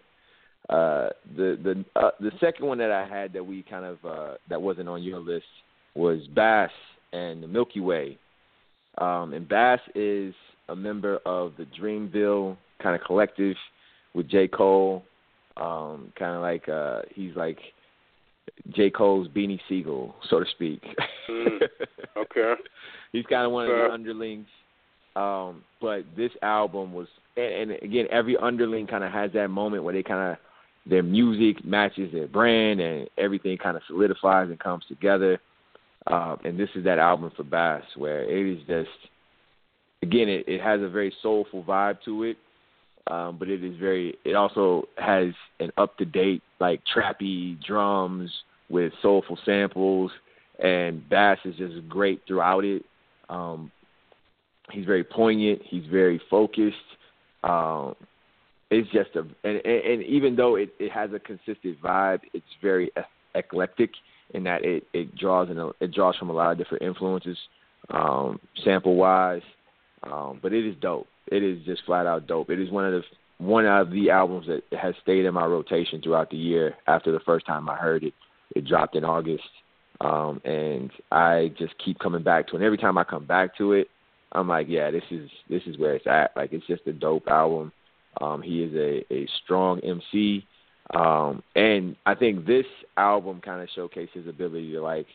Uh, 0.69 1.09
the 1.35 1.57
the 1.63 1.85
uh, 1.95 2.11
the 2.19 2.31
second 2.39 2.67
one 2.67 2.77
that 2.77 2.91
I 2.91 3.07
had 3.07 3.31
that 3.33 3.45
we 3.45 3.63
kind 3.63 3.85
of 3.85 3.97
uh, 4.05 4.33
that 4.49 4.61
wasn't 4.61 4.89
on 4.89 5.01
your 5.01 5.19
list 5.19 5.45
was 5.95 6.19
Bas 6.35 6.71
and 7.13 7.41
the 7.41 7.47
Milky 7.47 7.79
Way. 7.79 8.17
Um, 8.97 9.33
and 9.33 9.47
Bas 9.47 9.79
is 9.95 10.33
a 10.69 10.75
member 10.75 11.19
of 11.25 11.53
the 11.57 11.65
Dreamville 11.79 12.57
kind 12.81 12.99
of 12.99 13.05
collective 13.05 13.55
with 14.13 14.27
J. 14.29 14.47
Cole. 14.47 15.03
Um, 15.55 16.11
kind 16.19 16.35
of 16.35 16.41
like 16.41 16.67
uh, 16.67 17.01
he's 17.13 17.35
like 17.35 17.59
J. 18.75 18.89
Cole's 18.89 19.27
Beanie 19.29 19.59
Sigel, 19.69 20.15
so 20.29 20.39
to 20.39 20.45
speak. 20.51 20.83
Mm, 21.29 21.59
okay. 22.17 22.53
he's 23.11 23.25
kind 23.25 23.45
of 23.45 23.51
one 23.51 23.65
of 23.65 23.71
the 23.71 23.89
underlings. 23.91 24.47
Um, 25.15 25.63
but 25.81 26.03
this 26.15 26.31
album 26.43 26.93
was, 26.93 27.07
and, 27.37 27.71
and 27.71 27.83
again, 27.83 28.05
every 28.11 28.37
underling 28.37 28.85
kind 28.85 29.03
of 29.03 29.11
has 29.11 29.31
that 29.33 29.47
moment 29.47 29.83
where 29.83 29.93
they 29.93 30.03
kind 30.03 30.31
of 30.31 30.37
their 30.89 31.03
music 31.03 31.63
matches 31.65 32.11
their 32.11 32.27
brand, 32.27 32.79
and 32.79 33.09
everything 33.17 33.57
kind 33.57 33.75
of 33.75 33.83
solidifies 33.87 34.49
and 34.49 34.59
comes 34.59 34.83
together. 34.87 35.39
Uh, 36.05 36.37
and 36.45 36.57
this 36.57 36.69
is 36.75 36.83
that 36.85 36.99
album 36.99 37.31
for 37.35 37.43
Bas, 37.43 37.83
where 37.95 38.23
it 38.23 38.57
is 38.57 38.59
just, 38.67 38.89
again, 40.01 40.29
it, 40.29 40.47
it 40.47 40.61
has 40.61 40.81
a 40.81 40.87
very 40.87 41.13
soulful 41.21 41.63
vibe 41.63 41.97
to 42.05 42.23
it, 42.23 42.37
um, 43.07 43.37
but 43.37 43.49
it 43.49 43.63
is 43.63 43.77
very. 43.77 44.15
It 44.23 44.35
also 44.35 44.87
has 44.97 45.33
an 45.59 45.71
up 45.77 45.97
to 45.97 46.05
date 46.05 46.41
like 46.59 46.81
trappy 46.95 47.61
drums 47.65 48.31
with 48.69 48.93
soulful 49.01 49.37
samples, 49.45 50.11
and 50.63 51.07
Bas 51.09 51.37
is 51.45 51.55
just 51.55 51.87
great 51.89 52.21
throughout 52.27 52.63
it. 52.63 52.83
Um, 53.29 53.71
he's 54.71 54.85
very 54.85 55.03
poignant. 55.03 55.61
He's 55.65 55.85
very 55.85 56.21
focused. 56.29 56.75
Um, 57.43 57.95
it's 58.69 58.89
just 58.91 59.15
a 59.15 59.19
and, 59.47 59.65
and, 59.65 60.03
even 60.03 60.35
though 60.35 60.55
it, 60.55 60.73
it 60.79 60.91
has 60.91 61.11
a 61.13 61.19
consistent 61.19 61.81
vibe, 61.81 62.19
it's 62.33 62.45
very 62.61 62.91
eclectic 63.35 63.91
in 64.33 64.43
that 64.43 64.65
it 64.65 64.83
it 64.93 65.15
draws 65.15 65.49
in 65.49 65.57
a, 65.57 65.69
it 65.79 65.93
draws 65.93 66.15
from 66.17 66.29
a 66.29 66.33
lot 66.33 66.51
of 66.51 66.57
different 66.57 66.83
influences, 66.83 67.37
um, 67.89 68.39
sample 68.63 68.95
wise. 68.95 69.41
Um, 70.03 70.39
but 70.41 70.53
it 70.53 70.65
is 70.65 70.75
dope. 70.81 71.07
It 71.31 71.43
is 71.43 71.63
just 71.65 71.83
flat 71.85 72.05
out 72.05 72.27
dope. 72.27 72.49
It 72.49 72.59
is 72.59 72.69
one 72.69 72.85
of 72.85 72.91
the 72.91 73.01
one 73.43 73.65
of 73.65 73.91
the 73.91 74.09
albums 74.09 74.47
that 74.47 74.63
has 74.77 74.95
stayed 75.01 75.25
in 75.25 75.33
my 75.33 75.45
rotation 75.45 76.01
throughout 76.01 76.29
the 76.29 76.37
year. 76.37 76.75
After 76.87 77.11
the 77.11 77.19
first 77.21 77.45
time 77.45 77.69
I 77.69 77.75
heard 77.75 78.03
it, 78.03 78.13
it 78.55 78.65
dropped 78.65 78.95
in 78.95 79.05
August, 79.05 79.43
um, 80.01 80.41
and 80.43 80.91
I 81.11 81.51
just 81.57 81.73
keep 81.83 81.99
coming 81.99 82.23
back 82.23 82.47
to 82.47 82.53
it. 82.53 82.55
And 82.57 82.65
every 82.65 82.77
time 82.77 82.97
I 82.97 83.03
come 83.03 83.25
back 83.25 83.57
to 83.57 83.73
it, 83.73 83.87
I'm 84.31 84.47
like, 84.47 84.67
yeah, 84.69 84.91
this 84.91 85.03
is 85.09 85.29
this 85.49 85.63
is 85.65 85.77
where 85.77 85.95
it's 85.95 86.07
at. 86.07 86.31
Like 86.35 86.53
it's 86.53 86.67
just 86.67 86.85
a 86.87 86.93
dope 86.93 87.27
album. 87.27 87.71
Um, 88.21 88.41
he 88.41 88.63
is 88.63 88.73
a, 88.73 89.13
a 89.13 89.27
strong 89.43 89.79
MC. 89.79 90.45
Um, 90.95 91.43
and 91.55 91.95
I 92.05 92.15
think 92.15 92.45
this 92.45 92.65
album 92.95 93.41
kind 93.41 93.61
of 93.61 93.69
showcased 93.77 94.11
his 94.13 94.27
ability 94.27 94.71
to 94.73 94.81
like 94.81 95.07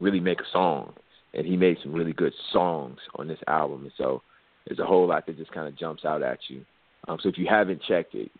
really 0.00 0.20
make 0.20 0.40
a 0.40 0.50
song. 0.52 0.94
And 1.34 1.46
he 1.46 1.56
made 1.56 1.78
some 1.82 1.92
really 1.92 2.12
good 2.12 2.32
songs 2.52 2.98
on 3.16 3.28
this 3.28 3.38
album. 3.46 3.82
And 3.82 3.92
so 3.96 4.22
there's 4.66 4.80
a 4.80 4.86
whole 4.86 5.06
lot 5.06 5.26
that 5.26 5.36
just 5.36 5.52
kind 5.52 5.68
of 5.68 5.78
jumps 5.78 6.04
out 6.04 6.22
at 6.22 6.38
you. 6.48 6.64
Um, 7.08 7.18
so 7.22 7.28
if 7.28 7.38
you 7.38 7.46
haven't 7.48 7.82
checked 7.82 8.14
it, 8.14 8.30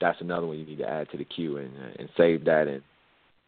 that's 0.00 0.20
another 0.20 0.46
one 0.46 0.58
you 0.58 0.66
need 0.66 0.78
to 0.78 0.88
add 0.88 1.10
to 1.10 1.18
the 1.18 1.24
queue 1.24 1.56
and 1.56 1.70
uh, 1.76 1.90
and 1.98 2.08
save 2.16 2.44
that 2.44 2.68
and 2.68 2.82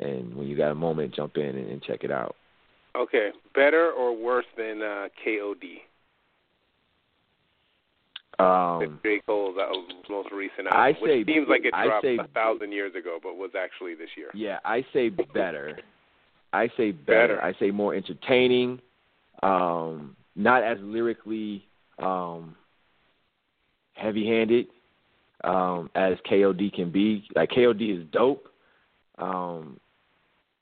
and 0.01 0.35
when 0.35 0.49
you 0.49 0.57
got 0.57 0.73
a 0.73 0.75
moment, 0.75 1.15
jump 1.15 1.37
in 1.37 1.57
and, 1.57 1.71
and 1.71 1.83
check 1.83 2.03
it 2.03 2.11
out. 2.11 2.35
Okay. 2.97 3.31
Better 3.55 3.91
or 3.91 4.17
worse 4.17 4.47
than 4.57 4.83
uh, 4.83 5.09
KOD? 5.25 5.81
Um, 8.39 8.99
J. 9.03 9.21
Cole's 9.27 9.57
most 10.09 10.31
recent 10.33 10.69
I 10.71 10.89
album, 10.89 11.03
which 11.03 11.27
say- 11.27 11.33
seems 11.33 11.49
like 11.49 11.65
it 11.65 11.75
I 11.75 11.87
dropped 11.87 12.05
say- 12.05 12.17
a 12.19 12.27
thousand 12.29 12.73
years 12.73 12.95
ago, 12.95 13.19
but 13.23 13.37
was 13.37 13.51
actually 13.55 13.95
this 13.95 14.09
year. 14.17 14.31
Yeah, 14.35 14.59
I 14.65 14.85
say 14.93 15.11
better. 15.11 15.79
I 16.53 16.69
say 16.77 16.93
better. 16.93 17.37
Better. 17.37 17.43
I 17.43 17.53
say 17.59 17.71
more 17.71 17.95
entertaining. 17.95 18.81
Um, 19.43 20.17
not 20.37 20.63
as 20.63 20.79
lyrically 20.81 21.67
um, 21.99 22.55
heavy-handed 23.95 24.67
um, 25.45 25.91
as 25.95 26.17
KOD 26.31 26.73
can 26.75 26.91
be. 26.91 27.25
Like 27.35 27.51
KOD 27.51 28.01
is 28.01 28.07
dope, 28.13 28.49
um, 29.19 29.79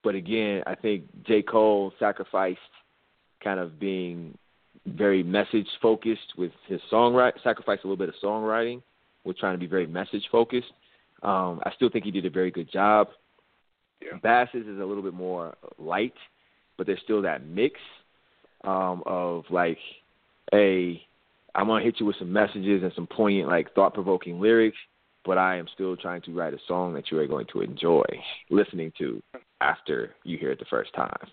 but 0.02 0.14
again, 0.14 0.62
I 0.66 0.74
think 0.74 1.04
J. 1.24 1.42
Cole 1.42 1.92
sacrificed 1.98 2.58
kind 3.42 3.60
of 3.60 3.78
being 3.78 4.36
very 4.86 5.22
message 5.22 5.66
focused 5.80 6.32
with 6.36 6.52
his 6.66 6.80
songwriting. 6.90 7.42
Sacrificed 7.42 7.84
a 7.84 7.86
little 7.86 7.96
bit 7.96 8.08
of 8.08 8.14
songwriting 8.22 8.82
with 9.24 9.36
trying 9.38 9.54
to 9.54 9.58
be 9.58 9.66
very 9.66 9.86
message 9.86 10.24
focused. 10.32 10.72
Um, 11.22 11.60
I 11.64 11.72
still 11.76 11.90
think 11.90 12.04
he 12.04 12.10
did 12.10 12.24
a 12.24 12.30
very 12.30 12.50
good 12.50 12.70
job. 12.70 13.08
Yeah. 14.00 14.18
Bas's 14.22 14.66
is 14.66 14.80
a 14.80 14.84
little 14.84 15.02
bit 15.02 15.12
more 15.12 15.54
light, 15.78 16.14
but 16.78 16.86
there's 16.86 17.00
still 17.04 17.20
that 17.22 17.46
mix 17.46 17.78
um, 18.64 19.02
of 19.04 19.44
like, 19.50 19.78
a 20.54 21.02
I'm 21.54 21.66
gonna 21.66 21.84
hit 21.84 21.96
you 21.98 22.06
with 22.06 22.16
some 22.18 22.32
messages 22.32 22.82
and 22.82 22.92
some 22.94 23.06
poignant, 23.06 23.48
like 23.48 23.74
thought 23.74 23.94
provoking 23.94 24.40
lyrics, 24.40 24.76
but 25.24 25.36
I 25.36 25.56
am 25.56 25.66
still 25.74 25.96
trying 25.96 26.22
to 26.22 26.32
write 26.32 26.54
a 26.54 26.58
song 26.66 26.94
that 26.94 27.10
you 27.10 27.18
are 27.18 27.26
going 27.26 27.46
to 27.52 27.60
enjoy 27.60 28.04
listening 28.50 28.92
to 28.98 29.22
after 29.60 30.14
you 30.24 30.38
hear 30.38 30.52
it 30.52 30.58
the 30.58 30.64
first 30.66 30.94
time. 30.94 31.26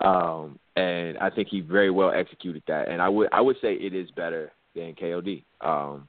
Um, 0.00 0.58
and 0.78 1.18
I 1.18 1.30
think 1.30 1.48
he 1.48 1.60
very 1.60 1.90
well 1.90 2.10
executed 2.10 2.62
that. 2.68 2.88
And 2.88 3.02
I 3.02 3.08
would 3.08 3.28
I 3.32 3.40
would 3.40 3.56
say 3.60 3.74
it 3.74 3.94
is 3.94 4.10
better 4.12 4.52
than 4.74 4.94
KOD. 4.94 5.44
Um, 5.60 6.08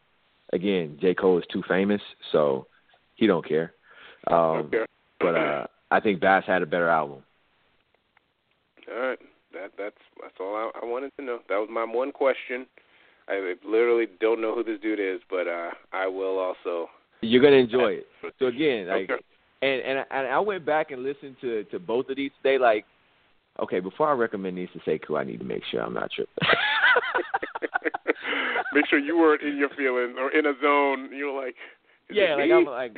again, 0.54 0.98
J 1.02 1.14
Cole 1.16 1.40
is 1.40 1.46
too 1.52 1.64
famous, 1.68 2.02
so 2.32 2.68
he 3.16 3.28
don't 3.28 3.48
care. 3.48 3.74
Um, 4.28 4.68
okay. 4.68 4.86
but 5.20 5.36
uh, 5.36 5.68
I 5.92 6.00
think 6.00 6.20
Bas 6.20 6.44
had 6.46 6.62
a 6.62 6.66
better 6.66 6.90
album. 6.90 7.24
All 8.92 9.00
right. 9.00 9.20
That 9.54 9.72
that's 9.78 9.98
that's 10.22 10.36
all 10.40 10.56
I, 10.56 10.72
I 10.84 10.86
wanted 10.86 11.12
to 11.18 11.24
know. 11.26 11.40
That 11.50 11.58
was 11.58 11.70
my 11.72 11.84
one 11.84 12.12
question. 12.12 12.68
I 13.28 13.54
literally 13.66 14.08
don't 14.20 14.42
know 14.42 14.56
who 14.56 14.64
this 14.64 14.80
dude 14.82 15.00
is, 15.00 15.22
but 15.30 15.48
uh 15.48 15.72
I 15.92 16.08
will 16.08 16.38
also. 16.38 16.90
You're 17.22 17.42
gonna 17.42 17.58
enjoy 17.58 17.94
it. 17.94 18.08
So 18.40 18.48
again, 18.48 18.88
like, 18.88 19.10
Okay. 19.10 19.24
and 19.62 19.82
and 19.82 20.06
and 20.12 20.28
I 20.28 20.40
went 20.40 20.66
back 20.66 20.92
and 20.92 21.04
listened 21.04 21.36
to 21.42 21.64
to 21.66 21.80
both 21.80 22.10
of 22.10 22.16
these 22.18 22.32
today. 22.42 22.58
Like, 22.58 22.86
okay, 23.64 23.80
before 23.80 24.10
I 24.10 24.14
recommend 24.14 24.58
these 24.58 24.70
to 24.74 24.80
Sekou, 24.80 25.20
I 25.20 25.24
need 25.24 25.40
to 25.40 25.46
make 25.46 25.64
sure 25.70 25.82
I'm 25.82 25.94
not 25.94 26.12
tripping. 26.12 26.34
Make 28.74 28.88
sure 28.88 29.00
you 29.00 29.18
weren't 29.18 29.42
in 29.42 29.58
your 29.58 29.70
feelings 29.70 30.16
or 30.20 30.32
in 30.32 30.46
a 30.46 30.54
zone. 30.62 31.10
You're 31.12 31.34
like, 31.44 31.56
yeah, 32.12 32.36
like 32.36 32.46
me? 32.46 32.54
I'm 32.54 32.66
like, 32.66 32.98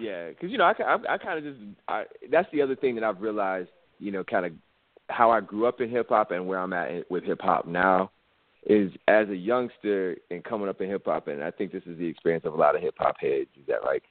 Yeah, 0.00 0.28
because 0.28 0.50
you 0.50 0.58
know, 0.58 0.64
I, 0.64 0.72
I, 0.82 1.14
I 1.14 1.18
kind 1.18 1.38
of 1.38 1.44
just 1.44 1.62
I, 1.88 2.04
that's 2.30 2.48
the 2.52 2.62
other 2.62 2.76
thing 2.76 2.94
that 2.94 3.04
I've 3.04 3.20
realized. 3.20 3.68
You 3.98 4.12
know, 4.12 4.24
kind 4.24 4.46
of 4.46 4.52
how 5.08 5.30
I 5.30 5.40
grew 5.40 5.66
up 5.66 5.80
in 5.80 5.90
hip 5.90 6.08
hop 6.08 6.30
and 6.30 6.46
where 6.46 6.58
I'm 6.58 6.72
at 6.72 7.10
with 7.10 7.24
hip 7.24 7.40
hop 7.42 7.66
now 7.66 8.10
is 8.66 8.90
as 9.08 9.28
a 9.28 9.36
youngster 9.36 10.16
and 10.30 10.42
coming 10.42 10.68
up 10.68 10.80
in 10.80 10.88
hip 10.88 11.02
hop, 11.04 11.28
and 11.28 11.42
I 11.42 11.50
think 11.50 11.72
this 11.72 11.82
is 11.86 11.98
the 11.98 12.06
experience 12.06 12.44
of 12.44 12.54
a 12.54 12.56
lot 12.56 12.74
of 12.74 12.82
hip 12.82 12.94
hop 12.98 13.16
heads. 13.20 13.50
Is 13.60 13.66
that 13.68 13.84
like 13.84 14.04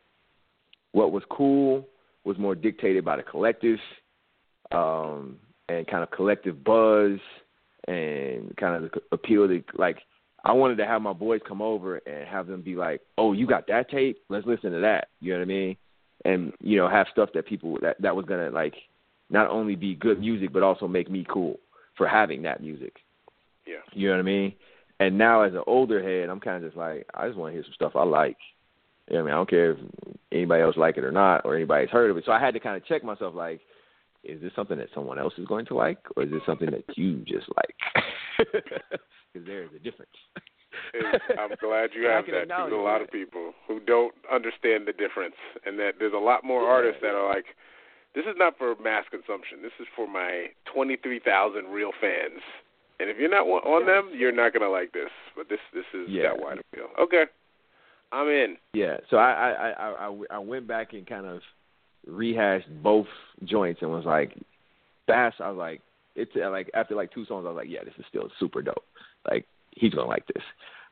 what 0.91 1.11
was 1.11 1.23
cool 1.31 1.87
was 2.23 2.37
more 2.37 2.53
dictated 2.53 3.03
by 3.03 3.15
the 3.17 3.23
collective 3.23 3.79
um, 4.71 5.37
and 5.69 5.87
kind 5.87 6.03
of 6.03 6.11
collective 6.11 6.63
buzz 6.63 7.19
and 7.87 8.55
kind 8.57 8.85
of 8.85 8.91
appeal 9.11 9.47
to 9.47 9.63
like 9.75 9.97
I 10.43 10.53
wanted 10.53 10.77
to 10.77 10.87
have 10.87 11.01
my 11.01 11.13
boys 11.13 11.41
come 11.47 11.61
over 11.61 11.97
and 11.97 12.27
have 12.27 12.47
them 12.47 12.61
be 12.61 12.75
like, 12.75 13.01
"Oh, 13.17 13.33
you 13.33 13.45
got 13.45 13.67
that 13.67 13.89
tape? 13.89 14.19
Let's 14.29 14.47
listen 14.47 14.71
to 14.71 14.79
that." 14.79 15.09
You 15.19 15.33
know 15.33 15.39
what 15.39 15.45
I 15.45 15.47
mean? 15.47 15.77
And 16.25 16.53
you 16.61 16.77
know, 16.77 16.89
have 16.89 17.07
stuff 17.11 17.29
that 17.33 17.45
people 17.45 17.77
that 17.81 18.01
that 18.01 18.15
was 18.15 18.25
gonna 18.25 18.49
like 18.49 18.75
not 19.29 19.49
only 19.49 19.75
be 19.75 19.95
good 19.95 20.19
music 20.19 20.51
but 20.51 20.63
also 20.63 20.87
make 20.87 21.09
me 21.09 21.25
cool 21.27 21.59
for 21.95 22.07
having 22.07 22.41
that 22.43 22.61
music. 22.61 22.97
Yeah. 23.67 23.75
You 23.93 24.07
know 24.07 24.15
what 24.15 24.21
I 24.21 24.23
mean? 24.23 24.53
And 24.99 25.17
now 25.17 25.41
as 25.41 25.53
an 25.53 25.63
older 25.65 26.01
head, 26.01 26.29
I'm 26.29 26.39
kind 26.39 26.63
of 26.63 26.69
just 26.69 26.77
like, 26.77 27.07
I 27.13 27.27
just 27.27 27.37
want 27.37 27.51
to 27.51 27.53
hear 27.53 27.63
some 27.63 27.73
stuff 27.73 27.95
I 27.95 28.03
like. 28.03 28.37
You 29.09 29.17
know 29.17 29.23
what 29.23 29.31
I 29.31 29.31
mean? 29.31 29.33
I 29.33 29.37
don't 29.37 29.49
care 29.49 29.71
if 29.71 29.77
anybody 30.31 30.61
else 30.61 30.77
like 30.77 30.97
it 30.97 31.03
or 31.03 31.11
not, 31.11 31.43
or 31.43 31.55
anybody's 31.55 31.89
heard 31.89 32.11
of 32.11 32.17
it. 32.17 32.23
So 32.25 32.31
I 32.31 32.39
had 32.39 32.53
to 32.53 32.59
kind 32.59 32.77
of 32.77 32.85
check 32.85 33.03
myself, 33.03 33.33
like, 33.33 33.61
is 34.23 34.41
this 34.41 34.51
something 34.55 34.77
that 34.77 34.87
someone 34.93 35.19
else 35.19 35.33
is 35.37 35.45
going 35.45 35.65
to 35.67 35.75
like, 35.75 35.99
or 36.15 36.23
is 36.23 36.31
this 36.31 36.41
something 36.45 36.69
that 36.71 36.85
you 36.97 37.23
just 37.27 37.47
like? 37.55 38.47
Because 39.33 39.47
there 39.47 39.63
is 39.63 39.69
a 39.73 39.79
difference. 39.79 40.11
I'm 41.39 41.55
glad 41.61 41.91
you 41.95 42.03
have 42.11 42.25
that. 42.25 42.47
There's 42.47 42.73
a 42.73 42.75
lot 42.75 43.01
of 43.01 43.09
people 43.11 43.53
who 43.65 43.79
don't 43.79 44.13
understand 44.31 44.87
the 44.87 44.91
difference, 44.91 45.35
and 45.65 45.79
that 45.79 45.93
there's 45.99 46.13
a 46.13 46.19
lot 46.19 46.43
more 46.43 46.67
artists 46.67 46.99
that 47.01 47.15
are 47.15 47.33
like, 47.33 47.45
this 48.13 48.25
is 48.25 48.35
not 48.35 48.57
for 48.57 48.75
mass 48.83 49.05
consumption. 49.09 49.61
This 49.61 49.71
is 49.79 49.87
for 49.95 50.05
my 50.05 50.47
23,000 50.73 51.67
real 51.67 51.91
fans. 52.01 52.41
And 52.99 53.09
if 53.09 53.17
you're 53.17 53.31
not 53.31 53.47
on 53.47 53.87
them, 53.87 54.11
you're 54.13 54.31
not 54.31 54.53
gonna 54.53 54.69
like 54.69 54.91
this. 54.91 55.09
But 55.35 55.49
this 55.49 55.59
this 55.73 55.85
is 55.93 56.07
yeah. 56.07 56.23
that 56.23 56.39
wide 56.39 56.59
appeal. 56.59 56.87
Okay, 56.99 57.23
I'm 58.11 58.27
in. 58.27 58.57
Yeah. 58.73 58.97
So 59.09 59.17
I 59.17 59.31
I 59.31 59.69
I 59.69 60.07
I, 60.07 60.21
I 60.31 60.37
went 60.37 60.67
back 60.67 60.93
and 60.93 61.07
kind 61.07 61.25
of 61.25 61.41
rehashed 62.07 62.67
both 62.81 63.07
joints 63.43 63.81
and 63.81 63.91
was 63.91 64.05
like, 64.05 64.37
Bas. 65.07 65.33
I 65.39 65.49
was 65.49 65.57
like, 65.57 65.81
it's 66.15 66.31
like 66.35 66.69
after 66.73 66.95
like 66.95 67.13
two 67.13 67.25
songs, 67.25 67.45
I 67.45 67.49
was 67.49 67.57
like, 67.57 67.69
yeah, 67.69 67.83
this 67.83 67.93
is 67.97 68.05
still 68.09 68.29
super 68.39 68.61
dope. 68.61 68.85
Like 69.29 69.45
he's 69.71 69.93
gonna 69.93 70.07
like 70.07 70.25
this. 70.27 70.43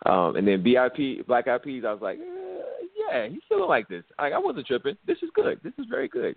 Um, 0.05 0.35
and 0.35 0.47
then 0.47 0.63
BIP, 0.63 1.25
Black 1.27 1.47
Eyed 1.47 1.63
Peas, 1.63 1.83
I 1.85 1.91
was 1.91 2.01
like, 2.01 2.17
eh, 2.19 2.87
yeah, 2.97 3.27
he's 3.27 3.41
still 3.45 3.67
like 3.67 3.87
this. 3.87 4.03
Like 4.17 4.33
I 4.33 4.39
wasn't 4.39 4.67
tripping. 4.67 4.97
This 5.05 5.17
is 5.21 5.29
good. 5.33 5.59
This 5.63 5.73
is 5.77 5.85
very 5.89 6.07
good. 6.07 6.35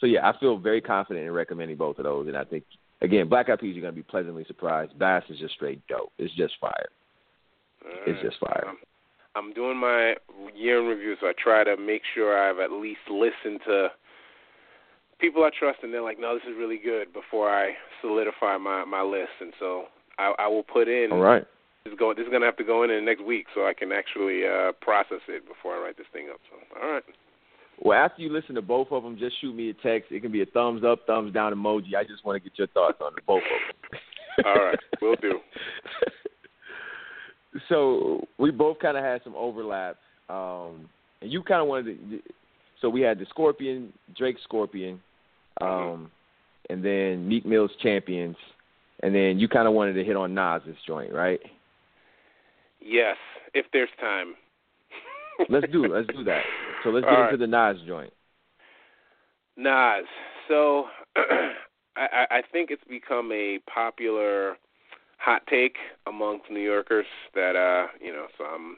So 0.00 0.06
yeah, 0.06 0.28
I 0.28 0.38
feel 0.38 0.58
very 0.58 0.80
confident 0.80 1.26
in 1.26 1.32
recommending 1.32 1.76
both 1.76 1.98
of 1.98 2.04
those, 2.04 2.26
and 2.26 2.36
I 2.36 2.44
think 2.44 2.64
again, 3.02 3.28
Black 3.28 3.48
Eyed 3.48 3.60
Peas, 3.60 3.74
you're 3.74 3.82
gonna 3.82 3.92
be 3.92 4.02
pleasantly 4.02 4.44
surprised. 4.46 4.98
Bas 4.98 5.24
is 5.28 5.38
just 5.38 5.54
straight 5.54 5.86
dope. 5.88 6.12
It's 6.18 6.34
just 6.34 6.54
fire. 6.60 6.88
Right. 7.84 8.08
It's 8.08 8.22
just 8.22 8.38
fire. 8.40 8.64
I'm, 8.68 8.76
I'm 9.34 9.52
doing 9.52 9.76
my 9.76 10.14
year 10.54 10.80
in 10.80 10.86
review, 10.86 11.16
so 11.20 11.26
I 11.26 11.32
try 11.42 11.64
to 11.64 11.76
make 11.76 12.02
sure 12.14 12.38
I've 12.38 12.58
at 12.58 12.72
least 12.72 13.00
listened 13.10 13.60
to 13.66 13.88
people 15.22 15.44
I 15.44 15.50
trust, 15.56 15.78
and 15.82 15.94
they're 15.94 16.02
like, 16.02 16.20
"No, 16.20 16.34
this 16.34 16.42
is 16.44 16.58
really 16.58 16.76
good." 16.76 17.12
Before 17.14 17.48
I 17.48 17.72
solidify 18.02 18.58
my 18.58 18.84
my 18.84 19.00
list, 19.00 19.32
and 19.40 19.52
so 19.58 19.84
I, 20.18 20.34
I 20.38 20.48
will 20.48 20.64
put 20.64 20.88
in. 20.88 21.08
All 21.12 21.20
right. 21.20 21.44
This 21.84 21.92
is 21.92 21.98
going. 21.98 22.16
This 22.16 22.24
is 22.24 22.30
going 22.30 22.42
to 22.42 22.46
have 22.46 22.56
to 22.58 22.64
go 22.64 22.82
in, 22.82 22.90
in 22.90 23.04
the 23.04 23.10
next 23.10 23.24
week, 23.24 23.46
so 23.54 23.62
I 23.62 23.72
can 23.72 23.92
actually 23.92 24.42
uh, 24.44 24.72
process 24.82 25.22
it 25.28 25.48
before 25.48 25.76
I 25.76 25.82
write 25.82 25.96
this 25.96 26.06
thing 26.12 26.26
up. 26.30 26.40
So, 26.50 26.82
all 26.82 26.92
right. 26.92 27.02
Well, 27.80 27.98
after 27.98 28.22
you 28.22 28.32
listen 28.32 28.54
to 28.56 28.62
both 28.62 28.88
of 28.90 29.02
them, 29.02 29.16
just 29.18 29.40
shoot 29.40 29.54
me 29.54 29.70
a 29.70 29.74
text. 29.74 30.12
It 30.12 30.20
can 30.20 30.30
be 30.30 30.42
a 30.42 30.46
thumbs 30.46 30.84
up, 30.84 31.06
thumbs 31.06 31.32
down 31.32 31.54
emoji. 31.54 31.96
I 31.96 32.04
just 32.04 32.24
want 32.24 32.40
to 32.42 32.48
get 32.48 32.58
your 32.58 32.68
thoughts 32.68 32.98
on 33.00 33.12
the 33.14 33.22
both 33.26 33.42
of 33.42 33.90
them. 33.90 34.00
All 34.46 34.64
right, 34.66 34.78
we'll 35.00 35.16
do. 35.16 35.38
so 37.68 38.26
we 38.38 38.50
both 38.50 38.78
kind 38.78 38.96
of 38.96 39.02
had 39.02 39.22
some 39.24 39.34
overlap, 39.34 39.96
um, 40.28 40.88
and 41.20 41.32
you 41.32 41.42
kind 41.42 41.60
of 41.60 41.68
wanted 41.68 41.98
to. 42.10 42.20
So 42.80 42.88
we 42.88 43.00
had 43.00 43.18
the 43.18 43.26
Scorpion, 43.30 43.92
Drake 44.16 44.36
Scorpion, 44.42 45.00
um, 45.60 46.10
and 46.70 46.84
then 46.84 47.28
Meek 47.28 47.44
Mill's 47.44 47.70
Champions, 47.82 48.36
and 49.02 49.14
then 49.14 49.38
you 49.38 49.48
kind 49.48 49.68
of 49.68 49.74
wanted 49.74 49.94
to 49.94 50.04
hit 50.04 50.16
on 50.16 50.34
Nas's 50.34 50.76
joint, 50.86 51.12
right? 51.12 51.40
Yes, 52.80 53.16
if 53.54 53.66
there's 53.72 53.88
time. 54.00 54.34
let's 55.48 55.70
do 55.72 55.86
let's 55.86 56.06
do 56.08 56.24
that. 56.24 56.42
So 56.82 56.90
let's 56.90 57.04
get 57.04 57.14
All 57.14 57.24
into 57.24 57.36
the 57.36 57.46
Nas 57.46 57.76
joint. 57.86 58.12
Nas. 59.56 60.04
So 60.48 60.86
I, 61.96 62.26
I 62.30 62.42
think 62.50 62.70
it's 62.70 62.82
become 62.88 63.30
a 63.32 63.58
popular 63.72 64.56
hot 65.18 65.42
take 65.48 65.76
amongst 66.06 66.50
New 66.50 66.60
Yorkers 66.60 67.06
that 67.34 67.54
uh 67.54 67.86
you 68.00 68.12
know 68.12 68.26
so 68.36 68.44
I'm 68.44 68.76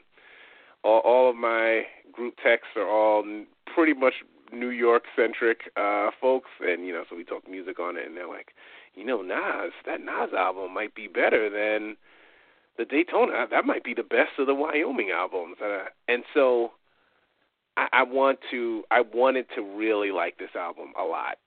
all, 0.83 0.99
all 0.99 1.29
of 1.29 1.35
my 1.35 1.83
group 2.11 2.35
texts 2.43 2.69
are 2.75 2.87
all 2.87 3.23
pretty 3.73 3.93
much 3.93 4.13
New 4.55 4.69
York 4.69 5.03
centric 5.15 5.71
uh 5.77 6.09
folks 6.19 6.49
and 6.61 6.85
you 6.85 6.93
know 6.93 7.03
so 7.09 7.15
we 7.15 7.23
talk 7.23 7.49
music 7.49 7.79
on 7.79 7.97
it 7.97 8.07
and 8.07 8.15
they're 8.15 8.27
like 8.27 8.53
you 8.95 9.05
know 9.05 9.21
Nas 9.21 9.73
that 9.85 10.01
Nas 10.01 10.33
album 10.37 10.73
might 10.73 10.95
be 10.95 11.07
better 11.07 11.49
than 11.49 11.97
the 12.77 12.85
Daytona 12.85 13.47
that 13.51 13.65
might 13.65 13.83
be 13.83 13.93
the 13.93 14.03
best 14.03 14.39
of 14.39 14.47
the 14.47 14.55
Wyoming 14.55 15.11
albums 15.11 15.57
uh, 15.63 15.85
and 16.07 16.23
so 16.33 16.71
I, 17.77 17.87
I 17.93 18.03
want 18.03 18.39
to 18.51 18.83
I 18.91 19.01
wanted 19.01 19.45
to 19.55 19.61
really 19.61 20.11
like 20.11 20.37
this 20.37 20.55
album 20.55 20.93
a 20.99 21.03
lot 21.03 21.37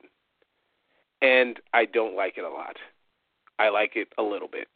and 1.20 1.58
I 1.74 1.84
don't 1.84 2.16
like 2.16 2.38
it 2.38 2.44
a 2.44 2.48
lot. 2.48 2.76
I 3.58 3.70
like 3.70 3.92
it 3.96 4.08
a 4.18 4.22
little 4.22 4.48
bit. 4.48 4.68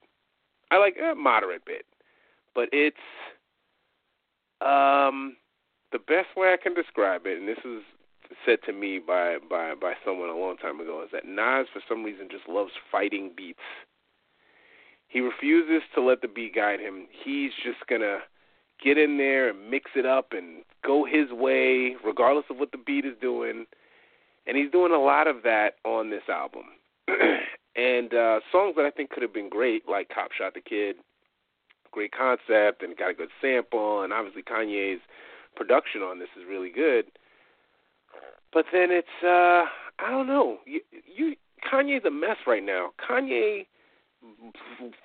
I 0.70 0.78
like 0.78 0.96
a 0.98 1.14
moderate 1.14 1.64
bit, 1.64 1.84
but 2.54 2.68
it's 2.72 2.96
um 4.60 5.36
the 5.92 5.98
best 5.98 6.36
way 6.36 6.52
I 6.52 6.56
can 6.62 6.74
describe 6.74 7.26
it, 7.26 7.38
and 7.38 7.46
this 7.46 7.58
is 7.64 7.82
said 8.46 8.58
to 8.66 8.72
me 8.72 8.98
by 8.98 9.38
by 9.48 9.74
by 9.74 9.94
someone 10.04 10.28
a 10.28 10.36
long 10.36 10.56
time 10.56 10.80
ago, 10.80 11.02
is 11.02 11.10
that 11.12 11.26
Nas 11.26 11.66
for 11.72 11.82
some 11.88 12.04
reason 12.04 12.28
just 12.30 12.48
loves 12.48 12.72
fighting 12.90 13.32
beats. 13.36 13.58
He 15.08 15.20
refuses 15.20 15.82
to 15.94 16.00
let 16.00 16.22
the 16.22 16.28
beat 16.28 16.54
guide 16.54 16.80
him. 16.80 17.06
He's 17.24 17.52
just 17.64 17.86
gonna 17.88 18.20
get 18.82 18.98
in 18.98 19.18
there 19.18 19.50
and 19.50 19.70
mix 19.70 19.90
it 19.94 20.06
up 20.06 20.32
and 20.32 20.64
go 20.84 21.04
his 21.04 21.30
way, 21.30 21.96
regardless 22.04 22.46
of 22.50 22.56
what 22.56 22.72
the 22.72 22.78
beat 22.78 23.04
is 23.04 23.14
doing 23.20 23.66
and 24.46 24.56
he's 24.56 24.70
doing 24.70 24.92
a 24.92 24.98
lot 24.98 25.26
of 25.26 25.42
that 25.44 25.74
on 25.84 26.10
this 26.10 26.22
album. 26.28 26.64
and 27.76 28.14
uh, 28.14 28.40
songs 28.50 28.74
that 28.76 28.84
I 28.84 28.90
think 28.90 29.10
could 29.10 29.22
have 29.22 29.34
been 29.34 29.48
great, 29.48 29.88
like 29.88 30.08
"Cop 30.08 30.32
Shot 30.32 30.54
the 30.54 30.60
Kid," 30.60 30.96
great 31.90 32.12
concept, 32.12 32.82
and 32.82 32.96
got 32.96 33.10
a 33.10 33.14
good 33.14 33.30
sample, 33.40 34.02
and 34.02 34.12
obviously 34.12 34.42
Kanye's 34.42 35.00
production 35.56 36.02
on 36.02 36.18
this 36.18 36.28
is 36.36 36.44
really 36.48 36.70
good. 36.70 37.06
But 38.52 38.66
then 38.72 38.90
it's 38.90 39.08
uh, 39.22 39.64
I 39.98 40.10
don't 40.10 40.26
know. 40.26 40.58
You, 40.66 40.80
you 41.06 41.36
Kanye's 41.70 42.04
a 42.04 42.10
mess 42.10 42.36
right 42.46 42.64
now. 42.64 42.90
Kanye 42.98 43.66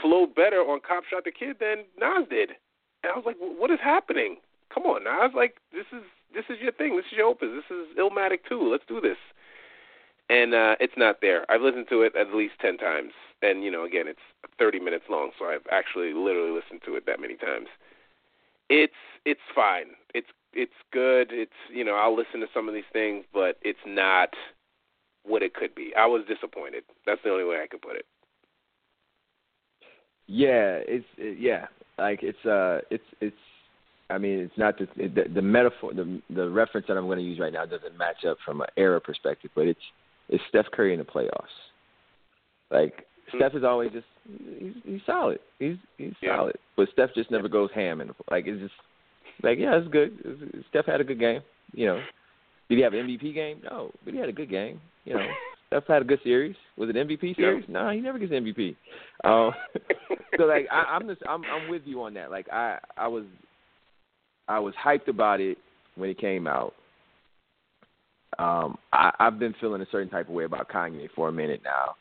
flowed 0.02 0.36
better 0.36 0.58
on 0.58 0.80
"Cop 0.88 1.04
Shot 1.10 1.24
the 1.24 1.32
Kid" 1.32 1.58
than 1.60 1.86
Nas 2.00 2.28
did, 2.30 2.52
and 3.04 3.12
I 3.14 3.16
was 3.16 3.24
like, 3.26 3.38
what 3.40 3.72
is 3.72 3.80
happening? 3.84 4.38
Come 4.74 4.84
on, 4.84 5.04
Nas! 5.04 5.32
Like 5.36 5.58
this 5.72 5.86
is 5.92 6.04
this 6.34 6.46
is 6.50 6.58
your 6.62 6.72
thing. 6.74 6.98
This 6.98 7.06
is 7.12 7.18
your 7.18 7.28
opus. 7.28 7.50
This 7.56 7.78
is 7.78 7.98
Illmatic 7.98 8.40
too. 8.48 8.70
Let's 8.70 8.84
do 8.88 9.00
this. 9.00 9.18
And 10.30 10.54
uh, 10.54 10.76
it's 10.82 10.98
not 10.98 11.22
there. 11.22 11.50
I've 11.50 11.62
listened 11.62 11.88
to 11.90 12.02
it 12.02 12.16
at 12.16 12.34
least 12.36 12.56
ten 12.62 12.78
times, 12.78 13.14
and 13.42 13.64
you 13.64 13.72
know, 13.72 13.86
again, 13.86 14.08
it's 14.08 14.20
30 14.60 14.80
minutes 14.80 15.06
long, 15.10 15.32
so 15.40 15.46
I've 15.46 15.66
actually 15.72 16.14
literally 16.14 16.52
listened 16.52 16.82
to 16.86 16.96
it 16.96 17.06
that 17.06 17.22
many 17.22 17.36
times. 17.36 17.68
It's 18.70 19.00
it's 19.26 19.42
fine. 19.56 19.96
It's 20.14 20.28
it's 20.58 20.74
good. 20.92 21.28
It's 21.32 21.52
you 21.74 21.86
know, 21.86 21.96
I'll 21.96 22.16
listen 22.16 22.42
to 22.42 22.48
some 22.54 22.68
of 22.68 22.74
these 22.74 22.90
things, 22.92 23.24
but 23.34 23.58
it's 23.62 23.80
not 23.86 24.30
what 25.24 25.44
it 25.44 25.54
could 25.54 25.76
be. 25.76 25.94
I 25.96 26.08
was 26.08 26.24
disappointed. 26.28 26.84
That's 27.06 27.22
the 27.24 27.30
only 27.30 27.46
way 27.46 27.58
I 27.64 27.68
could 27.68 27.82
put 27.82 27.96
it. 27.96 28.06
Yeah, 30.26 30.80
it's 30.86 31.06
it, 31.18 31.38
yeah, 31.40 31.68
like 31.98 32.24
it's 32.24 32.44
uh, 32.46 32.82
it's 32.90 33.04
it's 33.22 33.36
I 34.10 34.18
mean, 34.18 34.40
it's 34.40 34.58
not 34.58 34.78
the, 34.78 34.88
the 34.96 35.30
the 35.34 35.42
metaphor, 35.42 35.94
the 35.94 36.22
the 36.30 36.50
reference 36.50 36.88
that 36.88 36.98
I'm 36.98 37.06
going 37.06 37.20
to 37.20 37.24
use 37.24 37.40
right 37.40 37.54
now 37.54 37.66
doesn't 37.66 37.98
match 37.98 38.26
up 38.28 38.38
from 38.44 38.62
an 38.62 38.68
era 38.76 39.00
perspective, 39.00 39.52
but 39.56 39.68
it's 39.68 39.80
it's 40.30 40.44
Steph 40.50 40.66
Curry 40.74 40.94
in 40.94 41.00
the 41.00 41.06
playoffs. 41.06 41.56
Like 42.72 42.96
mm-hmm. 42.96 43.38
Steph 43.38 43.56
is 43.56 43.64
always 43.64 43.92
just 43.92 44.08
he's 44.60 44.74
he's 44.84 45.02
solid. 45.06 45.40
He's 45.60 45.78
he's 45.98 46.14
yeah. 46.22 46.38
solid, 46.38 46.58
but 46.76 46.90
Steph 46.94 47.14
just 47.16 47.32
never 47.32 47.48
goes 47.48 47.70
ham 47.76 48.02
in 48.02 48.08
the 48.08 48.14
like 48.32 48.48
it's 48.48 48.62
just 48.62 48.74
like 49.44 49.60
yeah, 49.60 49.78
it's 49.78 49.88
good. 49.90 50.18
It's, 50.24 50.68
Steph 50.70 50.86
had 50.86 51.02
a 51.02 51.04
good 51.04 51.20
game. 51.20 51.42
You 51.74 51.88
know, 51.88 52.02
did 52.70 52.78
he 52.78 52.84
have 52.84 52.94
an 52.94 53.08
MVP 53.08 53.34
game? 53.34 53.62
No, 53.64 53.92
but 54.04 54.14
he 54.14 54.20
had 54.20 54.30
a 54.30 54.34
good 54.34 54.50
game. 54.50 54.80
You 55.06 55.16
know, 55.16 55.28
Steph 55.68 55.88
had 55.88 56.02
a 56.02 56.06
good 56.06 56.20
series. 56.24 56.56
Was 56.78 56.90
it 56.90 56.96
MVP 56.96 57.36
series? 57.36 57.66
No, 57.68 57.90
he 57.90 58.00
never 58.00 58.20
gets 58.20 58.32
MVP. 58.32 58.76
Um, 59.24 59.52
so 60.38 60.44
like 60.44 60.68
I, 60.72 60.96
I'm 60.96 61.08
just 61.08 61.22
I'm 61.28 61.44
I'm 61.46 61.70
with 61.70 61.84
you 61.86 62.02
on 62.04 62.14
that. 62.16 62.32
Like 62.32 62.48
I 62.52 62.80
I 62.96 63.08
was 63.08 63.26
I 64.48 64.60
was 64.60 64.74
hyped 64.84 65.08
about 65.08 65.42
it 65.42 65.58
when 65.98 66.10
it 66.10 66.20
came 66.20 66.48
out, 66.48 66.74
Um, 68.40 68.78
I, 68.94 69.12
I've 69.20 69.40
been 69.40 69.56
feeling 69.60 69.82
a 69.82 69.88
certain 69.92 70.10
type 70.10 70.30
of 70.30 70.36
way 70.36 70.46
about 70.46 70.70
Kanye 70.70 71.10
for 71.16 71.28
a 71.28 71.32
minute 71.32 71.62
now. 71.64 71.96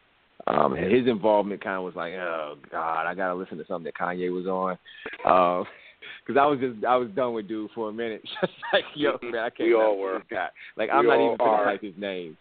Um, 0.49 0.75
and 0.75 0.93
his 0.93 1.09
involvement 1.09 1.65
kind 1.65 1.77
of 1.79 1.83
was 1.83 1.97
like, 1.97 2.13
oh 2.13 2.57
God, 2.71 3.07
I 3.07 3.15
gotta 3.15 3.35
listen 3.35 3.59
to 3.59 3.65
something 3.67 3.85
that 3.85 3.97
Kanye 3.97 4.33
was 4.33 4.47
on, 4.47 4.79
because 6.25 6.41
I 6.41 6.47
was 6.47 6.59
just 6.61 6.85
I 6.85 6.97
was 6.97 7.09
done 7.11 7.35
with 7.35 7.49
dude 7.49 7.71
for 7.75 7.89
a 7.89 7.93
minute. 7.93 8.23
just 8.41 8.53
like 8.73 8.85
yo, 8.95 9.19
man, 9.23 9.37
I 9.37 9.51
can't. 9.51 9.69
We 9.69 9.75
all 9.75 9.99
were. 9.99 10.19
This 10.19 10.27
guy. 10.31 10.49
Like 10.77 10.91
I'm 10.93 11.07
not 11.07 11.17
even 11.17 11.37
gonna 11.37 11.65
type 11.65 11.83
his 11.83 11.95
name. 11.97 12.37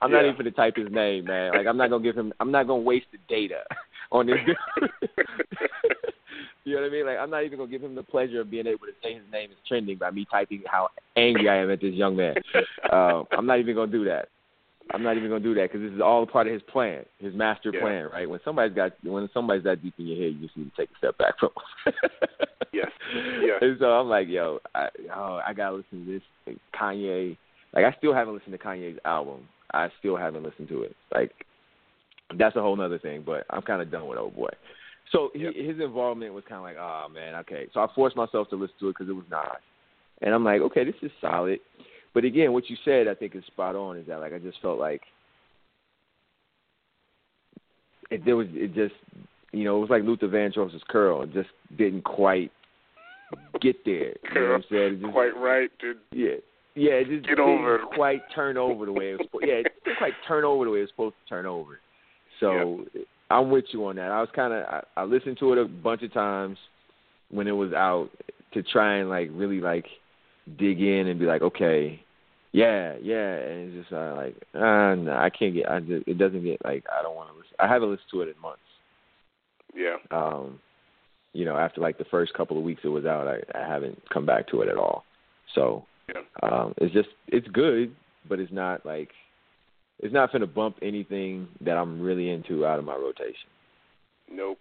I'm 0.00 0.10
yeah. 0.10 0.18
not 0.18 0.24
even 0.26 0.36
gonna 0.38 0.50
type 0.50 0.76
his 0.76 0.90
name, 0.90 1.24
man. 1.24 1.52
Like 1.52 1.66
I'm 1.66 1.76
not 1.76 1.90
gonna 1.90 2.02
give 2.02 2.16
him. 2.16 2.32
I'm 2.40 2.50
not 2.50 2.66
gonna 2.66 2.82
waste 2.82 3.06
the 3.12 3.18
data 3.28 3.62
on 4.12 4.26
this 4.26 4.36
dude. 4.46 5.10
you 6.64 6.74
know 6.74 6.82
what 6.82 6.88
I 6.88 6.90
mean? 6.90 7.06
Like 7.06 7.18
I'm 7.18 7.30
not 7.30 7.44
even 7.44 7.58
gonna 7.58 7.70
give 7.70 7.82
him 7.82 7.94
the 7.94 8.02
pleasure 8.02 8.40
of 8.40 8.50
being 8.50 8.66
able 8.66 8.86
to 8.86 8.92
say 9.02 9.14
his 9.14 9.22
name 9.32 9.50
is 9.50 9.56
trending 9.66 9.98
by 9.98 10.10
me 10.10 10.26
typing 10.30 10.62
how 10.66 10.88
angry 11.16 11.48
I 11.48 11.56
am 11.56 11.70
at 11.70 11.80
this 11.80 11.94
young 11.94 12.16
man. 12.16 12.34
Uh, 12.92 13.24
I'm 13.32 13.46
not 13.46 13.58
even 13.58 13.74
gonna 13.74 13.92
do 13.92 14.04
that. 14.04 14.28
I'm 14.92 15.02
not 15.02 15.16
even 15.16 15.28
gonna 15.28 15.40
do 15.40 15.54
that 15.54 15.70
because 15.70 15.82
this 15.82 15.92
is 15.92 16.00
all 16.00 16.26
part 16.26 16.46
of 16.46 16.52
his 16.52 16.62
plan, 16.62 17.04
his 17.18 17.34
master 17.34 17.70
yeah. 17.74 17.80
plan, 17.80 18.08
right? 18.12 18.28
When 18.28 18.40
somebody's 18.44 18.74
got 18.74 18.92
when 19.02 19.28
somebody's 19.34 19.64
that 19.64 19.82
deep 19.82 19.94
in 19.98 20.06
your 20.06 20.16
head, 20.16 20.34
you 20.34 20.46
just 20.46 20.56
need 20.56 20.70
to 20.70 20.76
take 20.76 20.90
a 20.90 20.98
step 20.98 21.18
back 21.18 21.38
from. 21.38 21.50
yes. 22.72 22.90
Yeah. 23.42 23.58
And 23.60 23.76
so 23.78 23.86
I'm 23.86 24.08
like, 24.08 24.28
yo, 24.28 24.58
I, 24.74 24.88
oh, 25.14 25.40
I 25.46 25.52
gotta 25.54 25.76
listen 25.76 26.04
to 26.06 26.20
this 26.46 26.56
Kanye. 26.78 27.36
Like 27.74 27.84
I 27.84 27.96
still 27.98 28.14
haven't 28.14 28.34
listened 28.34 28.52
to 28.52 28.58
Kanye's 28.58 28.98
album. 29.04 29.48
I 29.72 29.88
still 29.98 30.16
haven't 30.16 30.42
listened 30.44 30.68
to 30.68 30.82
it. 30.82 30.96
Like 31.14 31.32
that's 32.38 32.56
a 32.56 32.62
whole 32.62 32.76
nother 32.76 32.98
thing. 32.98 33.22
But 33.24 33.44
I'm 33.50 33.62
kind 33.62 33.82
of 33.82 33.90
done 33.90 34.06
with 34.06 34.18
old 34.18 34.36
boy. 34.36 34.50
So 35.12 35.30
he, 35.34 35.40
Yep. 35.44 35.54
his 35.54 35.80
involvement 35.80 36.34
was 36.34 36.44
kind 36.48 36.58
of 36.58 36.64
like, 36.64 36.76
oh 36.78 37.08
man, 37.12 37.34
okay. 37.36 37.66
So 37.72 37.80
I 37.80 37.86
forced 37.94 38.16
myself 38.16 38.48
to 38.50 38.56
listen 38.56 38.76
to 38.80 38.88
it 38.88 38.96
because 38.98 39.08
it 39.08 39.14
was 39.14 39.24
Nas, 39.30 39.62
and 40.22 40.34
I'm 40.34 40.44
like, 40.44 40.60
okay, 40.62 40.84
this 40.84 40.94
is 41.02 41.10
solid. 41.20 41.60
But 42.14 42.24
again, 42.24 42.52
what 42.52 42.68
you 42.68 42.76
said, 42.84 43.08
I 43.08 43.14
think, 43.14 43.34
is 43.34 43.44
spot 43.46 43.76
on. 43.76 43.96
Is 43.96 44.06
that 44.08 44.20
like 44.20 44.32
I 44.32 44.38
just 44.38 44.60
felt 44.60 44.78
like 44.78 45.02
it 48.10 48.24
there 48.24 48.36
was 48.36 48.48
it 48.52 48.74
just 48.74 48.94
you 49.52 49.64
know 49.64 49.76
it 49.76 49.80
was 49.80 49.90
like 49.90 50.02
Luther 50.02 50.28
Vandross's 50.28 50.82
curl. 50.88 51.22
It 51.22 51.32
just 51.32 51.50
didn't 51.76 52.02
quite 52.04 52.50
get 53.60 53.84
there. 53.84 54.14
You 54.34 54.34
know 54.34 54.40
what 54.40 54.54
I'm 54.56 54.64
saying? 54.70 55.00
Just, 55.00 55.12
Quite 55.12 55.36
right, 55.36 55.70
dude. 55.80 55.98
Yeah. 56.12 56.36
Yeah, 56.74 56.92
it 56.92 57.08
just 57.08 57.26
Get 57.26 57.36
didn't 57.36 57.40
over 57.40 57.80
quite 57.94 58.22
turn 58.34 58.56
over 58.56 58.86
the 58.86 58.92
way 58.92 59.10
it 59.10 59.18
was. 59.18 59.26
supposed 59.26 59.44
Yeah, 59.48 59.54
it 59.54 59.66
didn't 59.84 59.98
quite 59.98 60.12
turn 60.28 60.44
over 60.44 60.64
the 60.64 60.70
way 60.70 60.78
it 60.78 60.82
was 60.82 60.90
supposed 60.90 61.16
to 61.24 61.28
turn 61.28 61.44
over. 61.44 61.80
So 62.38 62.84
I'm 63.30 63.50
with 63.50 63.64
you 63.72 63.84
on 63.86 63.96
that. 63.96 64.12
I 64.12 64.20
was 64.20 64.28
kind 64.34 64.52
of 64.52 64.64
I, 64.64 64.82
I 64.96 65.04
listened 65.04 65.38
to 65.40 65.52
it 65.52 65.58
a 65.58 65.64
bunch 65.64 66.02
of 66.02 66.12
times 66.12 66.56
when 67.30 67.48
it 67.48 67.52
was 67.52 67.72
out 67.72 68.10
to 68.54 68.62
try 68.62 68.98
and 68.98 69.10
like 69.10 69.28
really 69.32 69.60
like 69.60 69.86
dig 70.56 70.80
in 70.80 71.08
and 71.08 71.18
be 71.18 71.26
like, 71.26 71.42
okay, 71.42 72.00
yeah, 72.52 72.94
yeah, 73.02 73.34
and 73.34 73.74
it's 73.74 73.82
just 73.82 73.92
uh, 73.92 74.14
like, 74.14 74.36
uh, 74.54 74.94
no, 74.94 75.16
I 75.18 75.30
can't 75.36 75.54
get. 75.54 75.70
I 75.70 75.80
just, 75.80 76.06
it 76.06 76.16
doesn't 76.16 76.44
get 76.44 76.64
like 76.64 76.84
I 76.96 77.02
don't 77.02 77.16
want 77.16 77.30
to 77.30 77.36
listen. 77.36 77.54
I 77.58 77.66
haven't 77.66 77.90
listened 77.90 78.08
to 78.12 78.22
it 78.22 78.34
in 78.34 78.40
months. 78.40 78.60
Yeah. 79.74 79.96
Um, 80.10 80.60
you 81.32 81.44
know, 81.44 81.56
after 81.56 81.80
like 81.80 81.98
the 81.98 82.04
first 82.04 82.32
couple 82.34 82.56
of 82.56 82.64
weeks 82.64 82.82
it 82.84 82.88
was 82.88 83.04
out, 83.04 83.28
I, 83.28 83.38
I 83.58 83.66
haven't 83.66 84.00
come 84.12 84.26
back 84.26 84.48
to 84.48 84.62
it 84.62 84.68
at 84.68 84.76
all. 84.76 85.04
So 85.54 85.84
Yeah. 86.08 86.22
um, 86.42 86.74
it's 86.78 86.92
just 86.92 87.08
it's 87.28 87.48
good, 87.48 87.94
but 88.28 88.40
it's 88.40 88.52
not 88.52 88.84
like 88.86 89.10
it's 90.00 90.14
not 90.14 90.30
going 90.32 90.40
to 90.40 90.46
bump 90.46 90.76
anything 90.80 91.48
that 91.60 91.76
I'm 91.76 92.00
really 92.00 92.30
into 92.30 92.64
out 92.64 92.78
of 92.78 92.84
my 92.84 92.94
rotation. 92.94 93.48
Nope. 94.30 94.58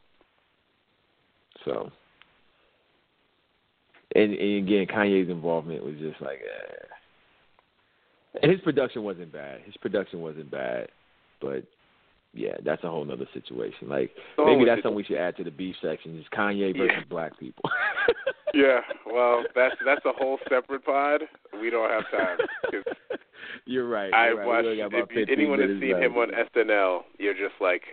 So, 1.65 1.91
and, 4.15 4.33
and 4.33 4.67
again, 4.67 4.87
Kanye's 4.87 5.29
involvement 5.29 5.83
was 5.83 5.95
just 5.99 6.21
like, 6.21 6.39
eh. 6.39 6.85
and 8.41 8.51
his 8.51 8.61
production 8.61 9.03
wasn't 9.03 9.31
bad. 9.31 9.61
His 9.65 9.75
production 9.77 10.21
wasn't 10.21 10.49
bad, 10.49 10.87
but 11.41 11.63
yeah, 12.33 12.55
that's 12.63 12.83
a 12.83 12.89
whole 12.89 13.05
nother 13.05 13.27
situation. 13.33 13.89
Like 13.89 14.11
maybe 14.37 14.65
that's 14.65 14.81
something 14.83 14.95
we 14.95 15.03
should 15.03 15.17
add 15.17 15.37
to 15.37 15.43
the 15.43 15.51
beef 15.51 15.75
section: 15.81 16.17
is 16.17 16.25
Kanye 16.33 16.75
versus 16.77 16.97
Yeah. 16.97 17.03
black 17.09 17.39
people. 17.39 17.63
Yeah. 18.53 18.79
Well, 19.05 19.43
that's 19.55 19.75
that's 19.85 20.05
a 20.05 20.13
whole 20.13 20.39
separate 20.49 20.85
pod. 20.85 21.21
We 21.61 21.69
don't 21.69 21.89
have 21.89 22.03
time. 22.11 22.37
You're 23.65 23.87
right. 23.87 24.13
I 24.13 24.31
right. 24.31 24.47
watched. 24.47 24.63
We 24.63 24.69
only 24.69 24.77
got 24.77 24.87
about 24.87 25.09
If 25.11 25.29
anyone 25.29 25.59
has 25.59 25.69
seen 25.79 25.91
left. 25.91 26.03
him 26.03 26.13
on 26.17 26.31
SNL, 26.55 27.01
you're 27.19 27.33
just 27.33 27.55
like, 27.61 27.83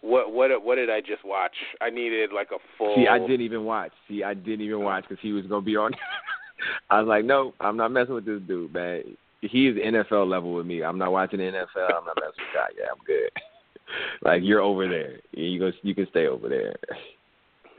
what? 0.00 0.32
What? 0.32 0.50
What 0.64 0.74
did 0.74 0.90
I 0.90 1.00
just 1.00 1.24
watch? 1.24 1.54
I 1.80 1.90
needed 1.90 2.30
like 2.34 2.48
a 2.50 2.58
full. 2.76 2.96
See, 2.96 3.06
I 3.08 3.18
didn't 3.18 3.40
even 3.40 3.64
watch. 3.64 3.92
See, 4.08 4.22
I 4.22 4.34
didn't 4.34 4.62
even 4.62 4.76
uh-huh. 4.76 4.84
watch 4.84 5.04
because 5.08 5.22
he 5.22 5.32
was 5.32 5.46
gonna 5.46 5.62
be 5.62 5.76
on. 5.76 5.92
I 6.90 7.00
was 7.00 7.08
like, 7.08 7.24
no, 7.24 7.54
I'm 7.60 7.76
not 7.76 7.92
messing 7.92 8.14
with 8.14 8.26
this 8.26 8.40
dude, 8.46 8.72
man. 8.74 9.16
He 9.42 9.68
is 9.68 9.76
NFL 9.76 10.28
level 10.28 10.54
with 10.54 10.66
me. 10.66 10.82
I'm 10.82 10.98
not 10.98 11.12
watching 11.12 11.38
the 11.40 11.44
NFL. 11.46 11.98
I'm 11.98 12.04
not 12.06 12.16
messing 12.16 12.32
with 12.38 12.54
that. 12.54 12.70
Yeah, 12.78 12.86
I'm 12.92 13.04
good. 13.04 13.30
like 14.24 14.42
you're 14.42 14.60
over 14.60 14.88
there. 14.88 15.18
You 15.32 15.58
go. 15.58 15.72
You 15.82 15.94
can 15.94 16.06
stay 16.10 16.26
over 16.26 16.48
there. 16.48 16.76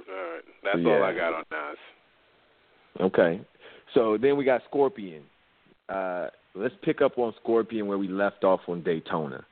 All 0.10 0.34
right. 0.34 0.44
That's 0.64 0.86
all 0.86 1.04
I 1.04 1.14
got 1.14 1.34
on 1.34 1.44
Nas. 1.52 1.78
Okay. 3.02 3.42
So 3.94 4.18
then 4.18 4.38
we 4.38 4.44
got 4.44 4.62
Scorpion. 4.70 5.24
Uh, 5.90 6.28
let's 6.56 6.76
pick 6.84 7.02
up 7.02 7.18
on 7.18 7.34
Scorpion 7.42 7.88
where 7.88 7.98
we 7.98 8.08
left 8.08 8.44
off 8.44 8.62
on 8.68 8.84
Daytona. 8.84 9.44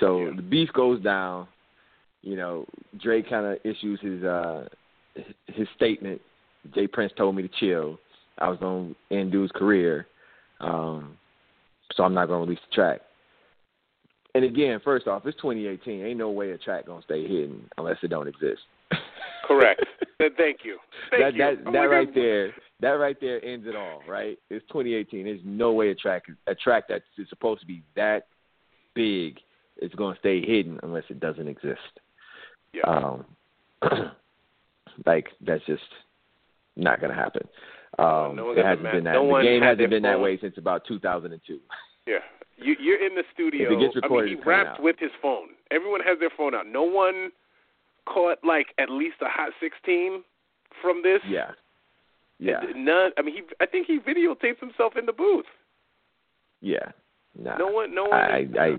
So 0.00 0.20
Yeah. 0.26 0.30
the 0.36 0.42
beef 0.42 0.72
goes 0.72 1.00
down. 1.02 1.48
You 2.22 2.36
know, 2.36 2.66
Drake 3.00 3.28
kind 3.28 3.46
of 3.46 3.58
issues 3.64 4.00
his 4.00 4.22
uh 4.22 4.68
his 5.46 5.68
statement. 5.76 6.20
J 6.74 6.86
Prince 6.86 7.12
told 7.16 7.36
me 7.36 7.42
to 7.42 7.48
chill. 7.60 7.98
I 8.38 8.48
was 8.48 8.58
to 8.60 8.94
end 9.10 9.32
dude's 9.32 9.52
career, 9.52 10.06
um, 10.60 11.16
so 11.94 12.02
I'm 12.02 12.14
not 12.14 12.26
going 12.26 12.40
to 12.40 12.46
release 12.46 12.64
the 12.68 12.74
track. 12.74 13.00
And 14.34 14.44
again, 14.44 14.80
first 14.84 15.06
off, 15.06 15.26
it's 15.26 15.36
2018. 15.38 16.04
Ain't 16.04 16.18
no 16.18 16.30
way 16.30 16.52
a 16.52 16.58
track 16.58 16.86
gonna 16.86 17.02
stay 17.02 17.22
hidden 17.22 17.68
unless 17.76 17.96
it 18.02 18.08
don't 18.08 18.28
exist. 18.28 18.60
Correct. 19.46 19.84
Thank 20.18 20.58
you. 20.64 20.78
Thank 21.10 21.22
that 21.22 21.34
you. 21.34 21.38
that 21.38 21.66
I'm 21.66 21.72
that 21.72 21.80
right 21.80 22.14
there, 22.14 22.52
that 22.80 22.90
right 22.90 23.16
there 23.20 23.44
ends 23.44 23.66
it 23.66 23.74
all, 23.74 24.02
right? 24.06 24.38
It's 24.50 24.64
2018. 24.68 25.24
There's 25.24 25.40
no 25.44 25.72
way 25.72 25.90
a 25.90 25.94
track 25.94 26.24
a 26.46 26.54
track 26.54 26.84
that's 26.88 27.04
supposed 27.28 27.62
to 27.62 27.66
be 27.66 27.82
that 27.96 28.26
big 28.94 29.38
is 29.80 29.92
going 29.92 30.14
to 30.14 30.20
stay 30.20 30.40
hidden 30.40 30.78
unless 30.82 31.04
it 31.08 31.20
doesn't 31.20 31.48
exist. 31.48 31.80
Yeah. 32.74 32.82
Um, 32.82 33.24
like 35.06 35.28
that's 35.44 35.64
just 35.66 35.82
not 36.76 37.00
going 37.00 37.10
to 37.10 37.18
happen. 37.18 37.48
Um, 37.98 38.36
No 38.36 38.50
it 38.52 38.56
the 38.56 38.64
hasn't 38.64 38.90
been 38.92 39.04
that. 39.04 39.12
no 39.14 39.26
the 39.36 39.42
game 39.42 39.62
hasn't 39.62 39.90
been 39.90 40.02
that 40.04 40.20
way 40.20 40.38
since 40.40 40.56
about 40.56 40.82
2002. 40.86 41.58
Yeah. 42.06 42.18
You, 42.56 42.74
you're 42.80 43.04
in 43.04 43.14
the 43.14 43.22
studio. 43.34 43.66
If 43.66 43.72
it 43.78 43.80
gets 43.80 43.94
I 43.96 44.00
recorded, 44.06 44.30
mean, 44.38 44.42
he 44.44 44.50
out. 44.50 44.82
with 44.82 44.96
his 44.98 45.10
phone. 45.22 45.48
Everyone 45.70 46.00
has 46.00 46.18
their 46.18 46.30
phone 46.36 46.54
out. 46.54 46.66
No 46.66 46.82
one 46.82 47.30
caught 48.06 48.38
like 48.44 48.68
at 48.78 48.90
least 48.90 49.16
a 49.20 49.28
hot 49.28 49.50
16 49.60 50.22
from 50.82 51.02
this. 51.02 51.20
Yeah, 51.28 51.50
yeah, 52.38 52.60
None. 52.74 53.10
I 53.18 53.22
mean, 53.22 53.34
he. 53.34 53.42
I 53.60 53.66
think 53.66 53.86
he 53.86 53.98
videotapes 53.98 54.58
himself 54.60 54.94
in 54.96 55.06
the 55.06 55.12
booth. 55.12 55.44
yeah. 56.60 56.90
Nah. 57.40 57.56
No 57.58 57.66
one. 57.68 57.94
No 57.94 58.04
one. 58.04 58.12
I, 58.18 58.46
I, 58.58 58.76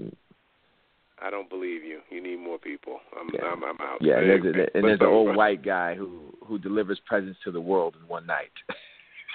I 1.26 1.30
don't 1.30 1.50
believe 1.50 1.84
you. 1.84 2.00
You 2.10 2.22
need 2.22 2.40
more 2.40 2.58
people. 2.58 3.00
I'm. 3.18 3.30
Yeah. 3.34 3.42
I'm, 3.46 3.64
I'm 3.64 3.78
out. 3.80 4.00
yeah. 4.02 4.18
And 4.20 4.30
there's, 4.30 4.56
a, 4.56 4.78
and 4.78 4.84
there's 4.86 5.00
an 5.00 5.06
old 5.08 5.36
white 5.38 5.64
guy 5.64 5.96
who 5.96 6.34
who 6.46 6.58
delivers 6.58 7.00
presents 7.06 7.40
to 7.46 7.52
the 7.52 7.62
world 7.62 7.96
in 8.02 8.06
one 8.08 8.26
night. 8.26 8.52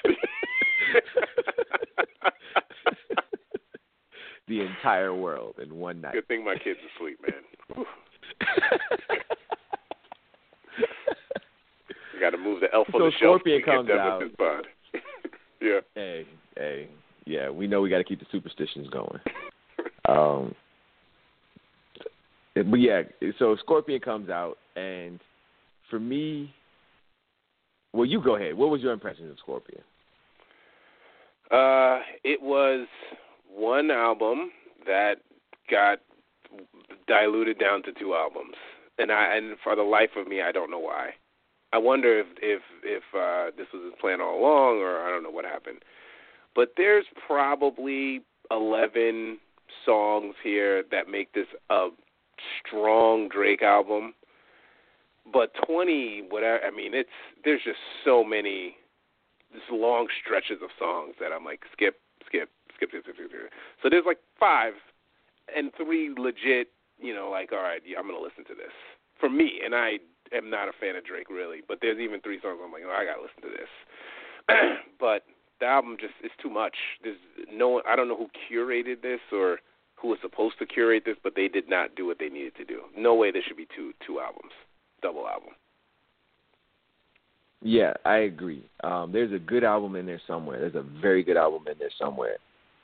the 4.49 4.61
entire 4.61 5.15
world 5.15 5.55
in 5.63 5.75
one 5.75 6.01
night. 6.01 6.13
Good 6.15 6.29
thing 6.29 6.45
my 6.45 6.57
kid's 6.57 6.79
asleep, 6.97 7.19
man. 7.27 7.85
You 12.13 12.21
got 12.21 12.31
to 12.31 12.39
move 12.39 12.61
the 12.61 12.73
elf 12.73 12.87
on 12.95 13.01
So 13.01 13.05
the 13.07 13.11
shelf. 13.11 13.41
Scorpion 13.41 13.61
to 13.61 13.67
get 13.67 13.75
comes 13.75 13.91
out. 13.91 14.23
With 14.23 14.33
yeah. 15.61 15.81
hey, 15.95 16.27
hey, 16.57 16.89
yeah, 17.27 17.51
we 17.51 17.67
know 17.67 17.81
we 17.81 17.91
got 17.91 17.99
to 17.99 18.05
keep 18.05 18.21
the 18.21 18.27
superstitions 18.31 18.89
going. 18.89 19.19
Um, 20.09 20.55
but 22.55 22.77
yeah, 22.77 23.03
so 23.39 23.57
Scorpion 23.61 24.01
comes 24.01 24.31
out, 24.31 24.59
and 24.77 25.19
for 25.91 25.99
me, 25.99 26.55
well, 27.93 28.05
you 28.05 28.23
go 28.23 28.37
ahead. 28.37 28.55
What 28.55 28.71
was 28.71 28.81
your 28.81 28.93
impression 28.93 29.29
of 29.31 29.39
Scorpion? 29.39 29.83
Uh, 31.51 32.01
it 32.25 32.41
was 32.41 32.87
one 33.49 33.91
album 33.91 34.51
that 34.87 35.17
got 35.71 35.99
diluted 37.07 37.59
down 37.59 37.83
to 37.83 37.93
two 37.93 38.15
albums, 38.15 38.55
and 38.99 39.13
I 39.13 39.37
and 39.37 39.57
for 39.63 39.77
the 39.77 39.83
life 39.83 40.11
of 40.17 40.27
me, 40.27 40.41
I 40.43 40.53
don't 40.53 40.71
know 40.71 40.79
why. 40.79 41.11
I 41.73 41.79
wonder 41.79 42.21
if 42.21 42.27
if 42.41 42.63
if 42.83 43.03
uh, 43.15 43.51
this 43.57 43.67
was 43.75 43.85
his 43.85 43.95
plan 44.01 44.21
all 44.21 44.39
along, 44.39 44.79
or 44.79 45.01
I 45.01 45.11
don't 45.11 45.23
know 45.23 45.31
what 45.31 45.45
happened. 45.45 45.79
But 46.55 46.75
there's 46.77 47.05
probably 47.27 48.23
eleven 48.51 49.39
songs 49.85 50.35
here 50.43 50.85
that 50.91 51.09
make 51.09 51.33
this 51.33 51.47
a 51.71 51.89
strong 52.67 53.29
Drake 53.29 53.63
album. 53.63 54.15
But 55.33 55.53
twenty, 55.67 56.23
whatever. 56.29 56.61
I 56.65 56.71
mean, 56.71 56.95
it's 56.95 57.09
there's 57.45 57.63
just 57.65 57.79
so 58.05 58.23
many, 58.23 58.77
just 59.55 59.71
long 59.71 60.09
stretches 60.19 60.61
of 60.63 60.71
songs 60.79 61.15
that 61.21 61.33
I'm 61.33 61.45
like 61.45 61.63
skip, 61.73 61.97
skip, 62.27 62.51
skip, 62.75 62.91
skip, 62.91 63.03
skip, 63.05 63.17
skip. 63.17 63.31
skip. 63.31 63.51
So 63.83 63.89
there's 63.89 64.07
like 64.07 64.21
five, 64.39 64.75
and 65.55 65.71
three 65.77 66.13
legit. 66.17 66.69
You 66.99 67.15
know, 67.15 67.31
like 67.31 67.53
all 67.53 67.63
right, 67.63 67.83
yeah, 67.87 67.99
I'm 67.99 68.07
gonna 68.07 68.23
listen 68.23 68.45
to 68.47 68.55
this 68.55 68.75
for 69.19 69.29
me, 69.29 69.61
and 69.65 69.75
I 69.75 69.99
am 70.33 70.51
not 70.51 70.69
a 70.69 70.73
fan 70.79 70.97
of 70.97 71.05
Drake 71.05 71.31
really, 71.31 71.61
but 71.67 71.79
there's 71.81 71.99
even 71.99 72.21
three 72.21 72.41
songs 72.41 72.61
I'm 72.63 72.73
like, 72.73 72.83
oh, 72.87 72.93
I 72.93 73.05
gotta 73.05 73.23
listen 73.23 73.43
to 73.43 73.57
this. 73.57 73.73
but 75.01 75.25
the 75.61 75.67
album 75.67 75.97
just 75.99 76.15
is 76.23 76.31
too 76.41 76.51
much. 76.51 76.77
There's 77.03 77.17
no, 77.53 77.83
I 77.87 77.97
don't 77.97 78.09
know 78.09 78.17
who 78.17 78.29
curated 78.29 79.03
this 79.03 79.21
or 79.33 79.59
who 79.97 80.09
was 80.09 80.19
supposed 80.21 80.59
to 80.59 80.67
curate 80.67 81.05
this, 81.07 81.17
but 81.23 81.35
they 81.35 81.49
did 81.49 81.69
not 81.69 81.95
do 81.95 82.07
what 82.07 82.19
they 82.19 82.29
needed 82.29 82.55
to 82.57 82.65
do. 82.65 82.83
No 82.97 83.15
way 83.15 83.31
there 83.31 83.43
should 83.47 83.57
be 83.57 83.69
two 83.75 83.93
two 84.07 84.21
albums, 84.21 84.53
double 85.03 85.27
album. 85.27 85.51
Yeah, 87.67 87.95
I 88.05 88.19
agree. 88.19 88.63
Um, 88.85 89.11
there's 89.11 89.33
a 89.33 89.39
good 89.39 89.65
album 89.65 89.97
in 89.97 90.05
there 90.05 90.21
somewhere. 90.27 90.61
There's 90.61 90.75
a 90.75 90.87
very 91.01 91.25
good 91.25 91.39
album 91.39 91.63
in 91.67 91.79
there 91.79 91.91
somewhere. 91.99 92.37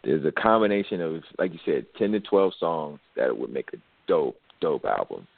There's 0.03 0.25
a 0.25 0.33
combination 0.33 1.03
of, 1.03 1.23
like 1.39 1.53
you 1.53 1.59
said, 1.67 1.85
ten 1.99 2.13
to 2.13 2.21
twelve 2.21 2.55
songs 2.59 2.99
that 3.15 3.37
would 3.37 3.53
make 3.53 3.69
a 3.75 3.77
dope, 4.09 4.39
dope 4.63 4.87
album. 4.87 5.29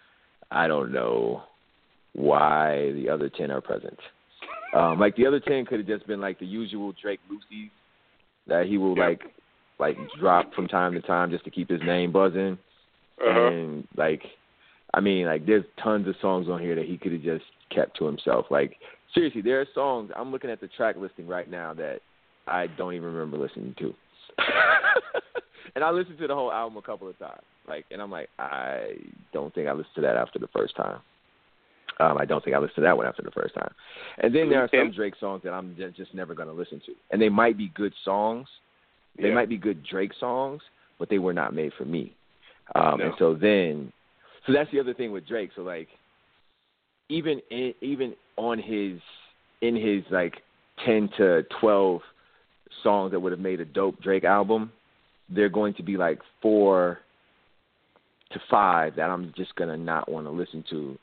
I 0.53 0.68
don't 0.68 0.93
know 0.93 1.43
why 2.12 2.93
the 2.93 3.09
other 3.09 3.28
ten 3.28 3.51
are 3.51 3.61
present. 3.61 3.99
Um, 4.76 5.01
like 5.01 5.16
the 5.16 5.26
other 5.26 5.40
ten 5.40 5.66
could 5.66 5.80
have 5.80 5.88
just 5.88 6.07
been 6.07 6.20
like 6.20 6.38
the 6.38 6.47
usual 6.47 6.95
Drake 7.03 7.20
loosies 7.28 7.70
that 8.47 8.66
he 8.66 8.78
will 8.78 8.97
like 8.97 9.22
like 9.80 9.97
drop 10.20 10.55
from 10.55 10.68
time 10.68 10.95
to 10.95 11.01
time 11.01 11.32
just 11.32 11.45
to 11.45 11.51
keep 11.51 11.68
his 11.68 11.80
name 11.84 12.12
buzzing. 12.12 12.57
Uh-huh. 13.20 13.47
And 13.49 13.88
like 13.97 14.22
I 14.95 15.01
mean, 15.01 15.26
like 15.26 15.47
there's 15.47 15.64
tons 15.82 16.07
of 16.07 16.14
songs 16.20 16.49
on 16.49 16.61
here 16.61 16.76
that 16.76 16.86
he 16.86 16.97
could 16.97 17.12
have 17.12 17.22
just 17.22 17.45
kept 17.74 17.99
to 17.99 18.07
himself. 18.07 18.47
Like 18.49 18.76
seriously, 19.14 19.42
there 19.42 19.60
are 19.60 19.66
songs 19.74 20.10
I'm 20.16 20.30
looking 20.30 20.50
at 20.50 20.60
the 20.60 20.68
track 20.68 20.96
listing 20.96 21.26
right 21.26 21.50
now 21.50 21.74
that 21.74 22.00
I 22.46 22.66
don't 22.66 22.94
even 22.94 23.12
remember 23.12 23.38
listening 23.38 23.74
to. 23.78 23.94
and 25.74 25.84
I 25.84 25.90
listened 25.90 26.18
to 26.18 26.26
the 26.26 26.34
whole 26.34 26.52
album 26.52 26.78
a 26.78 26.82
couple 26.82 27.08
of 27.08 27.18
times. 27.18 27.42
Like 27.68 27.84
and 27.90 28.02
I'm 28.02 28.10
like, 28.10 28.28
I 28.38 28.94
don't 29.32 29.54
think 29.54 29.68
I 29.68 29.72
listened 29.72 29.94
to 29.96 30.00
that 30.02 30.16
after 30.16 30.38
the 30.38 30.48
first 30.48 30.76
time. 30.76 31.00
Um, 32.00 32.16
I 32.18 32.24
don't 32.24 32.42
think 32.42 32.56
I 32.56 32.58
listened 32.58 32.76
to 32.76 32.80
that 32.82 32.96
one 32.96 33.06
after 33.06 33.22
the 33.22 33.30
first 33.30 33.54
time. 33.54 33.72
And 34.18 34.34
then 34.34 34.48
there 34.48 34.62
are 34.62 34.68
some 34.72 34.92
Drake 34.92 35.14
songs 35.20 35.42
that 35.44 35.52
I'm 35.52 35.76
just 35.96 36.14
never 36.14 36.34
going 36.34 36.48
to 36.48 36.54
listen 36.54 36.80
to, 36.86 36.92
and 37.10 37.20
they 37.20 37.28
might 37.28 37.56
be 37.56 37.70
good 37.74 37.92
songs. 38.04 38.48
They 39.18 39.28
yeah. 39.28 39.34
might 39.34 39.48
be 39.48 39.58
good 39.58 39.84
Drake 39.84 40.12
songs, 40.18 40.62
but 40.98 41.10
they 41.10 41.18
were 41.18 41.34
not 41.34 41.54
made 41.54 41.72
for 41.76 41.84
me. 41.84 42.14
Um, 42.74 42.98
no. 42.98 43.04
And 43.04 43.14
so 43.18 43.34
then, 43.34 43.92
so 44.46 44.52
that's 44.52 44.70
the 44.72 44.80
other 44.80 44.94
thing 44.94 45.12
with 45.12 45.28
Drake. 45.28 45.50
So 45.54 45.62
like, 45.62 45.88
even 47.12 47.40
in, 47.50 47.74
even 47.82 48.14
on 48.36 48.58
his 48.58 48.98
in 49.60 49.76
his 49.76 50.02
like 50.10 50.42
ten 50.84 51.08
to 51.18 51.42
twelve 51.60 52.00
songs 52.82 53.12
that 53.12 53.20
would 53.20 53.32
have 53.32 53.40
made 53.40 53.60
a 53.60 53.64
dope 53.64 54.00
Drake 54.00 54.24
album, 54.24 54.72
they're 55.28 55.50
going 55.50 55.74
to 55.74 55.82
be 55.82 55.96
like 55.96 56.18
four 56.40 56.98
to 58.32 58.40
five 58.50 58.96
that 58.96 59.10
I'm 59.10 59.32
just 59.36 59.54
gonna 59.56 59.76
not 59.76 60.10
want 60.10 60.26
to 60.26 60.30
listen 60.30 60.64
to 60.70 60.98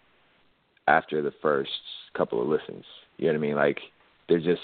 after 0.87 1.21
the 1.21 1.33
first 1.41 1.69
couple 2.17 2.41
of 2.41 2.47
listens. 2.47 2.83
You 3.17 3.27
know 3.27 3.33
what 3.33 3.37
I 3.37 3.41
mean? 3.41 3.55
Like 3.55 3.79
they're 4.27 4.39
just 4.39 4.61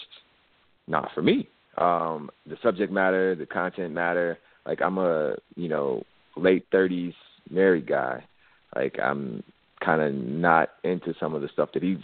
not 0.87 1.09
for 1.13 1.21
me. 1.21 1.47
Um, 1.77 2.31
the 2.47 2.57
subject 2.63 2.91
matter, 2.91 3.35
the 3.35 3.45
content 3.45 3.93
matter. 3.93 4.39
Like 4.65 4.81
I'm 4.81 4.97
a 4.97 5.35
you 5.55 5.69
know 5.69 6.03
late 6.35 6.65
thirties 6.71 7.13
married 7.51 7.85
guy. 7.87 8.23
Like 8.75 8.97
I'm 8.99 9.43
kind 9.86 10.01
of 10.01 10.13
not 10.13 10.69
into 10.83 11.13
some 11.19 11.33
of 11.36 11.41
the 11.41 11.49
stuff 11.49 11.69
that 11.73 11.83
he's 11.83 11.97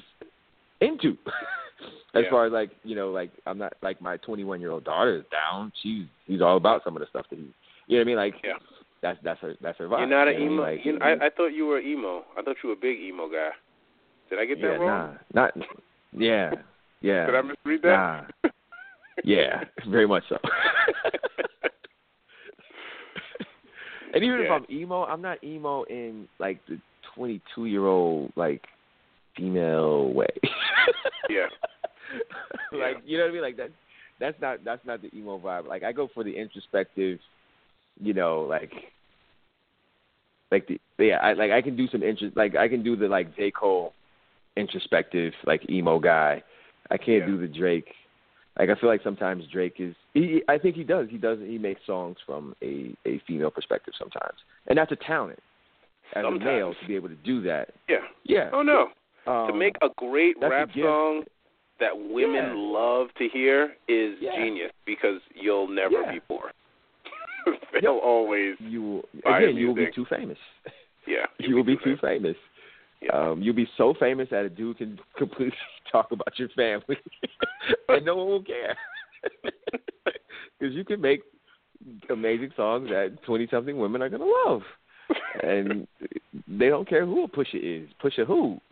into. 0.79 1.17
as 2.13 2.23
Yeah. 2.25 2.29
far 2.29 2.45
as 2.45 2.51
like 2.51 2.71
you 2.83 2.95
know, 2.95 3.11
like 3.11 3.31
I'm 3.45 3.57
not 3.57 3.73
like 3.81 4.01
my 4.01 4.17
21 4.17 4.61
year 4.61 4.71
old 4.71 4.83
daughter 4.83 5.15
is 5.17 5.23
down. 5.31 5.71
She's 5.81 6.05
he's 6.25 6.41
all 6.41 6.57
about 6.57 6.83
some 6.83 6.95
of 6.95 6.99
the 7.01 7.07
stuff 7.07 7.25
that 7.29 7.39
he. 7.39 7.45
You 7.87 7.97
know 7.97 7.99
what 7.99 8.01
I 8.01 8.03
mean? 8.05 8.15
Like 8.17 8.35
Yeah. 8.43 8.53
that's 9.01 9.19
that's 9.23 9.39
her 9.41 9.55
that's 9.61 9.77
her 9.79 9.87
vibe. 9.87 9.99
You're 9.99 10.07
not 10.07 10.27
an 10.27 10.35
you 10.41 10.45
know 10.49 10.53
emo. 10.53 10.63
I 10.63 10.71
you 10.83 10.93
Like, 10.93 11.21
I, 11.21 11.25
I 11.25 11.29
thought 11.29 11.47
you 11.47 11.65
were 11.65 11.79
emo. 11.79 12.23
I 12.37 12.41
thought 12.41 12.57
you 12.63 12.69
were 12.69 12.75
a 12.75 12.79
big 12.79 12.99
emo 12.99 13.27
guy. 13.29 13.49
Did 14.29 14.39
I 14.39 14.45
get 14.45 14.59
yeah, 14.59 14.67
that 14.69 14.79
wrong? 14.79 15.17
nah, 15.33 15.41
not 15.41 15.53
yeah, 16.13 16.51
yeah. 17.01 17.25
Did 17.25 17.35
I 17.35 17.41
misread 17.41 17.81
that? 17.83 18.25
Nah. 18.43 18.49
Yeah, 19.23 19.63
very 19.87 20.07
much 20.07 20.23
so. 20.29 20.37
and 24.13 24.23
even 24.23 24.39
if 24.39 24.49
I'm 24.51 24.65
emo, 24.69 25.03
I'm 25.03 25.21
not 25.21 25.43
emo 25.43 25.83
in 25.83 26.27
like 26.39 26.59
the 26.67 26.79
22 27.15 27.65
year 27.65 27.85
old 27.85 28.31
like 28.35 28.63
female 29.35 30.13
way. 30.13 30.27
Yeah. 31.29 31.45
like 32.77 32.97
you 33.05 33.17
know 33.17 33.23
what 33.23 33.29
I 33.29 33.33
mean? 33.33 33.41
Like 33.41 33.57
that. 33.57 33.69
That's 34.19 34.39
not 34.41 34.63
that's 34.65 34.85
not 34.85 35.01
the 35.01 35.09
emo 35.15 35.39
vibe. 35.39 35.65
Like 35.67 35.83
I 35.83 35.91
go 35.93 36.09
for 36.13 36.23
the 36.23 36.35
introspective, 36.35 37.19
you 37.99 38.13
know, 38.13 38.41
like 38.41 38.71
like 40.51 40.67
the 40.67 40.79
yeah, 40.99 41.17
I 41.17 41.33
like 41.33 41.51
I 41.51 41.61
can 41.61 41.75
do 41.75 41.87
some 41.87 42.03
interest 42.03 42.35
like 42.35 42.55
I 42.55 42.67
can 42.67 42.83
do 42.83 42.95
the 42.95 43.07
like 43.07 43.35
J 43.35 43.51
Cole 43.51 43.93
introspective 44.57 45.33
like 45.45 45.69
emo 45.69 45.99
guy. 45.99 46.43
I 46.89 46.97
can't 46.97 47.21
Yeah. 47.21 47.25
do 47.27 47.37
the 47.39 47.47
Drake. 47.47 47.93
Like 48.59 48.69
I 48.69 48.75
feel 48.75 48.89
like 48.89 49.01
sometimes 49.03 49.45
Drake 49.51 49.75
is 49.79 49.95
he 50.13 50.43
I 50.49 50.57
think 50.57 50.75
he 50.75 50.83
does. 50.83 51.07
He 51.09 51.17
does 51.17 51.39
he 51.39 51.57
makes 51.57 51.81
songs 51.85 52.17
from 52.25 52.55
a 52.61 52.95
a 53.05 53.19
female 53.25 53.51
perspective 53.51 53.93
sometimes. 53.97 54.37
And 54.67 54.77
that's 54.77 54.91
a 54.91 54.97
talent 54.97 55.39
as 56.15 56.23
Sometimes. 56.23 56.41
a 56.41 56.45
male 56.45 56.73
to 56.81 56.87
be 56.87 56.95
able 56.95 57.09
to 57.09 57.15
do 57.15 57.41
that. 57.43 57.69
Yeah. 57.89 57.97
Yeah. 58.23 58.49
Oh 58.53 58.61
no. 58.61 58.89
Um, 59.27 59.47
to 59.47 59.53
make 59.53 59.75
a 59.81 59.89
great 59.97 60.35
that's 60.39 60.51
a 60.51 60.55
rap 60.55 60.69
song 60.75 61.23
that 61.79 61.97
women 61.97 62.35
Yeah. 62.45 62.53
love 62.55 63.07
to 63.17 63.27
hear 63.29 63.75
is 63.87 64.17
Yeah. 64.19 64.35
genius 64.35 64.71
because 64.85 65.21
you'll 65.33 65.67
never 65.67 66.01
Yeah. 66.01 66.13
be 66.13 66.19
poor. 66.21 66.51
They'll 67.81 67.97
always 67.97 68.55
you 68.59 68.81
will 68.81 69.09
again 69.25 69.55
you 69.57 69.67
will 69.67 69.75
be 69.75 69.91
too 69.91 70.05
famous. 70.05 70.37
yeah. 71.07 71.25
you 71.39 71.55
will 71.55 71.63
be 71.63 71.77
too 71.83 71.97
famous. 72.01 72.35
Um, 73.11 73.41
you'll 73.41 73.55
be 73.55 73.67
so 73.77 73.95
famous 73.99 74.29
that 74.29 74.45
a 74.45 74.49
dude 74.49 74.77
can 74.77 74.99
completely 75.17 75.57
talk 75.91 76.11
about 76.11 76.37
your 76.37 76.49
family, 76.49 76.97
and 77.89 78.05
no 78.05 78.15
one 78.15 78.27
will 78.27 78.43
care. 78.43 78.77
Because 80.59 80.75
you 80.75 80.83
can 80.85 81.01
make 81.01 81.21
amazing 82.11 82.51
songs 82.55 82.89
that 82.89 83.17
twenty-something 83.25 83.75
women 83.77 84.03
are 84.03 84.09
gonna 84.09 84.29
love, 84.45 84.61
and 85.43 85.87
they 86.47 86.69
don't 86.69 86.87
care 86.87 87.05
who 87.05 87.23
a 87.23 87.27
Pusha 87.27 87.55
is. 87.83 87.89
Pusha 88.03 88.25
who? 88.25 88.59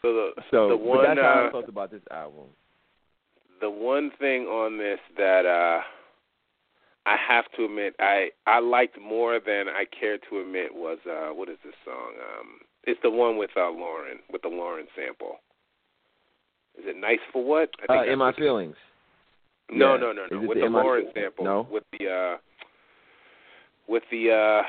So 0.00 0.12
the 0.12 0.30
so, 0.52 0.68
the 0.68 0.76
one 0.76 1.02
that's 1.04 1.18
how 1.18 1.44
uh, 1.44 1.48
I 1.48 1.50
felt 1.50 1.68
about 1.68 1.90
this 1.90 2.02
album. 2.12 2.44
the 3.60 3.68
one 3.68 4.12
thing 4.20 4.42
on 4.44 4.78
this 4.78 5.00
that 5.16 5.44
uh 5.44 5.82
I 7.04 7.16
have 7.28 7.46
to 7.56 7.64
admit 7.64 7.96
I 7.98 8.28
I 8.46 8.60
liked 8.60 8.96
more 9.00 9.40
than 9.44 9.64
I 9.68 9.84
cared 9.98 10.20
to 10.30 10.38
admit 10.40 10.72
was 10.72 10.98
uh 11.04 11.34
what 11.34 11.48
is 11.48 11.56
this 11.64 11.74
song? 11.84 12.12
Um 12.16 12.60
it's 12.84 13.00
the 13.02 13.10
one 13.10 13.38
with 13.38 13.50
uh 13.56 13.60
Lauryn 13.60 14.18
with 14.30 14.42
the 14.42 14.48
Lauryn 14.48 14.86
sample. 14.94 15.40
Is 16.78 16.84
it 16.86 16.96
nice 16.96 17.18
for 17.32 17.44
what? 17.44 17.70
I 17.88 17.98
Uh, 17.98 18.02
in 18.04 18.18
my 18.20 18.32
feelings. 18.34 18.76
No, 19.68 19.94
Yeah. 19.96 20.00
no, 20.00 20.12
no, 20.12 20.26
no. 20.30 20.46
With 20.46 20.58
the 20.58 20.64
the 20.64 20.70
Lauryn 20.70 21.12
sample. 21.12 21.44
No? 21.44 21.66
With 21.68 21.82
the 21.98 22.08
uh 22.08 22.36
with 23.88 24.02
the 24.10 24.30
uh 24.30 24.62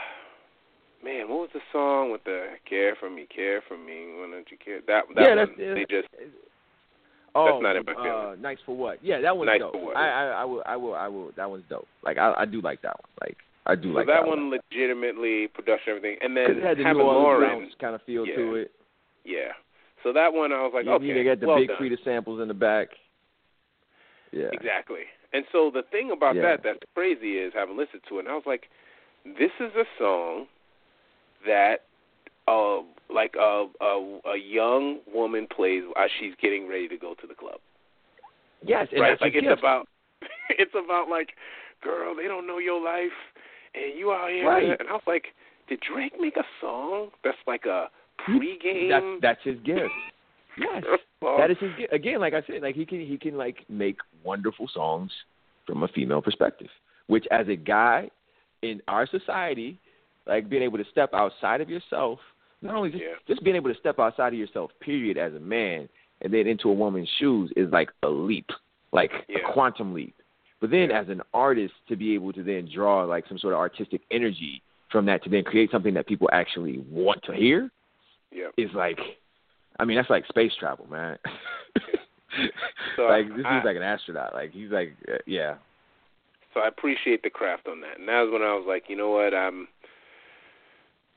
man, 1.03 1.29
what 1.29 1.39
was 1.39 1.49
the 1.53 1.61
song 1.71 2.11
with 2.11 2.23
the 2.23 2.47
care 2.67 2.95
for 2.99 3.09
me, 3.09 3.27
care 3.33 3.61
for 3.67 3.77
me, 3.77 4.07
why 4.15 4.29
don't 4.31 4.49
you 4.51 4.57
care? 4.63 4.79
That 4.87 5.03
that 5.15 5.21
yeah, 5.21 5.35
one 5.35 5.37
that's, 5.37 5.57
they 5.57 5.85
just 5.89 6.07
Oh, 7.35 7.59
not 7.61 7.75
in 7.75 7.83
my 7.85 7.93
uh, 7.93 8.35
nice 8.39 8.57
for 8.65 8.75
what? 8.75 8.97
Yeah, 9.03 9.21
that 9.21 9.37
one's 9.37 9.47
Nice 9.47 9.59
dope. 9.59 9.73
for 9.73 9.85
what, 9.85 9.97
I, 9.97 10.09
I, 10.09 10.41
I 10.41 10.45
will, 10.45 10.63
I 10.65 10.75
will, 10.77 10.95
I 10.95 11.07
will. 11.07 11.31
That 11.37 11.49
one's 11.49 11.63
dope. 11.69 11.87
Like 12.03 12.17
I, 12.17 12.33
I 12.39 12.45
do 12.45 12.61
like 12.61 12.81
that 12.81 12.95
one. 12.97 13.11
Like 13.21 13.37
I 13.67 13.75
do 13.75 13.93
so 13.93 13.97
like 13.97 14.07
that, 14.07 14.21
that 14.23 14.27
one 14.27 14.49
legitimately 14.49 15.47
production 15.53 15.95
everything. 15.95 16.17
and 16.21 16.35
then 16.35 16.57
it 16.57 16.63
had 16.63 16.77
the 16.77 16.83
New 16.83 17.01
Orleans 17.01 17.73
kind 17.79 17.93
of 17.93 18.01
feel 18.03 18.25
yeah. 18.25 18.35
to 18.35 18.55
it. 18.55 18.71
Yeah. 19.25 19.53
So 20.03 20.11
that 20.13 20.33
one 20.33 20.51
I 20.51 20.63
was 20.63 20.71
like, 20.73 20.85
you, 20.85 20.91
okay, 20.93 21.05
you 21.05 21.23
got 21.23 21.39
the 21.39 21.47
well 21.47 21.59
big. 21.59 21.69
Freedia 21.79 22.03
samples 22.03 22.41
in 22.41 22.47
the 22.47 22.53
back. 22.53 22.87
Yeah. 24.31 24.49
Exactly. 24.51 25.05
And 25.33 25.45
so 25.51 25.69
the 25.71 25.83
thing 25.91 26.11
about 26.11 26.35
Yeah. 26.35 26.41
that 26.41 26.61
that's 26.63 26.79
crazy 26.95 27.37
is 27.37 27.53
having 27.53 27.77
listened 27.77 28.01
to 28.09 28.17
it, 28.17 28.21
and 28.21 28.29
I 28.29 28.33
was 28.33 28.47
like, 28.47 28.69
this 29.37 29.51
is 29.59 29.71
a 29.75 29.85
song 29.97 30.45
that 31.45 31.77
uh 32.47 32.77
like 33.13 33.35
a 33.39 33.65
a, 33.81 34.19
a 34.33 34.37
young 34.37 34.99
woman 35.13 35.47
plays 35.55 35.83
as 35.97 36.09
she's 36.19 36.33
getting 36.41 36.67
ready 36.67 36.87
to 36.87 36.97
go 36.97 37.13
to 37.21 37.27
the 37.27 37.33
club. 37.35 37.59
Yes, 38.65 38.87
right? 38.97 39.19
Like 39.21 39.33
it's 39.35 39.47
gift. 39.47 39.59
about 39.59 39.87
it's 40.49 40.73
about 40.73 41.09
like, 41.09 41.29
girl, 41.83 42.15
they 42.15 42.27
don't 42.27 42.45
know 42.47 42.57
your 42.59 42.83
life 42.83 43.11
and 43.75 43.97
you 43.97 44.11
out 44.11 44.29
here 44.29 44.47
Right. 44.47 44.79
and 44.79 44.89
I 44.89 44.93
was 44.93 45.03
like, 45.07 45.25
did 45.67 45.79
Drake 45.81 46.13
make 46.19 46.37
a 46.37 46.43
song 46.59 47.09
that's 47.23 47.37
like 47.47 47.65
a 47.65 47.87
pregame 48.27 48.89
That's 48.89 49.21
that's 49.21 49.43
his 49.43 49.59
gift. 49.65 49.91
Yes, 50.57 50.83
that 51.21 51.51
is 51.51 51.57
his 51.59 51.71
gift. 51.77 51.93
Again, 51.93 52.19
like 52.19 52.33
I 52.33 52.41
said, 52.47 52.61
like 52.61 52.75
he 52.75 52.85
can 52.85 52.99
he 52.99 53.17
can 53.17 53.37
like 53.37 53.57
make 53.69 53.97
wonderful 54.23 54.67
songs 54.73 55.11
from 55.65 55.83
a 55.83 55.87
female 55.89 56.21
perspective, 56.21 56.69
which 57.07 57.25
as 57.31 57.47
a 57.47 57.55
guy 57.55 58.09
in 58.61 58.81
our 58.87 59.07
society, 59.07 59.79
like 60.27 60.49
being 60.49 60.63
able 60.63 60.77
to 60.77 60.85
step 60.91 61.13
outside 61.13 61.61
of 61.61 61.69
yourself, 61.69 62.19
not 62.61 62.75
only 62.75 62.91
just 62.91 63.03
Yeah. 63.03 63.15
just 63.27 63.43
being 63.43 63.55
able 63.55 63.73
to 63.73 63.79
step 63.79 63.99
outside 63.99 64.33
of 64.33 64.39
yourself, 64.39 64.71
period, 64.79 65.17
as 65.17 65.33
a 65.33 65.39
man, 65.39 65.89
and 66.21 66.33
then 66.33 66.47
into 66.47 66.69
a 66.69 66.73
woman's 66.73 67.09
shoes 67.17 67.51
is 67.55 67.71
like 67.71 67.89
a 68.03 68.09
leap, 68.09 68.49
like 68.91 69.11
Yeah. 69.27 69.39
a 69.39 69.51
quantum 69.53 69.93
leap. 69.93 70.15
But 70.59 70.71
then 70.71 70.91
as 70.91 71.07
an 71.07 71.21
artist 71.33 71.73
to 71.87 71.95
be 71.95 72.13
able 72.15 72.33
to 72.33 72.43
then 72.43 72.67
draw 72.73 73.03
like 73.03 73.25
some 73.27 73.37
sort 73.37 73.53
of 73.53 73.59
artistic 73.59 74.01
energy 74.11 74.61
from 74.91 75.05
that 75.05 75.23
to 75.23 75.29
then 75.29 75.43
create 75.43 75.71
something 75.71 75.93
that 75.93 76.07
people 76.07 76.29
actually 76.33 76.79
want 76.89 77.23
to 77.23 77.33
hear 77.33 77.71
yeah. 78.31 78.49
is 78.57 78.73
like 78.73 78.99
I 79.79 79.85
mean, 79.85 79.95
that's 79.95 80.09
like 80.09 80.25
space 80.27 80.51
travel, 80.59 80.87
man. 80.87 81.17
So 82.95 83.03
like 83.03 83.27
this 83.35 83.45
I, 83.45 83.59
is 83.59 83.65
like 83.65 83.75
an 83.75 83.81
astronaut. 83.81 84.33
Like 84.33 84.51
he's 84.51 84.69
like 84.69 84.95
uh, 85.11 85.17
yeah. 85.25 85.55
So 86.53 86.61
I 86.61 86.67
appreciate 86.67 87.23
the 87.23 87.29
craft 87.29 87.67
on 87.67 87.81
that. 87.81 87.99
And 87.99 88.07
that 88.07 88.21
was 88.21 88.31
when 88.31 88.41
I 88.41 88.53
was 88.53 88.65
like, 88.67 88.83
you 88.87 88.95
know 88.95 89.09
what, 89.11 89.33
um 89.33 89.67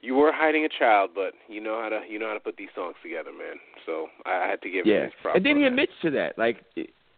you 0.03 0.16
were 0.16 0.33
hiding 0.35 0.64
a 0.64 0.68
child, 0.68 1.11
but 1.14 1.33
you 1.49 1.61
know 1.61 1.80
how 1.80 1.89
to 1.89 2.01
you 2.09 2.18
know 2.18 2.28
how 2.28 2.35
to 2.35 2.41
put 2.41 2.57
these 2.57 2.68
songs 2.74 2.97
together, 3.03 3.30
man. 3.30 3.57
So 3.87 4.09
I 4.26 4.47
had 4.49 4.61
to 4.62 4.70
give 4.70 4.87
Yeah. 4.87 4.99
him 4.99 5.05
his 5.05 5.12
props. 5.22 5.37
And 5.37 5.47
then 5.47 5.57
he 5.57 5.62
that. 5.62 5.68
admits 5.68 5.93
to 6.03 6.11
that. 6.11 6.37
Like 6.39 6.64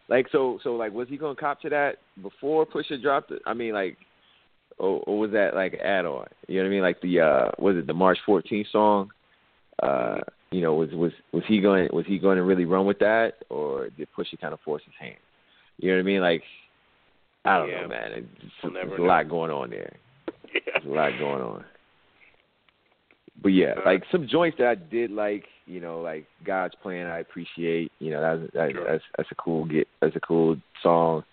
like 0.07 0.27
so 0.31 0.59
so 0.63 0.75
like 0.75 0.93
was 0.93 1.09
he 1.09 1.17
gonna 1.17 1.35
cop 1.35 1.61
to 1.61 1.69
that 1.69 1.97
before 2.21 2.65
Pusha 2.65 3.01
dropped 3.01 3.31
it? 3.31 3.41
I 3.45 3.53
mean 3.53 3.73
like 3.73 3.97
or, 4.77 5.01
or 5.07 5.17
was 5.19 5.31
that 5.31 5.55
like 5.55 5.73
add 5.75 6.05
on? 6.05 6.27
You 6.47 6.57
know 6.57 6.63
what 6.63 6.67
I 6.67 6.71
mean? 6.71 6.81
Like 6.81 7.01
the 7.01 7.19
uh 7.19 7.51
was 7.57 7.75
it 7.75 7.87
the 7.87 7.93
March 7.93 8.19
14th 8.27 8.71
song? 8.71 9.11
Uh 9.81 10.19
you 10.51 10.61
know, 10.61 10.75
was 10.75 10.89
was 10.91 11.11
was 11.33 11.43
he 11.47 11.59
going 11.59 11.89
was 11.91 12.05
he 12.05 12.19
going 12.19 12.37
to 12.37 12.43
really 12.43 12.65
run 12.65 12.85
with 12.85 12.99
that 12.99 13.33
or 13.49 13.89
did 13.89 14.07
Pusha 14.17 14.39
kind 14.39 14.53
of 14.53 14.59
force 14.61 14.83
his 14.85 14.93
hand? 14.99 15.17
You 15.77 15.89
know 15.89 15.97
what 15.97 16.01
I 16.01 16.05
mean? 16.05 16.21
Like 16.21 16.43
I 17.45 17.57
don't 17.59 17.69
Yeah. 17.69 17.81
know, 17.81 17.87
man. 17.87 18.11
It's, 18.13 18.27
We'll 18.63 18.73
there's 18.73 18.91
a 18.93 18.97
know. 18.97 19.03
lot 19.03 19.29
going 19.29 19.51
on 19.51 19.69
there. 19.69 19.93
Yeah. 20.53 20.61
There's 20.73 20.85
a 20.85 20.89
lot 20.89 21.11
going 21.19 21.41
on. 21.41 21.65
But 23.41 23.49
yeah, 23.49 23.73
Uh, 23.77 23.81
like 23.85 24.03
some 24.11 24.27
joints 24.27 24.57
that 24.57 24.67
I 24.67 24.75
did 24.75 25.11
like, 25.11 25.45
you 25.67 25.79
know, 25.79 26.01
like 26.01 26.25
God's 26.43 26.73
Plan, 26.75 27.07
I 27.07 27.19
appreciate. 27.19 27.91
You 27.99 28.11
know, 28.11 28.21
that's 28.21 28.53
that, 28.53 28.71
Sure. 28.71 28.83
that's 28.85 29.03
that's 29.17 29.31
a 29.31 29.35
cool 29.35 29.65
get. 29.65 29.87
That's 30.01 30.15
a 30.15 30.19
cool 30.21 30.57
song. 30.81 31.23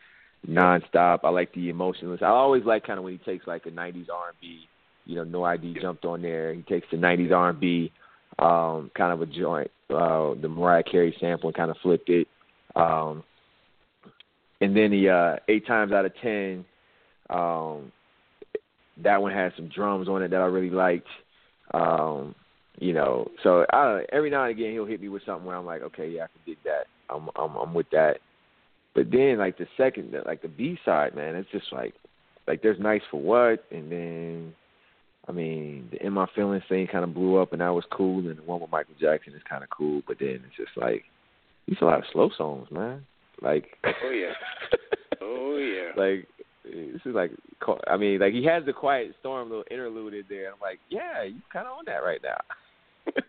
Nonstop. 0.49 1.21
I 1.23 1.29
like 1.31 1.53
the 1.55 1.69
emotionless. 1.71 2.21
I 2.23 2.27
always 2.27 2.65
like 2.65 2.85
kind 2.85 2.99
of 2.99 3.05
when 3.05 3.13
he 3.13 3.19
takes 3.19 3.47
like 3.47 3.65
a 3.67 3.71
'90s 3.71 4.09
R&B. 4.13 4.67
You 5.07 5.17
know, 5.17 5.25
No 5.25 5.45
ID 5.45 5.75
jumped 5.81 6.05
on 6.05 6.23
there. 6.23 6.53
He 6.53 6.63
takes 6.63 6.87
the 6.91 6.97
'90s 6.97 7.31
R&B, 7.33 7.93
um, 8.41 8.91
kind 8.97 9.13
of 9.13 9.23
a 9.23 9.27
joint, 9.27 9.71
uh, 9.91 10.35
the 10.35 10.49
Mariah 10.49 10.83
Carey 10.83 11.17
sample, 11.21 11.49
and 11.49 11.57
kind 11.57 11.71
of 11.71 11.77
flipped 11.79 12.09
it. 12.09 12.27
Um, 12.75 13.23
and 14.63 14.77
then 14.77 14.93
the 14.93 15.11
uh, 15.11 15.37
eight 15.49 15.67
times 15.67 15.91
out 15.93 16.07
of 16.07 16.13
ten, 16.23 16.65
um, 17.29 17.91
that 19.03 19.21
one 19.21 19.33
had 19.33 19.53
some 19.57 19.69
drums 19.69 20.09
on 20.09 20.23
it 20.23 20.29
that 20.29 20.41
I 20.41 20.47
really 20.47 20.71
liked. 20.71 21.09
Um, 21.75 22.37
you 22.79 22.93
know, 22.93 23.29
so 23.43 23.67
I 23.73 24.05
every 24.13 24.31
now 24.31 24.45
and 24.45 24.53
again 24.53 24.73
he'll 24.73 24.87
hit 24.87 25.01
me 25.01 25.09
with 25.09 25.25
something 25.27 25.45
where 25.45 25.57
I'm 25.57 25.67
like, 25.67 25.83
okay, 25.83 26.09
yeah, 26.09 26.25
I 26.25 26.27
can 26.29 26.41
dig 26.47 26.59
that. 26.65 26.87
I'm 27.11 27.29
I'm 27.35 27.57
I'm 27.57 27.75
with 27.75 27.91
that. 27.91 28.19
But 28.95 29.11
then 29.11 29.39
like 29.39 29.59
the 29.59 29.67
second, 29.77 30.15
like 30.27 30.43
the 30.43 30.49
B 30.49 30.79
side, 30.85 31.17
man, 31.17 31.35
it's 31.35 31.51
just 31.51 31.73
like 31.73 31.95
like 32.47 32.63
there's 32.63 32.79
nice 32.79 33.03
for 33.11 33.21
what, 33.21 33.65
and 33.73 33.91
then 33.91 34.55
I 35.29 35.33
mean 35.33 35.89
the 35.91 36.07
In 36.07 36.13
My 36.13 36.27
Feelings 36.37 36.63
thing 36.69 36.87
kind 36.87 37.03
of 37.03 37.15
blew 37.15 37.37
up, 37.37 37.53
and 37.53 37.61
that 37.61 37.75
was 37.75 37.85
cool, 37.91 38.21
and 38.21 38.39
the 38.39 38.43
one 38.43 38.61
with 38.61 38.71
Michael 38.71 38.95
Jackson 39.01 39.35
is 39.35 39.43
kind 39.49 39.65
of 39.65 39.71
cool. 39.71 40.03
But 40.07 40.19
then 40.21 40.45
it's 40.47 40.57
just 40.57 40.77
like 40.77 41.03
these 41.67 41.79
a 41.81 41.85
lot 41.85 41.99
of 41.99 42.05
slow 42.13 42.31
songs, 42.37 42.69
man. 42.71 43.05
Like 43.41 43.79
Oh 43.85 44.11
yeah. 44.11 44.33
Oh 45.25 45.57
yeah. 45.57 45.93
like 45.97 46.27
this 46.65 47.01
is 47.05 47.15
like 47.15 47.31
I 47.87 47.97
mean 47.97 48.19
like 48.21 48.33
he 48.33 48.45
has 48.45 48.65
the 48.65 48.73
Quiet 48.73 49.15
Storm 49.21 49.49
little 49.49 49.65
interlude 49.71 50.15
in 50.15 50.25
there. 50.29 50.53
I'm 50.53 50.61
like, 50.61 50.79
yeah, 50.89 51.23
you 51.23 51.41
kind 51.53 51.67
of 51.67 51.79
on 51.79 51.85
that 51.87 52.03
right 52.05 52.21
now. 52.23 52.41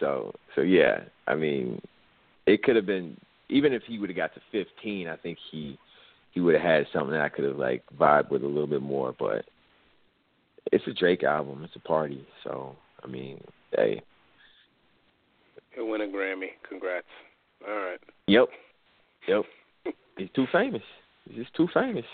so 0.00 0.32
so 0.54 0.60
yeah, 0.60 1.00
I 1.26 1.34
mean, 1.34 1.80
it 2.46 2.62
could 2.62 2.76
have 2.76 2.86
been 2.86 3.16
even 3.48 3.72
if 3.72 3.82
he 3.86 3.98
would 3.98 4.08
have 4.10 4.16
got 4.16 4.34
to 4.34 4.40
15, 4.52 5.08
I 5.08 5.16
think 5.16 5.38
he 5.50 5.78
he 6.32 6.40
would 6.40 6.54
have 6.54 6.62
had 6.62 6.86
something 6.92 7.12
that 7.12 7.20
I 7.20 7.28
could 7.28 7.44
have 7.44 7.56
like 7.56 7.82
vibed 7.98 8.30
with 8.30 8.42
a 8.42 8.46
little 8.46 8.66
bit 8.66 8.82
more. 8.82 9.14
But 9.18 9.44
it's 10.72 10.86
a 10.86 10.92
Drake 10.92 11.22
album. 11.22 11.62
It's 11.64 11.76
a 11.76 11.80
party. 11.80 12.26
So 12.42 12.76
I 13.02 13.06
mean, 13.06 13.40
hey, 13.76 14.02
He'll 15.74 15.88
win 15.88 16.00
a 16.02 16.06
Grammy. 16.06 16.48
Congrats. 16.68 17.06
All 17.66 17.74
right. 17.74 18.00
yep, 18.26 18.48
yep. 19.26 19.42
He's 20.18 20.28
too 20.34 20.46
famous. 20.52 20.82
He's 21.28 21.38
just 21.38 21.54
too 21.54 21.68
famous. 21.72 22.04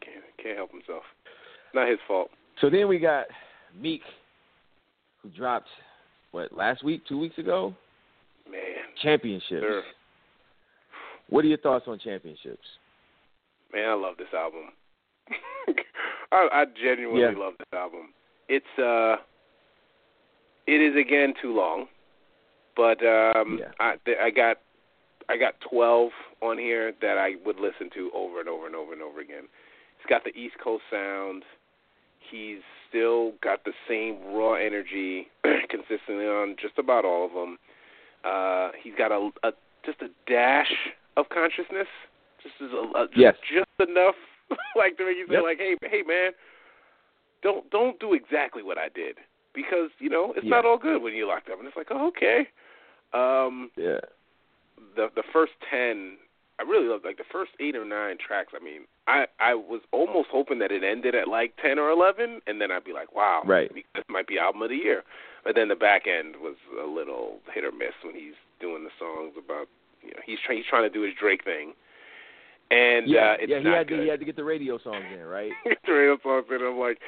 Can't 0.00 0.24
can't 0.42 0.56
help 0.56 0.70
himself. 0.72 1.02
Not 1.74 1.88
his 1.88 1.98
fault. 2.06 2.30
So 2.60 2.68
then 2.68 2.88
we 2.88 2.98
got 2.98 3.26
Meek, 3.80 4.02
who 5.22 5.30
dropped 5.30 5.68
what 6.32 6.52
last 6.52 6.84
week, 6.84 7.02
two 7.08 7.18
weeks 7.18 7.38
ago, 7.38 7.74
Man. 8.50 8.60
championships. 9.02 9.62
Sir. 9.62 9.82
What 11.28 11.44
are 11.44 11.48
your 11.48 11.58
thoughts 11.58 11.84
on 11.88 11.98
championships? 11.98 12.66
Man, 13.72 13.88
I 13.88 13.94
love 13.94 14.16
this 14.18 14.26
album. 14.36 14.64
I, 16.32 16.48
I 16.52 16.64
genuinely 16.82 17.22
Yeah. 17.22 17.38
love 17.38 17.54
this 17.58 17.68
album. 17.72 18.12
It's 18.48 18.66
uh, 18.78 19.16
it 20.66 20.80
is 20.80 20.94
again 21.00 21.32
too 21.40 21.54
long, 21.54 21.86
but 22.76 23.04
um, 23.04 23.58
Yeah. 23.60 23.70
I 23.80 23.96
th- 24.04 24.18
I 24.20 24.30
got 24.30 24.58
I 25.28 25.36
got 25.36 25.54
twelve 25.60 26.10
on 26.40 26.58
here 26.58 26.92
that 27.00 27.18
I 27.18 27.36
would 27.44 27.58
listen 27.60 27.90
to 27.94 28.10
over 28.14 28.40
and 28.40 28.48
over 28.48 28.66
and 28.66 28.74
over 28.74 28.92
and 28.92 29.02
over 29.02 29.20
again. 29.20 29.44
He's 29.98 30.06
got 30.08 30.24
the 30.24 30.36
East 30.36 30.56
Coast 30.62 30.82
sound. 30.90 31.44
He's 32.30 32.58
still 32.88 33.32
got 33.42 33.64
the 33.64 33.72
same 33.88 34.18
raw 34.34 34.54
energy 34.54 35.28
consistently 35.70 36.26
on 36.26 36.56
just 36.60 36.78
about 36.78 37.04
all 37.04 37.24
of 37.26 37.32
them. 37.32 37.58
Uh, 38.24 38.70
he's 38.82 38.94
got 38.96 39.12
a, 39.12 39.30
a 39.44 39.52
just 39.84 40.00
a 40.02 40.08
dash 40.30 40.72
of 41.16 41.28
consciousness, 41.28 41.88
just 42.42 42.54
as 42.62 42.70
a, 42.72 42.98
a 42.98 43.06
just, 43.08 43.18
Yes. 43.18 43.34
just 43.52 43.90
enough, 43.90 44.14
like 44.76 44.96
to 44.98 45.06
make 45.06 45.16
you 45.16 45.26
say, 45.28 45.34
Yep. 45.34 45.42
like, 45.42 45.58
hey, 45.58 45.76
hey, 45.88 46.02
man, 46.06 46.32
don't 47.42 47.68
don't 47.70 47.98
do 48.00 48.14
exactly 48.14 48.62
what 48.62 48.78
I 48.78 48.88
did 48.88 49.18
because 49.54 49.90
you 49.98 50.08
know 50.08 50.32
it's 50.36 50.44
Yeah. 50.44 50.50
not 50.50 50.64
all 50.64 50.78
good 50.78 51.02
when 51.02 51.14
you're 51.14 51.26
locked 51.28 51.50
up, 51.50 51.58
and 51.58 51.66
it's 51.66 51.76
like, 51.76 51.88
oh, 51.90 52.06
okay. 52.08 52.48
Um, 53.14 53.70
Yeah. 53.76 54.00
the 54.96 55.08
the 55.14 55.22
first 55.32 55.52
ten 55.70 56.16
I 56.58 56.64
really 56.64 56.86
loved 56.86 57.04
like 57.04 57.16
the 57.16 57.24
first 57.32 57.52
eight 57.60 57.74
or 57.74 57.84
nine 57.84 58.18
tracks, 58.24 58.52
I 58.54 58.62
mean, 58.62 58.82
I 59.08 59.26
I 59.40 59.54
was 59.54 59.80
almost 59.90 60.28
hoping 60.30 60.58
that 60.60 60.70
it 60.70 60.84
ended 60.84 61.14
at 61.14 61.26
like 61.28 61.54
ten 61.60 61.78
or 61.78 61.90
eleven 61.90 62.40
and 62.46 62.60
then 62.60 62.70
I'd 62.70 62.84
be 62.84 62.92
like, 62.92 63.14
Wow, 63.14 63.42
Right. 63.44 63.70
this 63.94 64.04
might 64.08 64.26
be 64.26 64.38
album 64.38 64.62
of 64.62 64.68
the 64.70 64.76
year. 64.76 65.02
But 65.44 65.56
then 65.56 65.68
the 65.68 65.74
back 65.74 66.06
end 66.06 66.36
was 66.36 66.54
a 66.80 66.86
little 66.86 67.38
hit 67.52 67.64
or 67.64 67.72
miss 67.72 67.94
when 68.04 68.14
he's 68.14 68.34
doing 68.60 68.84
the 68.84 68.90
songs 68.98 69.34
about 69.36 69.66
you 70.02 70.10
know, 70.10 70.20
he's 70.24 70.38
trying 70.44 70.58
he's 70.58 70.66
trying 70.66 70.84
to 70.84 70.90
do 70.90 71.02
his 71.02 71.14
Drake 71.18 71.42
thing. 71.44 71.72
And 72.70 73.08
yeah, 73.08 73.32
uh 73.32 73.36
it's 73.40 73.50
yeah. 73.50 73.58
He 73.60 73.66
had 73.66 73.88
good. 73.88 73.96
to 73.98 74.02
he 74.02 74.08
had 74.08 74.20
to 74.20 74.26
get 74.26 74.36
the 74.36 74.44
radio 74.44 74.78
songs 74.78 75.04
in, 75.12 75.24
right? 75.24 75.52
the 75.86 75.92
radio 75.92 76.18
songs 76.22 76.46
and 76.50 76.62
I'm 76.62 76.78
like, 76.78 76.98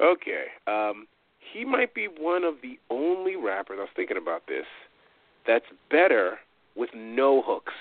Okay. 0.00 0.46
Um 0.66 1.06
he 1.52 1.64
might 1.64 1.92
be 1.94 2.06
one 2.06 2.44
of 2.44 2.54
the 2.62 2.78
only 2.88 3.36
rappers 3.36 3.76
I 3.78 3.82
was 3.82 3.90
thinking 3.96 4.16
about 4.16 4.46
this 4.46 4.66
that's 5.46 5.64
better 5.90 6.38
with 6.76 6.90
no 6.94 7.42
hooks. 7.42 7.72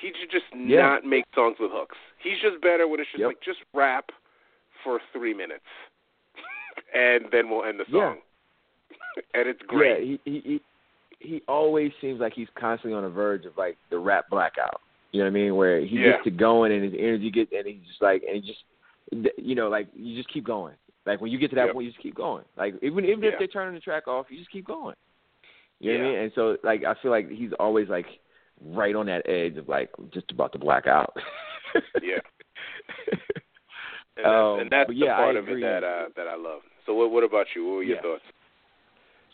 He 0.00 0.12
should 0.20 0.30
just 0.30 0.44
Yeah. 0.54 0.80
not 0.80 1.04
make 1.04 1.24
songs 1.34 1.56
with 1.58 1.70
hooks. 1.72 1.96
He's 2.18 2.38
just 2.40 2.60
better 2.60 2.86
when 2.86 3.00
it's 3.00 3.10
just 3.10 3.20
Yep. 3.20 3.28
like 3.28 3.40
just 3.40 3.60
rap 3.72 4.10
for 4.84 5.00
three 5.12 5.32
minutes, 5.34 5.64
and 6.94 7.30
then 7.30 7.48
we'll 7.48 7.64
end 7.64 7.80
the 7.80 7.86
Yeah. 7.88 8.14
song. 8.14 8.22
and 9.34 9.48
it's 9.48 9.62
great. 9.62 9.98
Yeah, 9.98 10.18
he, 10.24 10.30
he 10.30 10.40
he 10.40 10.60
he 11.18 11.42
always 11.48 11.92
seems 12.00 12.20
like 12.20 12.34
he's 12.34 12.48
constantly 12.58 12.94
on 12.96 13.02
the 13.02 13.08
verge 13.08 13.46
of 13.46 13.56
like 13.56 13.78
the 13.90 13.98
rap 13.98 14.26
blackout. 14.30 14.80
You 15.12 15.20
know 15.20 15.26
what 15.26 15.30
I 15.30 15.42
mean? 15.42 15.56
Where 15.56 15.80
he 15.80 15.96
Yeah. 15.96 16.12
gets 16.12 16.24
to 16.24 16.30
going 16.30 16.72
and 16.72 16.84
his 16.84 16.94
energy 16.98 17.30
gets 17.30 17.52
and 17.52 17.66
he's 17.66 17.86
just 17.86 18.02
like 18.02 18.22
and 18.22 18.36
he 18.36 18.40
just 18.42 19.34
you 19.38 19.54
know 19.54 19.68
like 19.68 19.88
you 19.94 20.14
just 20.16 20.28
keep 20.28 20.44
going. 20.44 20.74
Like 21.06 21.20
when 21.20 21.30
you 21.30 21.38
get 21.38 21.50
to 21.50 21.56
that 21.56 21.66
Yep. 21.66 21.74
point, 21.74 21.84
you 21.86 21.90
just 21.92 22.02
keep 22.02 22.14
going. 22.14 22.44
Like 22.56 22.74
even 22.82 23.04
even 23.04 23.22
Yeah. 23.24 23.30
if 23.30 23.38
they're 23.38 23.46
turning 23.46 23.74
the 23.74 23.80
track 23.80 24.08
off, 24.08 24.26
you 24.30 24.38
just 24.38 24.50
keep 24.50 24.66
going. 24.66 24.94
You 25.80 25.92
know 25.92 25.98
what 25.98 26.04
I 26.06 26.10
Yeah. 26.10 26.12
mean? 26.16 26.22
And 26.24 26.32
so 26.34 26.56
like 26.62 26.84
I 26.84 26.94
feel 27.02 27.10
like 27.10 27.30
he's 27.30 27.50
always 27.58 27.88
like 27.88 28.06
right 28.64 28.94
on 28.94 29.06
that 29.06 29.28
edge 29.28 29.56
of 29.56 29.68
like 29.68 29.90
just 30.12 30.30
about 30.30 30.52
to 30.52 30.58
black 30.58 30.86
out. 30.86 31.14
Yeah. 32.02 32.20
And 34.16 34.24
that's, 34.24 34.32
Um, 34.34 34.60
and 34.60 34.70
that's 34.70 34.88
the 34.88 34.94
yeah, 34.94 35.12
I 35.12 35.16
part 35.16 35.36
of 35.36 35.48
it 35.48 35.60
that 35.60 35.84
uh, 35.84 36.08
that 36.16 36.26
I 36.26 36.36
love. 36.36 36.60
So 36.86 36.94
what 36.94 37.10
what 37.10 37.22
about 37.24 37.46
you? 37.54 37.66
What 37.66 37.74
were 37.76 37.82
your 37.82 37.96
Yeah. 37.96 38.02
thoughts? 38.02 38.22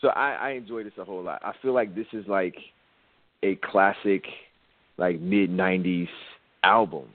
So 0.01 0.09
I, 0.09 0.33
I 0.33 0.49
enjoy 0.51 0.83
this 0.83 0.91
a 0.97 1.05
whole 1.05 1.23
lot. 1.23 1.41
I 1.45 1.53
feel 1.61 1.71
like 1.73 1.95
this 1.95 2.07
is 2.11 2.27
like 2.27 2.55
a 3.43 3.55
classic, 3.55 4.25
like 4.97 5.21
mid 5.21 5.49
'90s 5.49 6.09
album, 6.63 7.05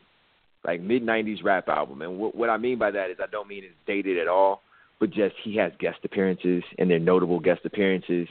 like 0.64 0.80
mid 0.80 1.02
'90s 1.02 1.44
rap 1.44 1.68
album. 1.68 2.00
And 2.00 2.18
what, 2.18 2.34
what 2.34 2.48
I 2.48 2.56
mean 2.56 2.78
by 2.78 2.90
that 2.90 3.10
is 3.10 3.18
I 3.22 3.26
don't 3.30 3.48
mean 3.48 3.64
it's 3.64 3.74
dated 3.86 4.16
at 4.18 4.28
all, 4.28 4.62
but 4.98 5.10
just 5.10 5.34
he 5.44 5.54
has 5.56 5.72
guest 5.78 5.98
appearances 6.04 6.62
and 6.78 6.90
they're 6.90 6.98
notable 6.98 7.38
guest 7.38 7.60
appearances, 7.66 8.26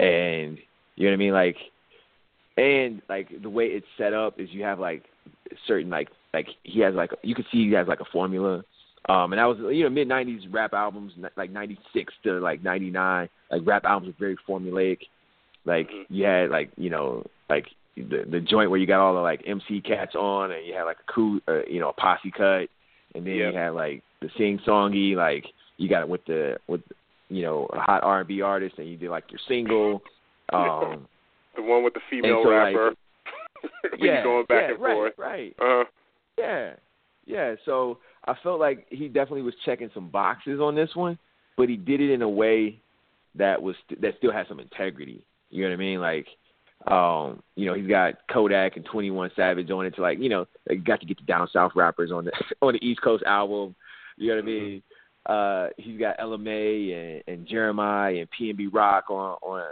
and 0.00 0.58
you 0.96 1.04
know 1.04 1.10
what 1.10 1.14
I 1.14 1.16
mean, 1.16 1.32
like, 1.32 1.56
and 2.56 3.02
like 3.08 3.28
the 3.42 3.50
way 3.50 3.66
it's 3.66 3.86
set 3.98 4.12
up 4.12 4.40
is 4.40 4.48
you 4.50 4.62
have 4.62 4.78
like 4.78 5.04
certain 5.66 5.90
like 5.90 6.08
like 6.32 6.48
he 6.62 6.80
has 6.80 6.94
like 6.94 7.10
you 7.22 7.34
can 7.34 7.44
see 7.52 7.68
he 7.68 7.72
has 7.72 7.88
like 7.88 8.00
a 8.00 8.06
formula. 8.12 8.62
Um, 9.08 9.32
and 9.32 9.38
that 9.38 9.44
was 9.44 9.58
you 9.72 9.84
know 9.84 9.90
mid 9.90 10.08
'90s 10.08 10.52
rap 10.52 10.72
albums, 10.72 11.12
like 11.36 11.50
'96 11.50 12.12
to 12.24 12.40
like 12.40 12.62
'99. 12.62 13.28
Like 13.50 13.62
rap 13.64 13.84
albums 13.84 14.14
were 14.14 14.26
very 14.26 14.36
formulaic. 14.48 14.98
Like 15.64 15.88
Mhm. 15.88 16.06
you 16.08 16.24
had 16.24 16.50
like 16.50 16.70
you 16.76 16.90
know 16.90 17.24
like 17.48 17.66
the 17.96 18.24
the 18.28 18.40
joint 18.40 18.70
where 18.70 18.80
you 18.80 18.86
got 18.86 19.00
all 19.00 19.14
the 19.14 19.20
like 19.20 19.42
MC 19.46 19.80
cats 19.80 20.14
on, 20.14 20.50
and 20.50 20.66
you 20.66 20.74
had 20.74 20.84
like 20.84 20.98
a 20.98 21.12
cool, 21.12 21.40
uh, 21.46 21.64
you 21.66 21.78
know, 21.80 21.90
a 21.90 21.92
posse 21.92 22.30
cut, 22.30 22.68
and 23.14 23.24
then 23.26 23.34
Yep. 23.36 23.52
you 23.52 23.58
had 23.58 23.70
like 23.70 24.02
the 24.20 24.30
sing 24.36 24.58
songy, 24.66 25.14
like 25.14 25.44
you 25.76 25.88
got 25.88 26.02
it 26.02 26.08
with 26.08 26.24
the 26.26 26.58
with 26.66 26.82
you 27.28 27.42
know 27.42 27.66
a 27.72 27.78
hot 27.78 28.02
R 28.02 28.20
and 28.20 28.28
B 28.28 28.42
artist, 28.42 28.76
and 28.78 28.88
you 28.88 28.96
did 28.96 29.10
like 29.10 29.24
your 29.30 29.40
single. 29.48 30.02
Um, 30.52 31.08
the 31.56 31.62
one 31.62 31.82
with 31.82 31.94
the 31.94 32.00
female 32.08 32.42
so, 32.44 32.50
rapper. 32.50 32.94
When 33.98 34.00
yeah, 34.00 34.22
going 34.22 34.46
back 34.46 34.62
yeah, 34.68 34.74
and 34.74 34.80
right, 34.80 34.94
forth. 34.94 35.12
right. 35.18 35.56
Uh-huh. 35.58 35.84
Yeah, 36.38 36.74
yeah. 37.24 37.54
So 37.64 37.98
I 38.26 38.34
felt 38.42 38.60
like 38.60 38.86
he 38.90 39.08
definitely 39.08 39.42
was 39.42 39.54
checking 39.64 39.90
some 39.92 40.08
boxes 40.08 40.60
on 40.60 40.76
this 40.76 40.90
one, 40.94 41.18
but 41.56 41.68
he 41.68 41.76
did 41.76 42.00
it 42.00 42.12
in 42.12 42.22
a 42.22 42.28
way 42.28 42.80
that 43.34 43.60
was 43.60 43.74
that 44.00 44.14
still 44.18 44.32
had 44.32 44.46
some 44.48 44.60
integrity. 44.60 45.24
You 45.50 45.62
know 45.62 45.70
what 45.70 45.74
I 45.74 45.78
mean? 45.78 46.00
Like, 46.00 46.26
um, 46.86 47.42
you 47.54 47.66
know, 47.66 47.74
he's 47.74 47.88
got 47.88 48.14
Kodak 48.30 48.76
and 48.76 48.84
Twenty 48.84 49.10
One 49.10 49.30
Savage 49.36 49.70
on 49.70 49.86
it 49.86 49.94
to 49.96 50.02
like, 50.02 50.18
you 50.18 50.28
know, 50.28 50.46
like, 50.68 50.84
got 50.84 51.00
to 51.00 51.06
get 51.06 51.18
the 51.18 51.24
down 51.24 51.48
south 51.52 51.72
rappers 51.74 52.12
on 52.12 52.26
the 52.26 52.32
on 52.62 52.74
the 52.74 52.86
East 52.86 53.02
Coast 53.02 53.24
album. 53.26 53.74
You 54.16 54.28
know 54.28 54.36
what 54.36 54.44
I 54.44 54.46
mean? 54.46 54.82
Uh, 55.26 55.68
he's 55.76 55.98
got 55.98 56.16
Ella 56.18 56.38
Mai 56.38 56.52
and, 56.94 57.22
and 57.26 57.48
Jeremih 57.48 58.20
and 58.20 58.28
PnB 58.38 58.72
Rock 58.72 59.10
on 59.10 59.36
on 59.42 59.62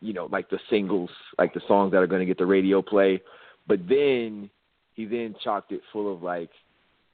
you 0.00 0.12
know 0.12 0.26
like 0.30 0.50
the 0.50 0.58
singles, 0.70 1.10
like 1.38 1.54
the 1.54 1.62
songs 1.66 1.92
that 1.92 1.98
are 1.98 2.06
going 2.06 2.20
to 2.20 2.26
get 2.26 2.38
the 2.38 2.46
radio 2.46 2.82
play. 2.82 3.20
But 3.66 3.80
then 3.88 4.50
he 4.94 5.04
then 5.04 5.34
chalked 5.42 5.72
it 5.72 5.80
full 5.92 6.12
of 6.12 6.22
like 6.22 6.50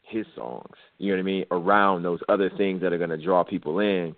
his 0.03 0.27
songs. 0.37 0.75
You 0.99 1.11
know 1.11 1.17
what 1.17 1.21
I 1.21 1.25
mean? 1.25 1.45
Around 1.51 2.03
those 2.03 2.21
other 2.29 2.51
things 2.57 2.81
that 2.83 2.93
are 2.93 2.99
going 2.99 3.11
to 3.11 3.23
draw 3.23 3.45
people 3.45 3.79
in. 3.79 4.15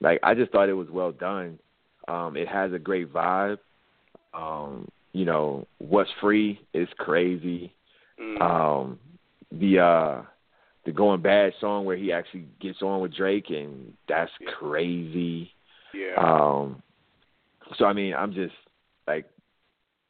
Like 0.00 0.20
I 0.22 0.34
just 0.34 0.52
thought 0.52 0.68
it 0.68 0.74
was 0.74 0.90
well 0.90 1.12
done. 1.12 1.58
Um, 2.08 2.36
it 2.36 2.48
has 2.48 2.72
a 2.72 2.78
great 2.78 3.12
vibe. 3.12 3.58
Um, 4.34 4.88
you 5.12 5.24
know, 5.24 5.66
what's 5.78 6.10
free 6.20 6.60
is 6.74 6.88
crazy. 6.98 7.72
mm, 8.20 8.40
Um, 8.40 8.98
the 9.52 9.78
uh, 9.78 10.22
the 10.84 10.92
going 10.92 11.22
bad 11.22 11.52
song 11.60 11.84
where 11.84 11.96
he 11.96 12.12
actually 12.12 12.46
gets 12.60 12.82
on 12.82 13.00
with 13.00 13.14
Drake 13.14 13.50
and 13.50 13.92
that's 14.08 14.30
Yeah. 14.40 14.50
crazy. 14.58 15.50
yeah. 15.92 16.14
Um, 16.16 16.82
so 17.76 17.86
I 17.86 17.92
mean, 17.92 18.14
I'm 18.14 18.32
just 18.32 18.54
like 19.06 19.26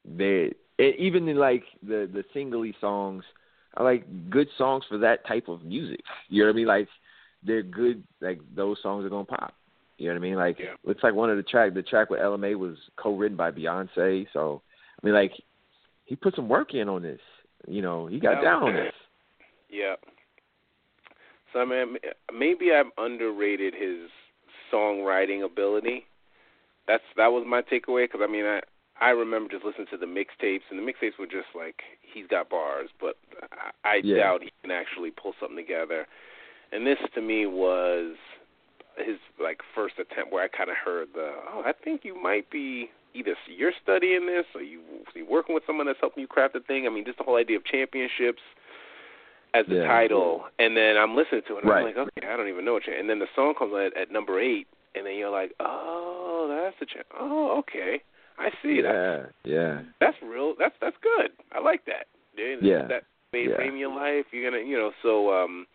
they 0.04 0.52
it, 0.78 0.96
even 0.98 1.28
in 1.28 1.36
like 1.36 1.64
the 1.82 2.08
the 2.12 2.24
singly 2.32 2.74
songs, 2.80 3.24
I 3.76 3.82
like 3.82 4.04
good 4.30 4.48
songs 4.58 4.84
for 4.88 4.98
that 4.98 5.26
type 5.26 5.48
of 5.48 5.64
music. 5.64 6.00
You 6.28 6.42
know 6.42 6.48
what 6.48 6.54
I 6.54 6.56
mean? 6.56 6.66
Like 6.66 6.88
they're 7.44 7.62
good. 7.62 8.02
Like 8.20 8.40
those 8.54 8.78
songs 8.82 9.04
are 9.04 9.10
gonna 9.10 9.24
pop. 9.24 9.54
You 9.98 10.08
know 10.08 10.14
what 10.14 10.18
I 10.18 10.22
mean? 10.22 10.34
Like 10.36 10.58
Yeah. 10.58 10.74
looks 10.84 11.02
like 11.02 11.14
one 11.14 11.30
of 11.30 11.36
the 11.36 11.42
track 11.42 11.72
the 11.74 11.82
track 11.82 12.10
with 12.10 12.20
Ella 12.20 12.38
Mai 12.38 12.54
was 12.54 12.76
co-written 12.96 13.36
by 13.36 13.50
Beyonce. 13.50 14.26
So 14.32 14.62
I 15.02 15.06
mean, 15.06 15.14
like 15.14 15.32
he 16.04 16.16
put 16.16 16.34
some 16.34 16.48
work 16.48 16.74
in 16.74 16.88
on 16.88 17.02
this. 17.02 17.20
You 17.68 17.82
know, 17.82 18.06
he 18.06 18.18
got 18.18 18.36
Yeah. 18.36 18.42
down 18.42 18.62
on 18.64 18.74
this. 18.74 18.92
Yeah. 19.70 19.94
So 21.54 21.60
I 21.60 21.64
mean, 21.64 21.96
maybe 22.36 22.72
I've 22.72 22.90
underrated 22.98 23.74
his 23.74 24.10
songwriting 24.72 25.44
ability. 25.44 26.04
That's 26.86 27.04
that 27.16 27.28
was 27.28 27.44
my 27.48 27.62
takeaway 27.62 28.04
because 28.04 28.20
I 28.22 28.30
mean 28.30 28.44
I 28.44 28.60
I 29.00 29.10
remember 29.10 29.50
just 29.52 29.64
listening 29.64 29.86
to 29.90 29.96
the 29.96 30.06
mixtapes 30.06 30.62
and 30.70 30.78
the 30.78 30.82
mixtapes 30.82 31.18
were 31.18 31.26
just 31.26 31.48
like 31.54 31.82
he's 32.02 32.26
got 32.26 32.50
bars, 32.50 32.90
but 33.00 33.16
I, 33.52 33.70
I 33.88 34.00
Yeah. 34.04 34.18
doubt 34.18 34.42
he 34.42 34.52
can 34.62 34.70
actually 34.72 35.10
pull 35.12 35.32
something 35.40 35.56
together. 35.56 36.06
And 36.72 36.86
this 36.86 36.98
to 37.14 37.22
me 37.22 37.46
was 37.46 38.16
his 38.98 39.18
like 39.40 39.60
first 39.74 39.94
attempt 39.98 40.32
where 40.32 40.42
I 40.44 40.48
kind 40.48 40.70
of 40.70 40.76
heard 40.76 41.08
the 41.14 41.32
oh 41.52 41.62
I 41.64 41.72
think 41.72 42.04
you 42.04 42.20
might 42.20 42.50
be 42.50 42.90
either 43.14 43.36
you're 43.46 43.72
studying 43.82 44.26
this 44.26 44.44
or 44.54 44.62
you 44.62 44.80
you 45.14 45.24
working 45.28 45.54
with 45.54 45.64
someone 45.66 45.86
that's 45.86 46.00
helping 46.00 46.20
you 46.20 46.28
craft 46.28 46.54
the 46.54 46.60
thing. 46.60 46.86
I 46.86 46.90
mean 46.90 47.04
just 47.04 47.18
the 47.18 47.24
whole 47.24 47.36
idea 47.36 47.56
of 47.56 47.64
championships 47.64 48.42
as 49.54 49.64
the 49.66 49.76
Yeah. 49.76 49.86
title, 49.86 50.44
and 50.58 50.76
then 50.76 50.96
I'm 50.96 51.14
listening 51.16 51.42
to 51.48 51.56
it, 51.56 51.64
and 51.64 51.72
I'm 51.72 51.84
like, 51.84 51.96
okay, 51.96 52.26
I 52.26 52.36
don't 52.36 52.48
even 52.48 52.64
know 52.64 52.74
what. 52.74 52.82
Cha-. 52.82 52.92
And 52.98 53.08
then 53.08 53.20
the 53.20 53.28
song 53.34 53.54
comes 53.54 53.72
at, 53.74 53.96
at 53.96 54.10
number 54.10 54.40
eight, 54.40 54.66
and 54.94 55.06
then 55.06 55.14
you're 55.16 55.30
like, 55.30 55.52
oh, 55.60 56.46
that's 56.50 56.76
the. 56.80 56.86
Cha- 56.86 57.06
oh, 57.18 57.58
okay, 57.60 58.02
I 58.38 58.50
see 58.62 58.80
that. 58.82 59.30
Yeah, 59.44 59.54
yeah. 59.54 59.82
That's 60.00 60.16
real. 60.22 60.54
That's 60.58 60.74
that's 60.80 60.96
good. 61.02 61.30
I 61.52 61.60
like 61.60 61.84
that. 61.86 62.06
Yeah, 62.36 62.56
Yeah. 62.60 62.86
That 62.88 63.04
made 63.32 63.50
Yeah. 63.50 63.56
frame 63.56 63.76
your 63.76 63.94
life. 63.94 64.26
You're 64.32 64.50
gonna, 64.50 64.62
you 64.64 64.76
know, 64.76 64.90
so 65.02 65.32
um, 65.32 65.66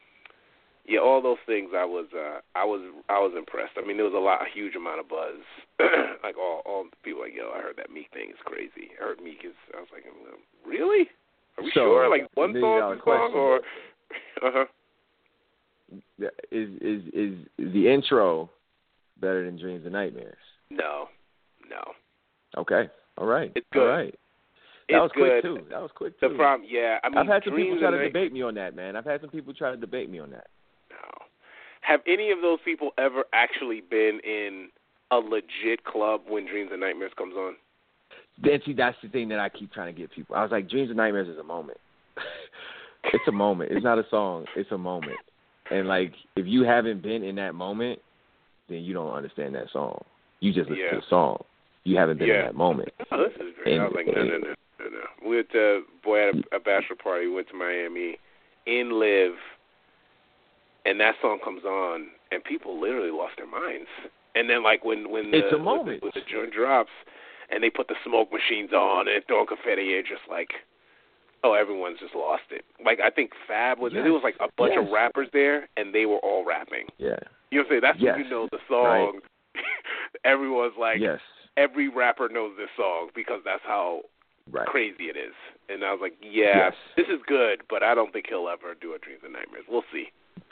yeah, 0.85 0.99
all 0.99 1.21
those 1.21 1.39
things. 1.45 1.71
I 1.75 1.85
was, 1.85 2.07
uh, 2.13 2.39
I 2.55 2.65
was, 2.65 2.81
I 3.09 3.19
was 3.19 3.31
impressed. 3.37 3.77
I 3.77 3.85
mean, 3.85 3.95
there 3.97 4.05
was 4.09 4.15
a 4.15 4.19
lot, 4.19 4.41
a 4.41 4.49
huge 4.51 4.75
amount 4.75 4.99
of 4.99 5.07
buzz. 5.07 5.39
like 6.23 6.35
all, 6.37 6.61
all 6.65 6.83
the 6.83 6.95
people 7.03 7.21
like, 7.21 7.35
yo, 7.35 7.51
I 7.55 7.61
heard 7.61 7.77
that 7.77 7.91
Meek 7.93 8.09
thing 8.11 8.29
is 8.31 8.41
crazy. 8.43 8.91
I 8.99 9.03
heard 9.05 9.21
Meek 9.23 9.45
is. 9.45 9.55
I 9.77 9.79
was 9.79 9.87
like, 9.93 10.03
really? 10.65 11.07
Are 11.59 11.63
we 11.63 11.71
So, 11.73 11.79
sure? 11.81 12.09
Like 12.09 12.27
one 12.35 12.53
song, 12.59 12.99
question. 12.99 13.35
or? 13.37 13.61
Uh 14.41 14.51
huh. 14.53 14.65
Is 16.51 16.69
is 16.81 17.01
is 17.13 17.35
the 17.73 17.91
intro 17.91 18.49
better 19.19 19.43
than 19.45 19.59
Dreams 19.59 19.81
and 19.83 19.93
Nightmares? 19.93 20.37
No, 20.69 21.09
no. 21.69 21.81
Okay. 22.57 22.89
All 23.17 23.25
right. 23.27 23.51
It's 23.55 23.65
good. 23.73 23.81
All 23.81 23.87
right. 23.87 24.15
That 24.87 24.95
It's 24.95 25.01
was 25.01 25.11
good. 25.15 25.41
quick 25.41 25.43
too. 25.43 25.65
That 25.69 25.81
was 25.81 25.91
quick 25.95 26.19
The 26.21 26.29
too. 26.29 26.35
problem, 26.35 26.67
yeah. 26.71 26.99
I 27.03 27.09
mean, 27.09 27.17
I've 27.17 27.27
had 27.27 27.43
some 27.43 27.55
people 27.55 27.77
try 27.79 27.91
to 27.91 27.97
Night- 27.97 28.03
debate 28.13 28.31
me 28.33 28.41
on 28.41 28.55
that, 28.55 28.75
man. 28.75 28.95
I've 28.95 29.05
had 29.05 29.21
some 29.21 29.29
people 29.29 29.53
try 29.53 29.71
to 29.71 29.77
debate 29.77 30.09
me 30.09 30.19
on 30.19 30.31
that. 30.31 30.47
No. 30.89 31.25
Have 31.81 32.01
any 32.07 32.31
of 32.31 32.41
those 32.41 32.59
people 32.63 32.91
ever 32.97 33.25
actually 33.33 33.81
been 33.81 34.19
in 34.23 34.69
a 35.11 35.17
legit 35.17 35.83
club 35.85 36.21
when 36.27 36.45
Dreams 36.47 36.69
and 36.71 36.81
Nightmares 36.81 37.11
comes 37.17 37.35
on? 37.35 37.55
Then 38.41 38.59
see, 38.65 38.73
that's 38.73 38.97
the 39.03 39.09
thing 39.09 39.29
that 39.29 39.39
I 39.39 39.49
keep 39.49 39.71
trying 39.73 39.93
to 39.93 39.99
get 39.99 40.11
people. 40.11 40.35
I 40.35 40.41
was 40.43 40.51
like, 40.51 40.69
Dreams 40.69 40.89
and 40.89 40.97
Nightmares 40.97 41.27
is 41.27 41.37
a 41.37 41.43
moment. 41.43 41.77
it's 43.05 43.27
a 43.27 43.31
moment. 43.31 43.71
It's 43.71 43.83
not 43.83 43.99
a 43.99 44.05
song. 44.09 44.45
It's 44.55 44.71
a 44.71 44.77
moment. 44.77 45.17
And 45.71 45.87
like, 45.87 46.13
if 46.35 46.45
you 46.47 46.63
haven't 46.63 47.01
been 47.01 47.23
in 47.23 47.35
that 47.35 47.53
moment, 47.55 47.99
then 48.69 48.79
you 48.79 48.93
don't 48.93 49.11
understand 49.11 49.55
that 49.55 49.67
song. 49.73 50.01
You 50.39 50.53
just 50.53 50.69
listen 50.69 50.83
Yeah. 50.85 50.91
to 50.91 50.95
the 50.97 51.05
song. 51.09 51.43
You 51.83 51.97
haven't 51.97 52.17
been 52.19 52.27
Yeah. 52.27 52.39
in 52.41 52.45
that 52.47 52.55
moment. 52.55 52.89
Oh, 53.11 53.17
this 53.17 53.33
is 53.35 53.53
great. 53.63 53.79
I 53.79 53.83
was 53.83 53.93
like, 53.95 54.07
no, 54.07 54.23
no, 54.23 54.37
no, 54.37 54.53
no, 54.79 54.85
no. 54.89 55.27
We 55.27 55.35
went 55.37 55.51
to 55.51 55.81
boy 56.03 56.29
at 56.29 56.35
a, 56.35 56.55
a 56.55 56.59
bachelor 56.59 56.95
party. 57.01 57.27
We 57.27 57.33
went 57.35 57.49
to 57.49 57.55
Miami, 57.55 58.17
in 58.65 58.99
live, 58.99 59.35
and 60.85 60.99
that 60.99 61.15
song 61.21 61.39
comes 61.43 61.63
on, 61.65 62.07
and 62.31 62.43
people 62.43 62.79
literally 62.79 63.11
lost 63.11 63.33
their 63.37 63.47
minds. 63.47 63.87
And 64.35 64.49
then 64.49 64.63
like 64.63 64.85
when 64.85 65.09
when 65.09 65.31
the 65.31 65.37
It's 65.39 65.47
a 65.53 65.57
when 65.57 65.65
the- 65.65 65.71
moment. 65.77 66.03
when 66.03 66.11
the 66.15 66.21
joint 66.31 66.53
drops, 66.53 66.91
and 67.51 67.63
they 67.63 67.69
put 67.69 67.87
the 67.87 67.95
smoke 68.05 68.29
machines 68.31 68.71
on 68.73 69.07
and 69.07 69.23
throwing 69.27 69.47
confetti, 69.47 69.83
you're 69.83 70.01
just 70.03 70.27
like, 70.29 70.49
oh, 71.43 71.53
everyone's 71.53 71.99
just 71.99 72.15
lost 72.15 72.43
it. 72.51 72.65
Like 72.83 72.99
I 72.99 73.09
think 73.09 73.31
Fab 73.47 73.79
was 73.79 73.93
Yes. 73.93 74.03
there 74.03 74.13
was 74.13 74.23
like 74.23 74.35
a 74.39 74.49
bunch 74.57 74.75
of 74.77 74.91
rappers 74.91 75.27
there, 75.33 75.67
and 75.77 75.93
they 75.93 76.05
were 76.05 76.19
all 76.19 76.43
rapping. 76.45 76.87
Yeah. 76.97 77.17
You 77.51 77.59
know 77.59 77.63
what 77.63 77.65
I'm 77.65 77.69
saying? 77.71 77.81
That's 77.81 77.99
Yes. 77.99 78.15
when 78.15 78.25
you 78.25 78.29
know 78.29 78.47
the 78.51 78.59
song. 78.67 79.19
Everyone's 80.23 80.73
like, 80.79 80.99
yes. 80.99 81.19
every 81.57 81.87
rapper 81.87 82.29
knows 82.29 82.51
this 82.57 82.69
song 82.77 83.09
because 83.15 83.41
that's 83.45 83.63
how 83.65 84.01
Right. 84.51 84.65
crazy 84.65 85.03
it 85.05 85.15
is. 85.15 85.33
And 85.69 85.83
I 85.83 85.91
was 85.91 85.99
like, 86.01 86.15
yeah, 86.21 86.71
Yes. 86.71 86.73
this 86.97 87.05
is 87.07 87.21
good, 87.27 87.61
but 87.69 87.83
I 87.83 87.93
don't 87.93 88.11
think 88.11 88.25
he'll 88.27 88.49
ever 88.49 88.73
do 88.73 88.93
a 88.95 88.97
Dreams 88.97 89.21
and 89.23 89.33
Nightmares. 89.33 89.65
We'll 89.69 89.85
see. 89.93 90.11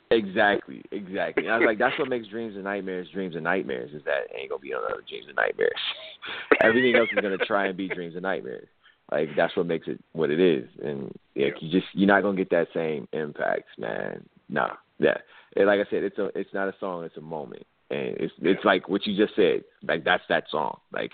Exactly, 0.10 0.82
exactly. 0.91 1.45
And 1.45 1.53
I 1.53 1.58
was 1.58 1.66
like, 1.66 1.78
that's 1.78 1.97
what 1.99 2.10
makes 2.16 2.28
dreams 2.28 2.55
and 2.55 2.64
nightmares 2.64 3.08
dreams 3.14 3.36
and 3.36 3.43
nightmares 3.43 3.91
is 3.93 4.03
that 4.05 4.28
ain't 4.38 4.49
gonna 4.49 4.60
be 4.62 4.72
another 4.72 5.03
dreams 5.08 5.26
and 5.28 5.36
nightmares. 5.36 5.72
Everything 6.62 6.95
else 6.95 7.10
is 7.12 7.22
gonna 7.22 7.38
try 7.38 7.68
and 7.68 7.78
be 7.78 7.88
dreams 7.89 8.16
and 8.16 8.24
nightmares. 8.24 8.68
Like 9.12 9.30
that's 9.36 9.55
what 9.55 9.66
makes 9.66 9.88
it 9.88 9.99
what 10.14 10.30
it 10.32 10.39
is. 10.39 10.68
And 10.84 11.14
yeah, 11.36 11.47
Yeah. 11.47 11.51
you 11.62 11.72
just 11.72 11.88
you're 11.93 12.08
not 12.08 12.22
gonna 12.24 12.38
get 12.38 12.49
that 12.51 12.68
same 12.74 13.08
impact, 13.14 13.66
man. 13.78 14.24
Nah. 14.49 14.76
Yeah. 14.99 15.18
And 15.55 15.68
like 15.68 15.80
I 15.80 15.89
said, 15.89 16.03
it's 16.03 16.18
a 16.18 16.26
it's 16.38 16.53
not 16.53 16.68
a 16.68 16.74
song, 16.80 17.03
it's 17.03 17.18
a 17.18 17.22
moment. 17.22 17.66
And 17.89 18.18
it's 18.18 18.34
it's 18.41 18.64
like 18.66 18.89
what 18.89 19.05
you 19.05 19.16
just 19.16 19.36
said. 19.36 19.64
Like 19.88 20.03
that's 20.03 20.24
that 20.30 20.45
song. 20.49 20.78
Like 20.91 21.12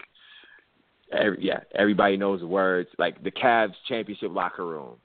every 1.12 1.38
yeah, 1.42 1.62
everybody 1.76 2.18
knows 2.18 2.42
the 2.42 2.48
words. 2.48 2.90
Like 2.98 3.24
the 3.24 3.32
Cavs 3.32 3.74
championship 3.88 4.32
locker 4.32 4.66
room. 4.66 4.96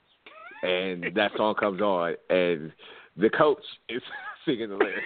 And 0.61 1.15
that 1.15 1.31
song 1.37 1.55
comes 1.55 1.79
on 1.79 2.15
and 2.29 2.73
the 3.19 3.29
coach 3.29 3.63
is 3.89 4.01
singing 4.45 4.69
the 4.69 4.75
lyrics. 4.75 5.03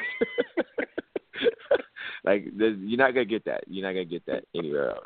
like 2.24 2.46
you're 2.56 2.98
not 2.98 3.14
gonna 3.14 3.26
get 3.26 3.46
that. 3.46 3.64
You're 3.68 3.86
not 3.86 3.94
gonna 3.94 4.06
get 4.06 4.26
that 4.28 4.44
anywhere 4.56 4.92
else. 4.92 5.06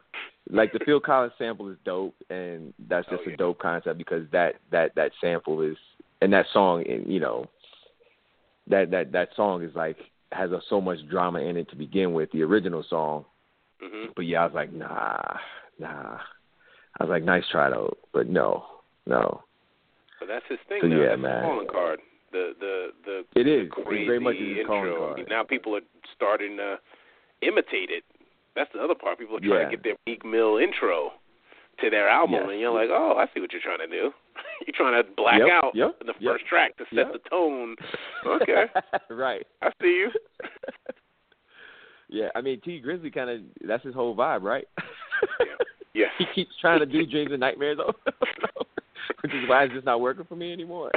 Like 0.49 0.72
the 0.72 0.80
Phil 0.86 0.99
Collins 0.99 1.34
sample 1.38 1.70
is 1.70 1.78
dope, 1.84 2.16
and 2.30 2.74
that's 2.88 3.08
just 3.10 3.22
Oh, 3.26 3.28
yeah. 3.30 3.34
a 3.34 3.38
dope 3.38 3.60
concept 3.60 3.97
because 3.97 4.26
that 4.32 4.55
that 4.72 4.95
that 4.95 5.12
sample 5.22 5.62
is 5.62 5.78
and 6.22 6.32
that 6.34 6.45
song, 6.53 6.84
and 6.88 7.12
you 7.12 7.20
know, 7.20 7.45
that 8.68 8.91
that 8.91 9.12
that 9.12 9.30
song 9.36 9.64
is 9.64 9.76
like 9.76 9.97
has 10.32 10.51
a, 10.51 10.62
so 10.70 10.82
much 10.82 10.99
drama 11.10 11.39
in 11.39 11.58
it 11.58 11.70
to 11.70 11.76
begin 11.76 12.14
with. 12.14 12.32
The 12.32 12.43
original 12.43 12.84
song, 12.89 13.26
hmm 13.82 14.08
but 14.16 14.26
yeah, 14.26 14.41
I 14.41 14.45
was 14.45 14.55
like, 14.55 14.74
nah, 14.74 15.18
nah. 15.80 16.18
I 16.99 17.03
was 17.03 17.10
like, 17.10 17.24
nice 17.24 17.43
try 17.51 17.70
though, 17.70 17.95
but 18.14 18.28
no, 18.28 18.66
no. 19.05 19.43
But 20.20 20.30
that's 20.30 20.45
his 20.49 20.58
thing. 20.68 20.80
So, 20.82 20.88
now. 20.88 20.97
yeah, 20.99 21.10
that's 21.10 21.22
man. 21.22 21.36
his 21.36 21.43
calling 21.43 21.68
card. 21.68 21.99
The 22.32 22.53
the 22.59 22.88
the 23.05 23.39
It 23.39 23.47
is. 23.47 23.67
It's 23.67 23.86
crazy 23.88 24.05
very 24.05 24.19
much 24.19 24.36
calling 24.67 24.88
intro. 24.88 25.15
card. 25.15 25.28
Now 25.30 25.43
people 25.43 25.75
are 25.75 25.82
starting 26.15 26.57
to 26.57 26.78
imitate 27.41 27.89
it. 27.89 28.03
That's 28.55 28.71
the 28.73 28.80
other 28.80 28.95
part. 28.95 29.19
People 29.19 29.38
are 29.38 29.39
trying 29.39 29.51
Yeah. 29.61 29.69
to 29.69 29.75
get 29.78 29.84
their 29.84 29.95
Meek 30.05 30.25
Mill 30.25 30.57
intro. 30.57 31.13
to 31.80 31.91
their 31.91 32.09
album, 32.09 32.34
Yes. 32.41 32.49
and 32.49 32.59
you're 32.59 32.73
like, 32.73 32.89
oh, 32.89 33.17
I 33.19 33.28
see 33.36 33.39
what 33.39 33.51
you're 33.53 33.61
trying 33.61 33.78
to 33.78 33.86
do. 33.88 34.11
you're 34.65 34.73
trying 34.75 34.97
to 34.99 35.07
black 35.15 35.38
Yep, 35.38 35.47
out 35.51 35.75
yep, 35.75 35.95
in 36.01 36.07
the 36.07 36.13
yep, 36.19 36.34
first 36.34 36.47
track 36.47 36.75
to 36.78 36.86
set 36.95 37.13
the 37.13 37.19
tone. 37.30 37.75
Okay, 38.25 38.65
right. 39.11 39.45
I 39.61 39.69
see 39.80 39.88
you. 40.05 40.11
yeah, 42.09 42.30
I 42.36 42.41
mean 42.41 42.59
Tee 42.61 42.82
Grizzley 42.84 43.13
kind 43.13 43.30
of 43.30 43.41
that's 43.67 43.84
his 43.84 43.93
whole 43.93 44.15
vibe, 44.15 44.41
right? 44.41 44.67
Yes. 45.93 46.09
he 46.17 46.25
keeps 46.34 46.51
trying 46.61 46.80
to 46.80 46.86
do 46.88 47.05
dreams 47.05 47.32
and 47.32 47.39
nightmares 47.39 47.78
over, 47.80 47.93
which 49.21 49.34
is 49.34 49.47
why 49.47 49.63
it's 49.65 49.73
just 49.73 49.86
not 49.86 50.01
working 50.01 50.25
for 50.25 50.36
me 50.36 50.51
anymore. 50.53 50.91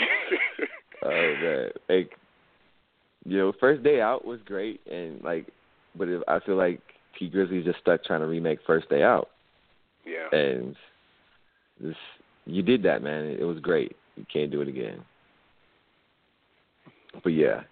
Oh 1.02 1.68
like 1.88 2.12
you 3.24 3.36
know, 3.36 3.52
first 3.60 3.82
day 3.82 4.00
out 4.00 4.24
was 4.24 4.40
great, 4.44 4.80
and 4.90 5.22
like, 5.22 5.46
but 5.96 6.08
it, 6.08 6.22
I 6.26 6.40
feel 6.40 6.56
like 6.56 6.80
Tee 7.18 7.30
Grizzley's 7.30 7.64
just 7.64 7.80
stuck 7.80 8.02
trying 8.04 8.20
to 8.20 8.26
remake 8.26 8.58
First 8.66 8.88
Day 8.88 9.02
Out, 9.02 9.28
yeah. 10.06 10.36
and 10.38 10.74
this 11.80 11.96
you 12.46 12.62
did 12.62 12.82
that, 12.84 13.02
man. 13.02 13.24
It, 13.24 13.40
it 13.40 13.44
was 13.44 13.58
great. 13.60 13.96
You 14.16 14.24
can't 14.32 14.50
do 14.50 14.60
it 14.62 14.68
again. 14.68 15.02
But 17.22 17.30
yeah, 17.30 17.62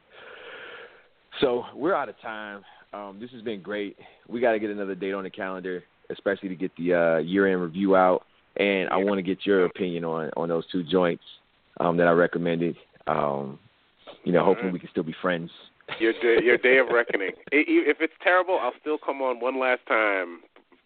so 1.40 1.64
we're 1.74 1.94
out 1.94 2.08
of 2.08 2.20
time. 2.20 2.62
Um, 2.92 3.18
this 3.20 3.30
has 3.30 3.42
been 3.42 3.62
great. 3.62 3.96
We 4.28 4.40
got 4.40 4.52
to 4.52 4.58
get 4.58 4.70
another 4.70 4.94
date 4.94 5.12
on 5.12 5.24
the 5.24 5.30
calendar, 5.30 5.84
especially 6.10 6.48
to 6.48 6.56
get 6.56 6.72
the 6.76 6.94
uh, 6.94 7.18
year-end 7.18 7.62
review 7.62 7.96
out. 7.96 8.24
And 8.56 8.88
I 8.88 8.96
want 8.96 9.18
to 9.18 9.22
get 9.22 9.46
your 9.46 9.66
opinion 9.66 10.04
on 10.04 10.30
on 10.36 10.48
those 10.48 10.64
two 10.72 10.82
joints 10.82 11.22
um, 11.80 11.96
that 11.98 12.08
I 12.08 12.12
recommended. 12.12 12.76
Um, 13.08 13.58
you 14.24 14.32
know, 14.32 14.44
hopefully 14.44 14.72
we 14.72 14.78
can 14.78 14.88
still 14.90 15.02
be 15.02 15.14
friends. 15.20 15.50
Your 15.98 16.12
day, 16.12 16.44
your 16.44 16.58
day 16.58 16.78
of 16.78 16.88
reckoning. 16.92 17.32
If 17.50 17.98
it's 18.00 18.12
terrible, 18.22 18.58
I'll 18.60 18.74
still 18.80 18.98
come 18.98 19.22
on 19.22 19.40
one 19.40 19.58
last 19.58 19.80
time 19.86 20.40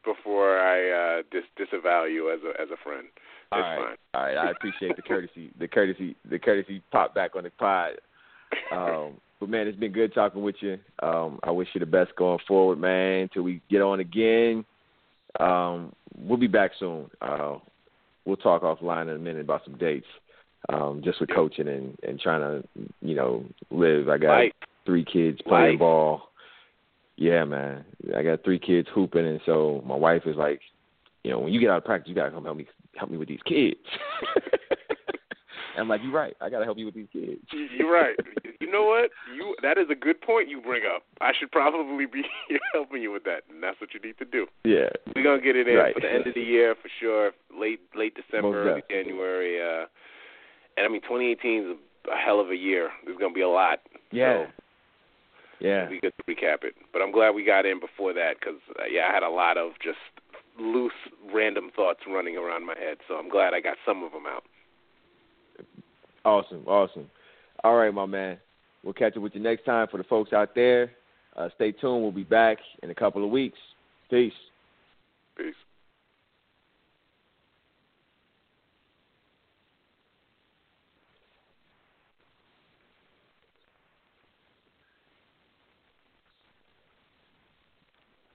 before 0.05 0.59
I 0.59 1.19
uh, 1.19 1.23
dis- 1.31 1.43
disavow 1.57 2.05
you 2.05 2.31
as 2.33 2.41
a 2.45 2.61
as 2.61 2.69
a 2.71 2.77
friend. 2.83 3.07
All 3.51 3.59
It's 3.59 3.67
right, 3.67 3.79
fine. 3.79 3.97
all 4.15 4.23
right. 4.23 4.37
I 4.37 4.51
appreciate 4.57 4.97
the 4.97 5.03
courtesy, 5.03 5.51
the 5.59 5.69
courtesy, 5.69 6.17
the 6.29 6.39
courtesy 6.39 6.83
pop 6.91 7.15
back 7.15 7.37
on 7.37 7.45
the 7.45 7.51
pod. 7.51 7.93
Um, 8.71 9.15
but 9.41 9.49
man, 9.49 9.67
it's 9.67 9.79
been 9.79 9.93
good 9.93 10.15
talking 10.15 10.43
with 10.43 10.57
you. 10.61 10.79
Um, 11.03 11.41
I 11.43 11.51
wish 11.51 11.69
you 11.75 11.81
the 11.81 11.87
best 11.87 12.15
going 12.17 12.39
forward, 12.47 12.79
man. 12.79 13.29
Till 13.33 13.43
we 13.43 13.61
get 13.71 13.83
on 13.83 14.01
again. 14.01 14.65
Um, 15.41 15.93
we'll 16.17 16.39
be 16.39 16.47
back 16.47 16.73
soon. 16.79 17.11
Uh, 17.21 17.57
we'll 18.25 18.37
talk 18.37 18.63
offline 18.63 19.05
in 19.05 19.17
a 19.17 19.19
minute 19.19 19.41
about 19.41 19.65
some 19.65 19.79
dates. 19.79 20.07
Um, 20.69 21.01
just 21.05 21.21
with 21.21 21.31
coaching 21.35 21.67
and 21.69 21.97
and 22.07 22.21
trying 22.21 22.41
to 22.41 22.69
you 23.01 23.15
know 23.17 23.45
live. 23.71 24.09
I 24.09 24.17
got 24.19 24.37
Life. 24.37 24.53
three 24.87 25.05
kids 25.05 25.41
playing 25.47 25.73
Life. 25.73 25.79
ball. 25.81 26.23
Yeah, 27.17 27.45
man. 27.45 27.85
I 28.17 28.23
got 28.23 28.43
three 28.45 28.59
kids 28.59 28.89
hooping, 28.95 29.27
and 29.27 29.41
so 29.45 29.83
my 29.87 29.95
wife 29.97 30.23
is 30.27 30.37
like, 30.37 30.61
you 31.25 31.31
know, 31.31 31.41
when 31.41 31.53
you 31.53 31.61
get 31.61 31.69
out 31.71 31.79
of 31.79 31.85
practice, 31.85 32.09
you 32.09 32.15
gotta 32.15 32.31
come 32.31 32.45
help 32.45 32.57
me 32.57 32.67
help 32.97 33.11
me 33.11 33.17
with 33.19 33.29
these 33.29 33.43
kids. 33.45 33.77
I'm 35.79 35.89
like, 35.89 36.03
you're 36.05 36.13
right. 36.13 36.35
I 36.41 36.51
gotta 36.51 36.65
help 36.67 36.77
you 36.79 36.85
with 36.87 36.95
these 36.95 37.09
kids. 37.13 37.41
You're 37.51 37.91
right. 37.91 38.15
You 38.61 38.71
know 38.71 38.85
what? 38.85 39.11
You 39.35 39.57
that 39.63 39.79
is 39.79 39.87
a 39.91 39.95
good 39.95 40.21
point 40.21 40.49
you 40.49 40.61
bring 40.61 40.83
up. 40.95 41.03
I 41.21 41.33
should 41.39 41.51
probably 41.51 42.05
be 42.07 42.23
helping 42.75 43.01
you 43.03 43.11
with 43.11 43.25
that, 43.25 43.41
and 43.51 43.63
that's 43.63 43.81
what 43.81 43.95
you 43.95 44.01
need 44.01 44.19
to 44.19 44.25
do. 44.27 44.47
Yeah. 44.65 44.91
We're 45.17 45.23
gonna 45.25 45.41
get 45.43 45.57
it 45.57 45.67
in 45.69 45.77
Right. 45.77 45.95
for 45.95 46.01
the 46.01 46.13
end 46.13 46.27
of 46.27 46.35
the 46.35 46.43
year 46.43 46.75
for 46.81 46.89
sure. 47.01 47.33
Late 47.59 47.81
late 47.97 48.15
December, 48.15 48.49
Most 48.49 48.57
early 48.57 48.81
definitely. 48.83 49.05
January. 49.13 49.61
Uh, 49.63 49.87
and 50.77 50.87
I 50.87 50.89
mean, 50.89 51.03
2018 51.03 51.71
is 51.71 51.77
a 52.13 52.17
hell 52.17 52.41
of 52.41 52.51
a 52.51 52.57
year. 52.57 52.91
There's 53.05 53.19
gonna 53.19 53.35
be 53.35 53.43
a 53.43 53.49
lot. 53.49 53.81
Yeah. 54.11 54.47
So 54.47 54.53
Yeah. 55.61 55.87
be 55.87 56.01
good 56.01 56.13
to 56.19 56.25
recap 56.25 56.65
it. 56.65 56.75
But 56.93 57.03
I'm 57.03 57.13
glad 57.13 57.31
we 57.31 57.45
got 57.45 57.67
in 57.67 57.81
before 57.81 58.13
that 58.15 58.41
because 58.41 58.61
uh, 58.79 58.85
yeah, 58.91 59.09
I 59.09 59.15
had 59.15 59.23
a 59.23 59.31
lot 59.31 59.57
of 59.57 59.73
just 59.83 59.99
loose, 60.59 60.93
random 61.33 61.71
thoughts 61.75 62.01
running 62.07 62.37
around 62.37 62.67
my 62.67 62.77
head. 62.77 62.99
So 63.09 63.15
I'm 63.15 63.29
glad 63.29 63.55
I 63.55 63.61
got 63.61 63.77
some 63.87 64.03
of 64.03 64.13
them 64.13 64.27
out. 64.27 64.45
Awesome, 66.25 66.63
awesome. 66.67 67.11
All 67.65 67.77
right, 67.77 67.93
my 67.93 68.07
man. 68.07 68.39
We'll 68.83 68.93
catch 68.95 69.17
up 69.17 69.23
with 69.23 69.35
you 69.35 69.41
next 69.41 69.65
time. 69.65 69.87
For 69.91 69.97
the 69.97 70.05
folks 70.05 70.33
out 70.33 70.55
there, 70.55 70.93
uh, 71.37 71.49
stay 71.55 71.73
tuned. 71.73 72.03
We'll 72.03 72.13
be 72.13 72.25
back 72.25 72.59
in 72.83 72.91
a 72.91 72.95
couple 72.95 73.25
of 73.25 73.31
weeks. 73.31 73.59
Peace. 74.11 74.33
Peace. 75.37 75.55